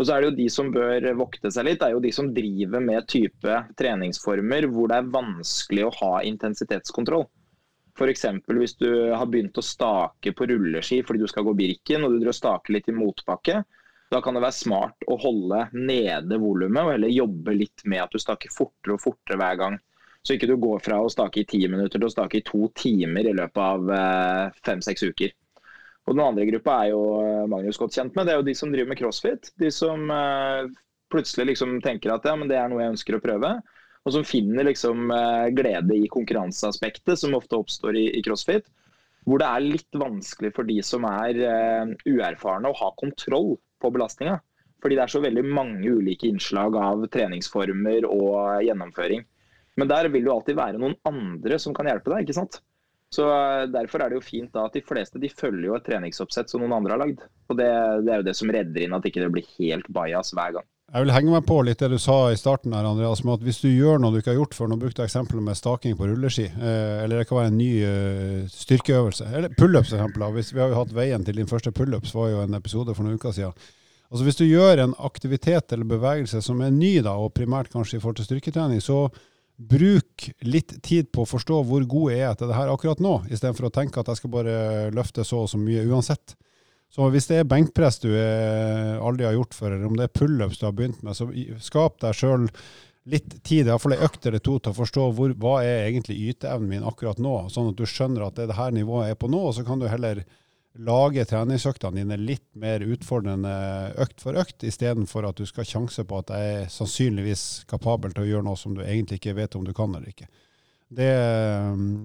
Og 0.00 0.06
så 0.08 0.14
er 0.14 0.22
det 0.22 0.30
jo 0.30 0.36
De 0.38 0.46
som 0.48 0.70
bør 0.72 1.10
vokte 1.18 1.50
seg 1.52 1.66
litt, 1.68 1.82
er 1.84 1.92
jo 1.92 2.00
de 2.00 2.12
som 2.14 2.30
driver 2.32 2.80
med 2.80 3.04
type 3.10 3.56
treningsformer 3.76 4.64
hvor 4.72 4.88
det 4.88 4.96
er 4.96 5.12
vanskelig 5.12 5.84
å 5.84 5.92
ha 5.98 6.14
intensitetskontroll. 6.24 7.26
F.eks. 8.00 8.24
hvis 8.48 8.78
du 8.80 8.88
har 9.12 9.28
begynt 9.28 9.58
å 9.60 9.64
stake 9.66 10.32
på 10.32 10.46
rulleski 10.48 11.02
fordi 11.04 11.20
du 11.20 11.28
skal 11.28 11.44
gå 11.44 11.52
Birken 11.58 12.06
og 12.06 12.14
du 12.14 12.22
drar 12.22 12.36
stake 12.36 12.72
litt 12.72 12.88
i 12.88 12.96
motbakke. 12.96 13.60
Da 14.10 14.22
kan 14.24 14.34
det 14.34 14.42
være 14.42 14.56
smart 14.56 15.04
å 15.06 15.18
holde 15.20 15.66
nede 15.76 16.38
volumet 16.40 16.80
og 16.86 16.94
heller 16.94 17.12
jobbe 17.12 17.58
litt 17.58 17.84
med 17.84 18.06
at 18.06 18.14
du 18.14 18.22
staker 18.22 18.50
fortere 18.54 18.96
og 18.96 19.04
fortere 19.04 19.38
hver 19.42 19.60
gang. 19.60 19.76
Så 20.24 20.34
ikke 20.34 20.48
du 20.48 20.56
går 20.60 20.80
fra 20.84 20.98
å 21.00 21.12
stake 21.12 21.42
i 21.42 21.48
ti 21.48 21.60
minutter 21.68 22.00
til 22.00 22.08
å 22.08 22.12
stake 22.12 22.40
i 22.40 22.46
to 22.46 22.70
timer 22.76 23.28
i 23.28 23.36
løpet 23.36 23.62
av 23.66 23.92
eh, 23.96 24.58
fem-seks 24.64 25.04
uker. 25.12 25.36
Og 26.08 26.16
Den 26.16 26.24
andre 26.24 26.46
gruppa 26.48 26.76
er 26.82 26.92
jo 26.92 27.02
eh, 27.20 27.48
Magnus 27.50 27.78
godt 27.80 27.96
kjent 27.96 28.16
med. 28.16 28.26
Det 28.26 28.34
er 28.34 28.40
jo 28.40 28.48
de 28.48 28.56
som 28.58 28.72
driver 28.72 28.90
med 28.90 28.98
crossfit. 28.98 29.52
De 29.60 29.70
som 29.74 30.08
uh, 30.10 30.66
plutselig 31.12 31.52
liksom 31.52 31.78
tenker 31.84 32.14
at 32.14 32.26
ja, 32.26 32.34
men 32.38 32.50
det 32.50 32.58
er 32.58 32.70
noe 32.70 32.82
jeg 32.82 32.94
ønsker 32.96 33.18
å 33.18 33.22
prøve. 33.22 33.54
Og 34.08 34.14
som 34.16 34.26
finner 34.26 34.66
liksom 34.66 35.12
uh, 35.12 35.46
glede 35.54 35.98
i 35.98 36.10
konkurranseaspektet 36.10 37.20
som 37.20 37.36
ofte 37.38 37.58
oppstår 37.60 37.98
i, 38.00 38.06
crossfit. 38.26 38.66
Hvor 39.28 39.42
det 39.42 39.50
er 39.50 39.66
litt 39.76 40.00
vanskelig 40.00 40.54
for 40.56 40.66
de 40.66 40.78
som 40.82 41.04
er 41.04 41.36
uerfarne 42.08 42.70
å 42.70 42.78
ha 42.78 42.88
kontroll 42.98 43.52
på 43.78 43.90
belastninga. 43.92 44.38
Fordi 44.80 44.96
det 44.96 45.04
er 45.04 45.12
så 45.12 45.20
veldig 45.20 45.44
mange 45.44 45.92
ulike 45.92 46.30
innslag 46.30 46.78
av 46.80 47.04
treningsformer 47.12 48.06
og 48.08 48.64
gjennomføring. 48.64 49.26
Men 49.76 49.92
der 49.92 50.08
vil 50.08 50.24
det 50.24 50.32
alltid 50.32 50.58
være 50.58 50.80
noen 50.80 50.96
andre 51.08 51.60
som 51.60 51.76
kan 51.76 51.88
hjelpe 51.92 52.12
deg. 52.14 52.24
ikke 52.24 52.38
sant? 52.40 52.62
Så 53.14 53.26
eh, 53.26 53.68
Derfor 53.72 54.02
er 54.02 54.10
det 54.10 54.20
jo 54.20 54.24
fint 54.24 54.52
da 54.54 54.66
at 54.68 54.76
de 54.76 54.84
fleste 54.86 55.20
de 55.22 55.30
følger 55.30 55.70
jo 55.70 55.78
et 55.78 55.86
treningsoppsett 55.86 56.50
som 56.50 56.62
noen 56.62 56.76
andre 56.78 56.94
har 56.94 57.02
lagd. 57.04 57.24
Og 57.50 57.58
det, 57.58 57.70
det 58.06 58.12
er 58.12 58.22
jo 58.22 58.28
det 58.28 58.36
som 58.38 58.52
redder 58.52 58.84
inn 58.86 58.94
at 58.96 59.08
ikke 59.08 59.24
det 59.24 59.32
blir 59.34 59.56
helt 59.58 59.90
bajas 59.92 60.34
hver 60.36 60.60
gang. 60.60 60.68
Jeg 60.90 61.04
vil 61.04 61.12
henge 61.14 61.30
meg 61.30 61.44
på 61.46 61.56
litt 61.62 61.78
det 61.78 61.92
du 61.92 62.00
sa 62.02 62.16
i 62.32 62.38
starten 62.38 62.72
her, 62.74 62.86
Andreas, 62.88 63.20
med 63.22 63.36
at 63.36 63.44
hvis 63.46 63.60
du 63.62 63.68
gjør 63.70 64.00
noe 64.02 64.10
du 64.10 64.18
ikke 64.18 64.32
har 64.32 64.40
gjort 64.40 64.56
før, 64.56 64.72
nå 64.72 64.78
brukte 64.80 65.04
jeg 65.04 65.12
eksempelet 65.12 65.44
med 65.46 65.58
staking 65.58 65.94
på 65.94 66.08
rulleski, 66.10 66.48
eh, 66.50 66.96
eller 67.04 67.20
det 67.20 67.28
kan 67.28 67.38
være 67.38 67.52
en 67.52 67.60
ny 67.60 67.68
uh, 67.86 68.48
styrkeøvelse, 68.50 69.28
eller 69.30 69.54
pullups. 69.54 69.92
Hvis 69.94 70.50
vi 70.50 70.58
har 70.58 70.72
jo 70.72 70.80
hatt 70.80 70.96
veien 70.96 71.22
til 71.22 71.38
din 71.38 71.50
første 71.50 71.70
pullups, 71.70 72.10
var 72.18 72.32
jo 72.32 72.42
en 72.42 72.58
episode 72.58 72.96
for 72.96 73.06
noen 73.06 73.22
uker 73.22 73.36
siden. 73.36 73.54
Altså 74.10 74.26
Hvis 74.26 74.40
du 74.40 74.44
gjør 74.48 74.82
en 74.82 74.96
aktivitet 75.06 75.70
eller 75.70 75.86
bevegelse 75.86 76.42
som 76.42 76.58
er 76.66 76.74
ny, 76.74 76.96
da, 77.06 77.14
og 77.14 77.36
primært 77.38 77.70
kanskje 77.70 78.00
i 78.00 78.02
forhold 78.02 78.18
til 78.18 78.26
styrketrening, 78.26 78.82
så 78.82 79.04
bruk 79.60 80.30
litt 80.48 80.78
tid 80.82 81.10
på 81.12 81.24
å 81.24 81.28
forstå 81.28 81.62
hvor 81.68 81.84
god 81.88 82.12
jeg 82.14 82.24
er 82.24 82.36
til 82.38 82.48
det 82.48 82.56
her 82.56 82.70
akkurat 82.72 83.02
nå, 83.02 83.16
istedenfor 83.28 83.68
å 83.68 83.74
tenke 83.74 84.00
at 84.00 84.08
jeg 84.08 84.20
skal 84.22 84.32
bare 84.32 84.54
løfte 84.96 85.24
så 85.26 85.44
og 85.44 85.50
så 85.52 85.60
mye 85.60 85.84
uansett. 85.90 86.36
Så 86.90 87.06
hvis 87.12 87.28
det 87.30 87.42
er 87.42 87.50
benkpress 87.50 88.00
du 88.02 88.08
aldri 88.10 89.28
har 89.28 89.36
gjort 89.36 89.54
før, 89.54 89.76
eller 89.76 89.90
om 89.90 89.98
det 89.98 90.08
er 90.08 90.16
pullups 90.16 90.58
du 90.58 90.64
har 90.66 90.74
begynt 90.74 91.04
med, 91.06 91.14
så 91.14 91.28
skap 91.62 92.00
deg 92.02 92.16
sjøl 92.18 92.48
litt 93.10 93.36
tid, 93.46 93.68
iallfall 93.68 93.94
ei 93.94 94.02
økt 94.04 94.26
eller 94.26 94.42
to, 94.42 94.56
til 94.58 94.72
å 94.72 94.78
forstå 94.80 95.06
hvor, 95.16 95.34
hva 95.40 95.60
er 95.64 95.86
egentlig 95.86 96.18
yteevnen 96.32 96.72
min 96.74 96.86
akkurat 96.86 97.20
nå, 97.22 97.36
sånn 97.52 97.70
at 97.72 97.78
du 97.78 97.86
skjønner 97.88 98.26
at 98.26 98.36
det 98.36 98.46
er 98.46 98.52
det 98.52 98.58
her 98.58 98.74
nivået 98.74 99.08
jeg 99.08 99.16
er 99.16 99.20
på 99.22 99.30
nå, 99.30 99.42
og 99.50 99.54
så 99.56 99.64
kan 99.66 99.80
du 99.80 99.86
heller 99.90 100.24
lage 100.78 101.24
treningsøktene 101.26 101.98
dine 101.98 102.18
litt 102.20 102.46
mer 102.58 102.84
utfordrende 102.86 103.54
økt 104.00 104.22
for 104.22 104.38
økt, 104.38 104.62
istedenfor 104.66 105.26
at 105.26 105.40
du 105.40 105.48
skal 105.48 105.66
sjanse 105.66 106.04
på 106.06 106.20
at 106.20 106.30
jeg 106.30 106.52
er 106.60 106.70
sannsynligvis 106.70 107.64
kapabel 107.70 108.14
til 108.14 108.24
å 108.24 108.30
gjøre 108.30 108.46
noe 108.46 108.60
som 108.60 108.76
du 108.76 108.84
egentlig 108.84 109.18
ikke 109.18 109.36
vet 109.40 109.56
om 109.58 109.66
du 109.66 109.74
kan 109.76 109.90
eller 109.96 110.12
ikke. 110.12 110.30
Det, 110.90 111.10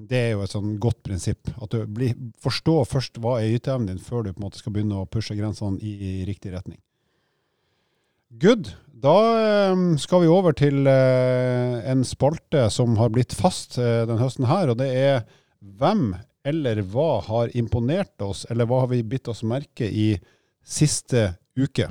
det 0.09 0.17
er 0.17 0.33
jo 0.35 0.43
et 0.45 0.53
sånn 0.53 0.75
godt 0.81 0.99
prinsipp. 1.05 1.49
At 1.57 1.73
du 1.73 1.85
blir, 1.89 2.13
forstår 2.41 2.83
først 2.89 3.17
hva 3.21 3.39
er 3.41 3.55
yteevnen 3.57 3.95
din, 3.95 4.01
før 4.01 4.25
du 4.25 4.33
på 4.33 4.41
en 4.41 4.45
måte 4.45 4.61
skal 4.61 4.75
begynne 4.75 4.99
å 5.01 5.09
pushe 5.09 5.37
grensene 5.37 5.81
i, 5.81 5.95
i 5.95 6.11
riktig 6.27 6.53
retning. 6.53 6.77
Good. 8.41 8.73
Da 9.05 9.15
ehm, 9.39 9.95
skal 10.01 10.25
vi 10.25 10.29
over 10.31 10.53
til 10.57 10.85
eh, 10.89 11.81
en 11.89 12.03
spalte 12.05 12.67
som 12.73 12.97
har 12.99 13.11
blitt 13.13 13.33
fast 13.37 13.77
eh, 13.79 14.03
denne 14.05 14.21
høsten 14.21 14.47
her, 14.49 14.73
og 14.73 14.79
det 14.81 14.91
er 14.93 15.25
Hvem 15.65 16.11
eller 16.45 16.81
hva 16.93 17.19
har 17.25 17.57
imponert 17.57 18.21
oss, 18.21 18.45
eller 18.49 18.69
hva 18.69 18.83
har 18.83 18.93
vi 18.93 19.03
bitt 19.03 19.27
oss 19.31 19.41
merke 19.43 19.87
i 19.89 20.13
siste 20.65 21.31
uke? 21.57 21.89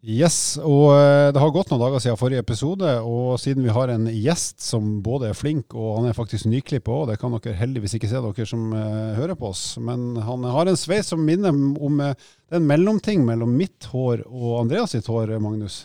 Yes, 0.00 0.56
og 0.58 0.94
eh, 0.96 1.28
det 1.30 1.38
har 1.38 1.52
gått 1.52 1.68
noen 1.70 1.82
dager 1.82 2.00
siden 2.02 2.18
forrige 2.18 2.42
episode, 2.42 2.88
og 3.04 3.36
siden 3.38 3.66
vi 3.66 3.72
har 3.72 3.92
en 3.92 4.08
gjest 4.10 4.64
som 4.64 4.96
både 5.04 5.28
er 5.28 5.36
flink 5.38 5.76
og 5.76 6.00
han 6.00 6.08
er 6.08 6.16
faktisk 6.16 6.48
nyklippa 6.50 6.94
òg, 6.94 7.04
det 7.12 7.18
kan 7.20 7.36
dere 7.36 7.58
heldigvis 7.58 7.94
ikke 7.98 8.08
se, 8.10 8.22
dere 8.24 8.48
som 8.48 8.72
uh, 8.72 9.12
hører 9.18 9.36
på 9.38 9.52
oss, 9.52 9.76
men 9.78 10.16
han 10.24 10.48
har 10.48 10.72
en 10.72 10.80
sveis 10.80 11.12
som 11.12 11.22
minner 11.24 11.52
om 11.52 12.00
uh, 12.00 12.16
det 12.16 12.56
er 12.56 12.62
en 12.62 12.68
mellomting 12.72 13.22
mellom 13.28 13.52
mitt 13.54 13.86
hår 13.92 14.24
og 14.26 14.62
Andreas 14.64 14.96
sitt 14.96 15.08
hår, 15.08 15.36
Magnus. 15.44 15.84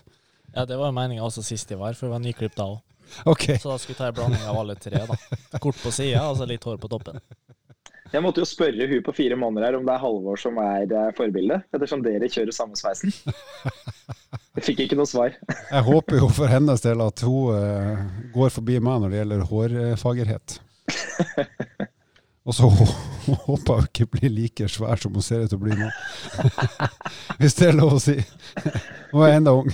Ja, 0.56 0.63
det 0.63 0.80
var 0.80 0.95
meninga 0.95 1.28
også 1.28 1.43
sist 1.43 1.69
jeg 1.69 1.84
var, 1.84 1.93
for 1.93 2.08
det 2.08 2.15
var 2.15 2.23
nyklipt 2.23 2.58
da 2.58 2.71
òg. 2.71 2.85
Okay. 3.26 3.60
Så 3.62 3.72
da 3.72 3.78
skulle 3.82 3.96
jeg 3.96 4.02
ta 4.02 4.10
en 4.12 4.18
blanding 4.20 4.48
av 4.50 4.60
alle 4.62 4.76
tre. 4.80 5.02
da. 5.08 5.60
Kort 5.60 5.80
på 5.82 5.94
sida, 5.94 6.24
altså 6.26 6.48
litt 6.50 6.63
hår 6.65 6.80
på 6.82 6.91
toppen. 6.91 7.22
Jeg 8.13 8.22
måtte 8.24 8.44
jo 8.44 8.48
spørre 8.48 8.86
hun 8.88 9.02
på 9.04 9.13
fire 9.18 9.36
måneder 9.39 9.68
her 9.68 9.78
om 9.80 9.88
det 9.88 9.96
er 9.96 10.02
Halvor 10.04 10.39
som 10.39 10.60
er 10.62 10.86
eh, 10.86 11.08
forbildet, 11.18 11.65
ettersom 11.74 12.04
dere 12.06 12.30
kjører 12.32 12.54
samme 12.56 12.78
sveisen. 12.80 13.12
Jeg 14.56 14.63
fikk 14.70 14.86
ikke 14.86 14.98
noe 15.00 15.10
svar. 15.10 15.34
Jeg 15.74 15.84
håper 15.89 16.22
jo 16.22 16.30
for 16.32 16.52
hennes 16.52 16.84
del 16.86 17.02
at 17.04 17.26
hun 17.26 17.58
uh, 17.58 18.06
går 18.36 18.54
forbi 18.56 18.78
meg 18.80 19.02
når 19.04 19.12
det 19.12 19.20
gjelder 19.20 19.48
hårfagerhet. 19.50 20.60
Og 22.46 22.54
så 22.54 22.70
håper 23.48 23.80
jeg 23.80 23.88
ikke 23.89 24.06
blir 24.13 24.30
like 24.30 24.68
svær 24.70 25.02
som 25.02 25.15
hun 25.18 25.26
ser 25.26 25.44
ut 25.44 25.50
til 25.50 25.58
å 25.58 25.63
bli 25.63 25.76
nå. 25.80 25.88
Hvis 27.41 27.58
det 27.58 27.72
er 27.72 27.80
lov 27.80 27.96
å 27.98 28.02
si. 28.04 28.20
Hun 29.10 29.24
er 29.26 29.39
enda 29.39 29.56
ung. 29.58 29.72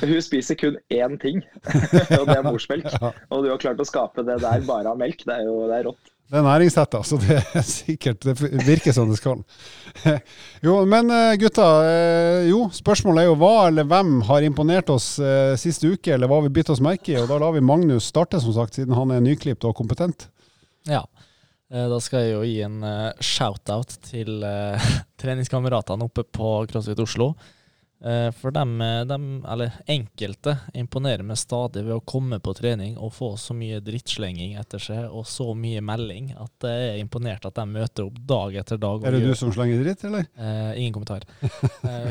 Hun 0.00 0.20
spiser 0.24 0.56
kun 0.56 0.78
én 0.92 1.18
ting, 1.20 1.42
og 2.18 2.28
det 2.28 2.38
er 2.38 2.46
morsmelk. 2.46 2.86
Og 3.28 3.44
du 3.44 3.50
har 3.52 3.60
klart 3.60 3.80
å 3.82 3.88
skape 3.88 4.24
det 4.24 4.38
der 4.44 4.62
bare 4.68 4.94
av 4.94 5.00
melk. 5.00 5.26
Det 5.26 5.34
er 5.34 5.44
jo 5.44 5.66
det 5.68 5.80
er 5.80 5.90
rått. 5.90 6.14
Det 6.28 6.36
er 6.36 6.44
næringshetta, 6.44 6.98
så 7.08 7.16
det 7.22 7.38
er 7.40 7.64
sikkert 7.64 8.24
Det 8.26 8.34
virker 8.66 8.92
som 8.92 9.08
det 9.08 9.16
skal. 9.16 9.40
Jo, 10.66 10.74
men 10.84 11.08
eh, 11.14 11.36
gutta. 11.40 11.68
Eh, 11.88 12.48
jo, 12.50 12.66
spørsmålet 12.74 13.22
er 13.22 13.30
jo 13.30 13.38
hva 13.40 13.68
eller 13.70 13.88
hvem 13.88 14.18
har 14.28 14.44
imponert 14.44 14.92
oss 14.92 15.14
eh, 15.24 15.54
siste 15.60 15.88
uke, 15.88 16.12
eller 16.12 16.28
hva 16.28 16.40
har 16.40 16.48
vi 16.48 16.52
bitt 16.58 16.72
oss 16.72 16.84
merke 16.84 17.14
i? 17.14 17.16
Og 17.20 17.30
da 17.30 17.40
lar 17.40 17.56
vi 17.56 17.64
Magnus 17.64 18.10
starte, 18.12 18.42
som 18.44 18.52
sagt, 18.56 18.76
siden 18.76 18.96
han 18.96 19.14
er 19.14 19.24
nyklipt 19.24 19.64
og 19.64 19.76
kompetent. 19.78 20.28
Ja. 20.88 21.06
Da 21.68 21.98
skal 22.00 22.22
jeg 22.24 22.32
jo 22.32 22.44
gi 22.48 22.60
en 22.64 22.78
shout-out 23.20 23.98
til 24.08 24.44
treningskameratene 25.20 26.06
oppe 26.08 26.24
på 26.24 26.52
CrossFit 26.68 27.02
Oslo. 27.04 27.34
Eh, 27.98 28.30
for 28.30 28.54
dem, 28.54 28.80
eh, 28.80 29.04
dem, 29.04 29.44
eller 29.48 29.72
enkelte, 29.90 30.54
imponerer 30.78 31.24
meg 31.26 31.38
stadig 31.40 31.82
ved 31.82 31.96
å 31.96 32.04
komme 32.06 32.38
på 32.38 32.54
trening 32.54 32.94
og 32.94 33.10
få 33.16 33.32
så 33.40 33.56
mye 33.58 33.80
drittslenging 33.82 34.54
etter 34.60 34.82
seg 34.82 35.08
og 35.10 35.26
så 35.26 35.50
mye 35.58 35.82
melding 35.82 36.30
at 36.38 36.68
jeg 36.68 36.92
er 36.92 37.00
imponert 37.02 37.48
at 37.48 37.58
de 37.58 37.64
møter 37.66 38.06
opp 38.06 38.20
dag 38.30 38.60
etter 38.62 38.78
dag. 38.78 39.02
Er 39.02 39.18
det 39.18 39.24
du 39.26 39.34
som 39.38 39.50
slenger 39.54 39.82
dritt, 39.82 40.04
eller? 40.06 40.28
Eh, 40.38 40.78
ingen 40.78 40.94
kommentar. 40.94 41.26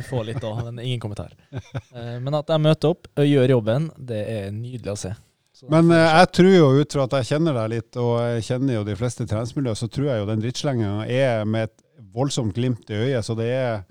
Få 0.09 0.17
får 0.17 0.27
litt 0.31 0.43
òg, 0.43 0.59
men 0.65 0.83
ingen 0.83 0.99
kommentar. 0.99 1.31
Eh, 1.53 2.17
men 2.19 2.35
at 2.35 2.49
de 2.49 2.57
møter 2.61 2.91
opp 2.91 3.07
og 3.15 3.25
gjør 3.25 3.55
jobben, 3.55 3.87
det 3.95 4.19
er 4.27 4.51
nydelig 4.51 4.91
å 4.91 4.99
se. 4.99 5.13
Så 5.55 5.69
men 5.71 5.89
eh, 5.95 6.03
jeg 6.19 6.31
tror 6.37 6.51
jo 6.51 6.69
ut 6.81 6.95
fra 6.97 7.05
at 7.07 7.15
jeg 7.21 7.29
kjenner 7.31 7.55
deg 7.61 7.71
litt, 7.77 7.99
og 8.01 8.13
jeg 8.21 8.47
kjenner 8.49 8.77
jo 8.77 8.87
de 8.87 8.95
fleste 8.99 9.25
treningsmiljøer, 9.29 9.79
så 9.79 9.87
tror 9.89 10.11
jeg 10.11 10.21
jo 10.21 10.27
den 10.29 10.43
drittslenginga 10.43 11.07
er 11.07 11.47
med 11.49 11.69
et 11.69 11.77
voldsomt 12.13 12.55
glimt 12.57 12.91
i 12.91 12.99
øyet. 13.07 13.25
så 13.25 13.37
det 13.37 13.47
er 13.55 13.85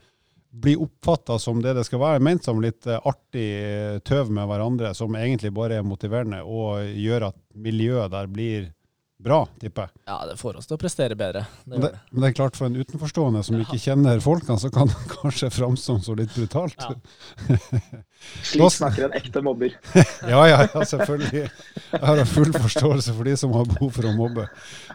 blir 0.62 0.82
oppfatta 0.82 1.38
som 1.38 1.60
det 1.62 1.74
det 1.76 1.84
skal 1.86 2.00
være, 2.00 2.22
ment 2.24 2.46
som 2.46 2.60
litt 2.62 2.86
eh, 2.88 3.00
artig 3.08 3.46
eh, 3.60 3.98
tøv 4.06 4.32
med 4.32 4.48
hverandre, 4.50 4.94
som 4.96 5.16
egentlig 5.18 5.52
bare 5.56 5.80
er 5.80 5.86
motiverende 5.86 6.42
og 6.44 6.86
gjør 6.96 7.30
at 7.30 7.38
miljøet 7.56 8.12
der 8.14 8.30
blir 8.32 8.70
bra, 9.18 9.38
tipper 9.60 9.86
jeg. 9.86 10.02
Ja, 10.10 10.16
det 10.28 10.36
får 10.40 10.58
oss 10.60 10.68
til 10.68 10.76
å 10.76 10.80
prestere 10.80 11.16
bedre. 11.18 11.46
Det 11.64 11.80
det, 11.80 11.90
men 12.10 12.24
det 12.24 12.28
er 12.28 12.36
klart 12.36 12.58
for 12.58 12.68
en 12.68 12.76
utenforstående 12.76 13.42
som 13.46 13.56
ikke 13.62 13.78
kjenner 13.80 14.20
folkene, 14.24 14.58
så 14.60 14.70
kan 14.72 14.90
det 14.92 15.06
kanskje 15.14 15.50
framstå 15.54 15.96
så 16.04 16.16
litt 16.18 16.34
brutalt. 16.36 16.76
Ja. 16.84 17.56
Slik 18.46 18.72
snakker 18.76 19.06
en 19.06 19.16
ekte 19.16 19.42
mobber. 19.44 19.74
ja, 20.32 20.42
ja, 20.50 20.60
ja, 20.66 20.84
selvfølgelig. 20.92 21.46
Jeg 21.46 22.04
har 22.10 22.22
full 22.28 22.52
forståelse 22.54 23.16
for 23.16 23.28
de 23.28 23.36
som 23.40 23.52
har 23.56 23.68
behov 23.70 23.92
for 23.96 24.08
å 24.08 24.14
mobbe. 24.16 24.46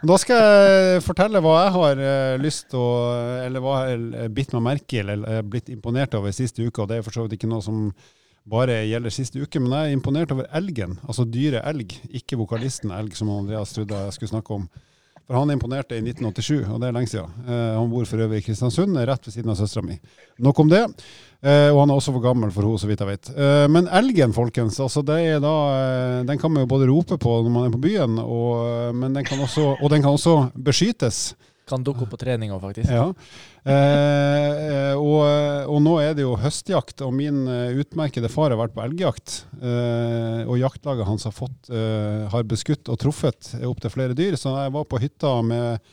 Da 0.05 0.17
skal 0.21 0.41
jeg 0.41 1.03
fortelle 1.05 1.41
hva 1.43 1.57
jeg 1.59 1.75
har 1.77 2.05
eh, 2.05 2.37
lyst 2.41 2.69
til 2.73 2.81
å 2.81 2.89
Eller 3.45 3.63
hva 3.63 3.83
jeg 3.87 4.01
har 4.15 4.33
bitt 4.33 4.55
meg 4.55 4.65
merke 4.65 4.97
i 4.97 5.03
eller 5.03 5.45
blitt 5.47 5.69
imponert 5.73 6.17
over 6.17 6.33
siste 6.35 6.65
uke. 6.65 6.83
Og 6.83 6.89
det 6.91 6.99
er 6.99 7.05
for 7.05 7.15
så 7.15 7.25
vidt 7.25 7.37
ikke 7.39 7.49
noe 7.49 7.63
som 7.65 7.87
bare 8.49 8.81
gjelder 8.89 9.13
siste 9.13 9.41
uke, 9.41 9.59
men 9.61 9.73
jeg 9.75 9.91
er 9.91 9.97
imponert 9.97 10.31
over 10.33 10.47
elgen. 10.57 10.97
Altså 11.05 11.27
dyre 11.29 11.61
elg, 11.69 11.93
ikke 12.09 12.39
vokalisten 12.39 12.93
elg, 12.95 13.13
som 13.17 13.29
Andreas 13.33 13.75
trodde 13.75 13.99
jeg 14.07 14.15
skulle 14.17 14.31
snakke 14.33 14.55
om. 14.57 14.65
For 15.31 15.37
han 15.37 15.53
imponerte 15.53 15.95
i 15.95 16.01
1987, 16.01 16.65
og 16.73 16.79
det 16.81 16.89
er 16.89 16.95
lenge 16.95 17.07
siden. 17.07 17.35
Eh, 17.45 17.75
han 17.77 17.91
bor 17.91 18.07
for 18.09 18.19
øvrig 18.19 18.41
i 18.41 18.43
Kristiansund, 18.43 18.97
rett 19.07 19.27
ved 19.27 19.35
siden 19.35 19.53
av 19.53 19.59
søstera 19.59 19.85
mi. 19.85 19.95
Nok 20.43 20.59
om 20.59 20.71
det. 20.71 20.81
Eh, 21.39 21.69
og 21.69 21.83
han 21.83 21.93
er 21.93 22.01
også 22.01 22.15
for 22.17 22.25
gammel 22.25 22.51
for 22.51 22.67
henne, 22.67 22.81
så 22.81 22.89
vidt 22.89 23.03
jeg 23.05 23.11
vet. 23.13 23.29
Eh, 23.31 23.67
men 23.71 23.87
elgen, 24.01 24.33
folkens, 24.35 24.81
altså 24.83 25.05
det 25.07 25.19
er 25.29 25.39
da, 25.43 25.53
eh, 25.77 26.17
den 26.27 26.41
kan 26.41 26.51
man 26.51 26.65
jo 26.65 26.71
både 26.73 26.89
rope 26.89 27.15
på 27.21 27.37
når 27.45 27.53
man 27.53 27.69
er 27.69 27.77
på 27.77 27.83
byen, 27.85 28.19
og, 28.19 28.91
men 28.97 29.15
den 29.15 29.27
kan 29.27 29.39
også, 29.39 29.77
og 29.77 29.93
den 29.93 30.03
kan 30.03 30.17
også 30.17 30.35
beskyttes. 30.57 31.29
Kan 31.71 31.85
dukke 31.87 32.05
opp 32.05 32.11
på 32.13 32.19
treninga, 32.19 32.57
faktisk. 32.61 32.91
Ja. 32.91 33.07
Eh, 33.63 34.93
og, 34.97 35.21
og, 35.69 35.77
nå 35.85 35.95
er 36.03 36.15
det 36.17 36.25
jo 36.25 36.35
høstjakt, 36.39 37.03
og 37.05 37.13
min 37.15 37.45
uh, 37.47 37.71
utmerkede 37.79 38.29
far 38.31 38.51
har 38.51 38.59
vært 38.59 38.75
på 38.75 38.83
elgjakt. 38.83 39.41
Eh, 39.61 40.43
og 40.45 40.59
jaktlaget 40.59 41.07
hans 41.07 41.27
har, 41.29 41.35
fått, 41.35 41.71
eh, 41.71 42.27
har 42.31 42.47
beskutt 42.49 42.91
og 42.91 42.99
truffet 43.01 43.53
opptil 43.67 43.93
flere 43.93 44.17
dyr. 44.17 44.37
Så 44.39 44.53
jeg 44.57 44.75
var 44.75 44.87
på 44.89 44.99
hytta 45.01 45.37
med 45.45 45.91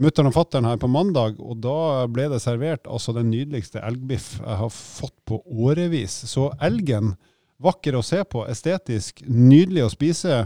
mutter'n 0.00 0.28
og 0.30 0.34
fatter'n 0.34 0.66
her 0.66 0.80
på 0.82 0.90
mandag, 0.90 1.38
og 1.38 1.60
da 1.62 2.06
ble 2.10 2.26
det 2.32 2.42
servert 2.42 2.88
altså 2.90 3.14
den 3.14 3.30
nydeligste 3.30 3.82
elgbiff 3.84 4.34
jeg 4.40 4.58
har 4.60 4.72
fått 4.74 5.16
på 5.28 5.38
årevis. 5.46 6.24
Så 6.30 6.50
elgen, 6.64 7.14
vakker 7.62 7.96
å 7.96 8.02
se 8.04 8.20
på, 8.26 8.42
estetisk, 8.50 9.22
nydelig 9.30 9.86
å 9.86 9.92
spise 9.92 10.44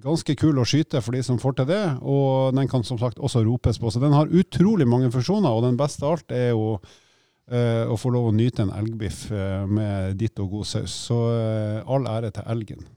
ganske 0.00 0.34
kul 0.38 0.60
å 0.60 0.66
skyte 0.68 1.02
for 1.04 1.16
de 1.16 1.22
som 1.24 1.40
får 1.40 1.58
til 1.58 1.68
det, 1.68 1.82
og 2.00 2.56
den 2.56 2.68
kan 2.70 2.84
som 2.86 3.00
sagt 3.00 3.20
også 3.20 3.42
ropes 3.44 3.80
på. 3.80 3.92
Så 3.92 4.00
den 4.00 4.14
har 4.16 4.30
utrolig 4.32 4.88
mange 4.88 5.10
funksjoner, 5.12 5.50
og 5.52 5.66
den 5.66 5.78
beste 5.80 6.06
av 6.06 6.16
alt 6.16 6.32
er 6.32 6.50
jo 6.52 6.78
uh, 6.78 7.84
å 7.92 7.98
få 8.00 8.12
lov 8.14 8.30
å 8.30 8.34
nyte 8.36 8.64
en 8.64 8.74
elgbiff 8.78 9.26
uh, 9.34 9.68
med 9.68 10.16
ditt 10.20 10.40
og 10.42 10.56
god 10.56 10.70
saus. 10.72 10.96
Så 11.10 11.18
uh, 11.28 11.84
all 11.84 12.08
ære 12.08 12.32
til 12.38 12.48
elgen. 12.54 12.90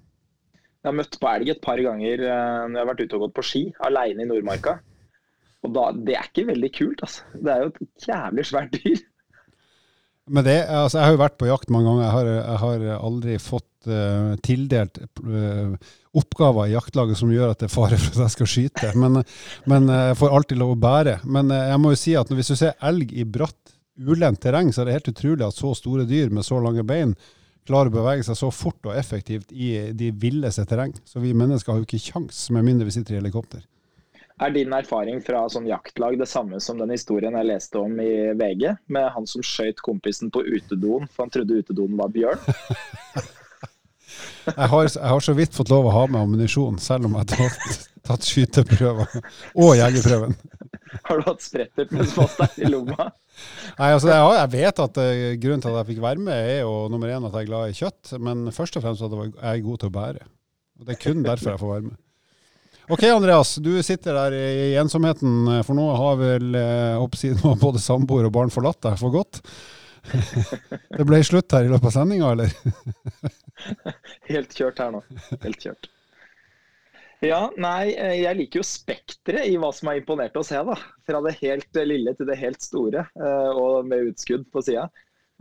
Jeg 0.85 0.91
har 0.91 0.99
møtt 0.99 1.17
på 1.19 1.31
elg 1.31 1.49
et 1.49 1.63
par 1.65 1.81
ganger 1.81 2.21
når 2.21 2.75
jeg 2.77 2.83
har 2.83 2.89
vært 2.91 2.99
ute 3.01 3.17
og 3.17 3.23
gått 3.23 3.39
på 3.39 3.43
ski, 3.47 3.61
alene 3.87 4.21
i 4.21 4.27
Nordmarka. 4.29 4.75
Og 5.65 5.71
da, 5.73 5.87
Det 5.97 6.13
er 6.13 6.27
ikke 6.29 6.51
veldig 6.51 6.69
kult, 6.75 7.01
altså. 7.01 7.23
Det 7.33 7.49
er 7.49 7.63
jo 7.63 7.71
et 7.71 8.05
jævlig 8.05 8.45
svært 8.45 8.75
dyr. 8.77 8.99
Men 10.25 10.45
det, 10.47 10.55
altså 10.65 10.97
Jeg 10.97 11.05
har 11.05 11.13
jo 11.13 11.21
vært 11.21 11.37
på 11.37 11.47
jakt 11.49 11.71
mange 11.73 11.91
ganger. 11.91 12.05
Jeg 12.05 12.13
har, 12.15 12.29
jeg 12.81 12.95
har 12.95 13.05
aldri 13.05 13.37
fått 13.41 13.89
uh, 13.91 14.33
tildelt 14.45 14.97
uh, 15.21 15.75
oppgaver 16.17 16.71
i 16.71 16.73
jaktlaget 16.73 17.19
som 17.19 17.33
gjør 17.33 17.53
at 17.53 17.61
det 17.61 17.69
er 17.69 17.75
fare 17.75 17.99
for 18.01 18.15
at 18.15 18.25
jeg 18.25 18.33
skal 18.33 18.49
skyte. 18.49 18.91
Men, 18.97 19.21
men 19.69 19.93
jeg 19.93 20.17
får 20.17 20.35
alltid 20.39 20.61
lov 20.61 20.73
å 20.73 20.81
bære. 20.81 21.19
Men 21.29 21.53
jeg 21.53 21.79
må 21.83 21.93
jo 21.93 22.01
si 22.01 22.17
at 22.17 22.33
hvis 22.33 22.53
du 22.53 22.57
ser 22.57 22.77
elg 22.89 23.13
i 23.13 23.27
bratt, 23.27 23.59
ulendt 23.95 24.41
terreng, 24.43 24.73
så 24.75 24.81
er 24.81 24.89
det 24.89 24.97
helt 24.97 25.13
utrolig 25.13 25.45
at 25.45 25.55
så 25.55 25.69
store 25.77 26.03
dyr 26.09 26.33
med 26.33 26.43
så 26.43 26.57
lange 26.59 26.83
bein 26.83 27.13
klarer 27.65 27.89
å 27.89 27.95
bevege 27.95 28.25
seg 28.25 28.37
så 28.37 28.51
fort 28.53 28.89
og 28.89 28.97
effektivt 28.97 29.53
i 29.53 29.71
de 29.97 30.11
villeste 30.21 30.65
terreng. 30.69 30.93
Så 31.07 31.21
vi 31.23 31.33
mennesker 31.37 31.73
har 31.73 31.81
jo 31.81 31.87
ikke 31.87 32.03
kjangs, 32.11 32.47
med 32.53 32.67
mindre 32.67 32.87
vi 32.89 32.93
sitter 32.97 33.15
i 33.15 33.21
helikopter. 33.21 33.63
Er 34.43 34.51
din 34.51 34.73
erfaring 34.75 35.21
fra 35.23 35.45
sånn 35.47 35.67
jaktlag 35.69 36.17
det 36.19 36.27
samme 36.27 36.59
som 36.59 36.79
den 36.81 36.91
historien 36.91 37.37
jeg 37.39 37.47
leste 37.47 37.79
om 37.79 37.93
i 38.03 38.33
VG, 38.35 38.67
med 38.91 39.07
han 39.15 39.27
som 39.31 39.43
skøyt 39.45 39.79
kompisen 39.85 40.31
på 40.33 40.43
utedoen 40.43 41.07
for 41.07 41.23
han 41.23 41.31
trodde 41.31 41.61
utedoen 41.63 41.95
var 41.99 42.11
bjørn? 42.11 42.43
Jeg 44.45 44.69
har, 44.69 44.83
jeg 44.85 45.09
har, 45.09 45.21
så 45.25 45.33
vidt 45.35 45.55
fått 45.57 45.71
lov 45.73 45.87
å 45.89 45.91
ha 45.91 46.03
med 46.05 46.19
ammunisjon, 46.21 46.77
selv 46.79 47.07
om 47.07 47.15
jeg 47.17 47.25
har 47.25 47.49
tatt, 47.49 47.87
tatt 48.05 48.27
skyteprøver 48.27 49.15
og 49.57 49.71
jegerprøven. 49.75 50.35
Har 51.09 51.19
du 51.19 51.25
hatt 51.25 51.41
sprettert 51.43 51.91
med 51.91 52.05
spotteren 52.11 52.61
i 52.61 52.69
lomma? 52.69 53.07
Nei, 53.79 53.89
altså 53.89 54.11
jeg, 54.11 54.21
jeg, 54.37 54.51
vet 54.53 54.83
at 54.85 55.01
uh, 55.01 55.25
grunnen 55.41 55.65
til 55.65 55.73
at 55.73 55.79
jeg 55.81 55.89
fikk 55.89 56.03
være 56.05 56.23
med, 56.29 56.51
er 56.53 56.61
jo 56.61 56.77
nummer 56.93 57.11
én 57.11 57.25
at 57.25 57.33
jeg 57.33 57.47
er 57.47 57.49
glad 57.49 57.73
i 57.73 57.77
kjøtt, 57.81 58.13
men 58.21 58.45
først 58.55 58.77
og 58.77 58.85
fremst 58.85 59.07
at 59.09 59.17
jeg 59.17 59.33
er 59.33 59.65
god 59.65 59.81
til 59.81 59.91
å 59.91 59.95
bære. 59.97 60.25
Og 60.79 60.85
Det 60.85 60.95
er 60.95 61.03
kun 61.07 61.25
derfor 61.25 61.55
jeg 61.55 61.63
får 61.65 61.73
være 61.73 61.87
med. 61.89 61.99
Ok, 62.87 63.03
Andreas. 63.09 63.55
Du 63.55 63.71
sitter 63.83 64.13
der 64.13 64.35
i 64.37 64.75
ensomheten, 64.77 65.47
for 65.65 65.77
nå 65.77 65.85
har 65.97 66.19
vel 66.19 66.57
eh, 66.59 67.55
både 67.57 67.81
samboer 67.81 68.27
og 68.27 68.35
barn 68.35 68.53
forlatt 68.53 68.83
deg 68.85 68.99
for 69.01 69.13
godt. 69.15 69.41
Det 70.97 71.05
ble 71.07 71.17
slutt 71.25 71.55
her 71.55 71.65
i 71.65 71.71
løpet 71.71 71.89
av 71.89 71.95
sendinga, 71.95 72.35
eller? 72.35 72.53
Helt 74.33 74.53
kjørt 74.53 74.81
her 74.83 74.93
nå. 74.93 75.01
Helt 75.41 75.65
kjørt. 75.65 75.89
Ja, 77.25 77.47
nei, 77.57 77.95
jeg 77.95 78.37
liker 78.37 78.61
jo 78.61 78.67
spekteret 78.67 79.47
i 79.49 79.55
hva 79.57 79.71
som 79.73 79.89
har 79.89 79.97
imponert 79.97 80.35
oss 80.37 80.51
her, 80.53 80.67
da. 80.67 80.75
Fra 81.07 81.21
det 81.25 81.37
helt 81.39 81.79
lille 81.87 82.13
til 82.19 82.29
det 82.29 82.37
helt 82.37 82.61
store, 82.61 83.07
eh, 83.17 83.49
og 83.55 83.87
med 83.89 84.11
utskudd 84.11 84.45
på 84.53 84.61
sida. 84.67 84.85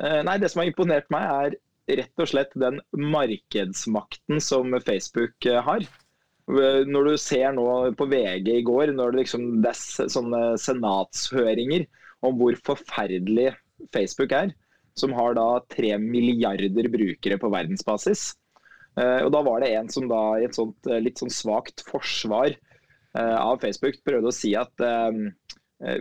Eh, 0.01 0.23
nei, 0.25 0.39
det 0.41 0.49
som 0.53 0.63
har 0.63 0.71
imponert 0.71 1.11
meg, 1.13 1.29
er 1.29 1.99
rett 2.01 2.23
og 2.23 2.31
slett 2.31 2.55
den 2.57 2.81
markedsmakten 2.97 4.41
som 4.41 4.73
Facebook 4.87 5.51
eh, 5.51 5.61
har. 5.67 5.85
Når 6.47 7.09
du 7.09 7.15
ser 7.21 7.55
nå 7.57 7.67
på 7.97 8.07
VG 8.11 8.51
i 8.59 8.65
går, 8.67 8.93
når 8.93 9.15
det, 9.15 9.23
liksom, 9.23 9.47
det 9.65 9.73
er 9.73 10.11
sånne 10.13 10.43
senatshøringer 10.61 11.87
om 12.25 12.37
hvor 12.41 12.57
forferdelig 12.67 13.55
Facebook 13.95 14.35
er, 14.37 14.53
som 14.99 15.15
har 15.17 15.39
da 15.39 15.47
tre 15.73 15.95
milliarder 15.99 16.91
brukere 16.93 17.39
på 17.41 17.51
verdensbasis. 17.53 18.35
Og 18.95 19.31
Da 19.35 19.41
var 19.43 19.65
det 19.65 19.73
en 19.75 19.89
som 19.91 20.07
da 20.07 20.21
i 20.39 20.45
et 20.47 20.55
sånt 20.55 20.87
litt 21.03 21.19
sånn 21.19 21.33
svakt 21.33 21.83
forsvar 21.89 22.55
av 23.17 23.59
Facebook 23.65 23.99
prøvde 24.07 24.31
å 24.31 24.37
si 24.37 24.53
at 24.59 24.85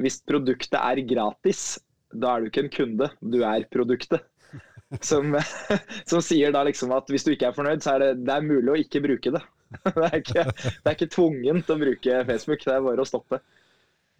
hvis 0.03 0.19
produktet 0.27 0.77
er 0.77 1.01
gratis, 1.07 1.79
da 2.13 2.35
er 2.35 2.43
du 2.43 2.51
ikke 2.51 2.65
en 2.67 2.73
kunde, 2.73 3.09
du 3.21 3.41
er 3.47 3.65
produktet. 3.73 4.27
Som, 5.01 5.33
som, 6.09 6.19
sier 6.21 6.51
da 6.53 6.59
liksom 6.67 6.91
at 6.93 7.07
hvis 7.09 7.23
du 7.25 7.31
ikke 7.33 7.47
er 7.49 7.55
fornøyd, 7.55 7.81
så 7.81 7.95
er 7.95 8.03
det, 8.03 8.09
det 8.27 8.33
er 8.35 8.43
mulig 8.45 8.69
å 8.69 8.75
ikke 8.77 9.01
bruke 9.01 9.31
det. 9.33 9.39
Det 9.97 10.07
er 10.07 10.19
ikke, 10.19 10.45
det 10.53 10.87
er 10.89 10.95
ikke 10.95 11.13
tvungent 11.13 11.69
å 11.73 11.79
bruke 11.79 12.23
Facebook, 12.29 12.63
det 12.65 12.73
er 12.75 12.87
bare 12.87 13.03
å 13.03 13.07
stoppe. 13.09 13.41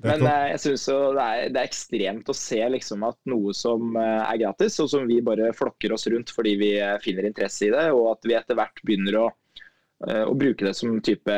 Men 0.04 0.26
eh, 0.28 0.48
jeg 0.54 0.62
synes 0.64 0.88
jo 0.90 0.98
det 1.16 1.24
er, 1.24 1.52
det 1.54 1.62
er, 1.62 1.70
ekstremt 1.70 2.32
å 2.32 2.36
se 2.36 2.60
liksom 2.76 3.06
at 3.08 3.20
noe 3.30 3.54
som 3.56 3.96
eh, 4.00 4.24
er 4.26 4.42
gratis, 4.42 4.80
og 4.84 4.90
som 4.92 5.06
vi 5.08 5.22
bare 5.24 5.54
flokker 5.56 5.94
oss 5.96 6.10
rundt 6.12 6.34
fordi 6.34 6.58
vi 6.60 6.72
eh, 6.82 6.98
finner 7.04 7.30
interesse 7.30 7.68
i 7.68 7.72
det, 7.74 7.86
og 7.96 8.10
at 8.16 8.28
vi 8.28 8.36
etter 8.38 8.58
hvert 8.60 8.84
begynner 8.84 9.20
å, 9.22 9.28
å 10.04 10.34
bruke 10.36 10.66
det 10.68 10.74
som 10.76 10.98
type 11.06 11.36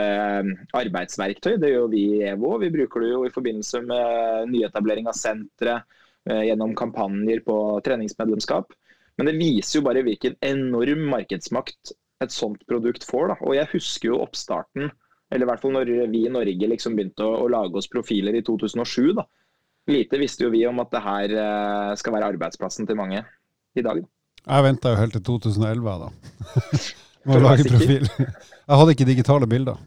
arbeidsverktøy. 0.73 1.59
Det 1.61 1.69
gjør 1.69 1.91
vi 1.91 2.01
i 2.15 2.23
EVO. 2.31 2.55
Vi 2.63 2.71
bruker 2.73 3.03
det 3.03 3.11
jo 3.11 3.19
i 3.27 3.33
forbindelse 3.33 3.83
med 3.85 4.49
nyetablering 4.49 5.11
av 5.11 5.17
sentre, 5.19 5.83
gjennom 6.25 6.71
kampanjer 6.73 7.43
på 7.45 7.55
treningsmedlemskap. 7.85 8.73
Men 9.19 9.29
det 9.29 9.35
viser 9.37 9.77
jo 9.77 9.83
bare 9.85 10.01
hvilken 10.07 10.39
enorm 10.41 11.03
markedsmakt 11.11 11.93
et 12.25 12.35
sånt 12.35 12.61
produkt 12.69 13.05
får. 13.07 13.33
Da. 13.33 13.39
Og 13.45 13.57
jeg 13.57 13.71
husker 13.73 14.11
jo 14.11 14.21
oppstarten, 14.23 14.91
eller 15.31 15.45
i 15.45 15.49
hvert 15.49 15.63
fall 15.63 15.73
når 15.75 15.91
vi 16.11 16.25
i 16.25 16.33
Norge 16.33 16.71
liksom 16.71 16.97
begynte 16.97 17.25
å, 17.25 17.45
å 17.45 17.51
lage 17.51 17.79
oss 17.79 17.89
profiler 17.91 18.37
i 18.37 18.43
2007. 18.45 19.13
da. 19.17 19.25
Lite 19.91 20.17
visste 20.17 20.47
jo 20.47 20.53
vi 20.53 20.63
om 20.65 20.79
at 20.81 20.93
det 20.93 21.01
her 21.05 21.33
uh, 21.37 21.91
skal 21.99 22.15
være 22.15 22.31
arbeidsplassen 22.33 22.87
til 22.89 22.97
mange 22.97 23.21
i 23.77 23.83
dag. 23.85 24.01
Jeg 24.45 24.65
venta 24.65 24.93
jo 24.93 24.99
helt 24.99 25.15
til 25.17 25.25
2011 25.25 25.99
da. 26.01 26.09
med 27.25 27.37
å 27.37 27.45
lage 27.45 27.69
profil. 27.69 28.09
Jeg 28.17 28.79
hadde 28.81 28.95
ikke 28.95 29.09
digitale 29.09 29.49
bilder. 29.49 29.77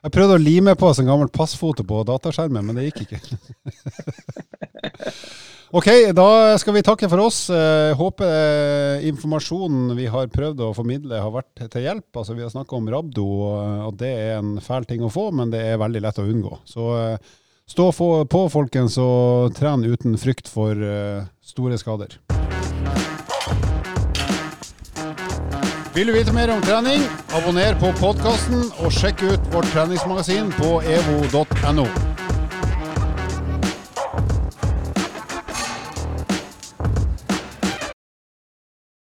Jeg 0.00 0.14
prøvde 0.14 0.36
å 0.38 0.40
lime 0.40 0.72
på 0.80 0.88
oss 0.88 1.00
en 1.02 1.10
gammel 1.10 1.28
passfoto 1.32 1.84
på 1.86 1.96
dataskjermen, 2.08 2.64
men 2.66 2.78
det 2.78 2.86
gikk 2.88 3.00
ikke. 3.04 3.18
Ok, 5.70 5.86
da 6.18 6.58
skal 6.58 6.74
vi 6.74 6.82
takke 6.82 7.06
for 7.06 7.22
oss. 7.22 7.44
Eh, 7.54 7.92
håper 7.94 8.26
eh, 8.26 9.04
informasjonen 9.06 9.92
vi 9.94 10.08
har 10.10 10.26
prøvd 10.32 10.64
å 10.66 10.70
formidle 10.74 11.20
har 11.22 11.30
vært 11.30 11.62
til 11.70 11.86
hjelp. 11.86 12.08
Altså, 12.10 12.34
vi 12.34 12.42
har 12.42 12.50
snakka 12.50 12.74
om 12.74 12.88
Rabdo, 12.90 13.26
eh, 13.52 13.84
og 13.86 13.94
det 14.00 14.10
er 14.10 14.40
en 14.40 14.56
fæl 14.58 14.88
ting 14.90 15.06
å 15.06 15.12
få, 15.14 15.28
men 15.30 15.54
det 15.54 15.62
er 15.68 15.78
veldig 15.78 16.02
lett 16.02 16.18
å 16.18 16.26
unngå. 16.26 16.58
Så 16.66 16.90
stå 17.70 17.86
på, 17.94 18.42
folkens, 18.50 18.98
og 18.98 19.54
tren 19.54 19.86
uten 19.86 20.18
frykt 20.18 20.50
for 20.50 20.74
store 21.38 21.78
skader. 21.78 22.18
Vil 25.94 26.10
du 26.10 26.16
vite 26.18 26.34
mer 26.34 26.50
om 26.50 26.66
trening, 26.66 27.06
abonner 27.30 27.78
på 27.78 27.94
podkasten 28.02 28.72
og 28.82 28.90
sjekk 28.94 29.22
ut 29.22 29.52
vårt 29.54 29.70
treningsmagasin 29.70 30.50
på 30.58 30.80
evo.no. 30.82 32.09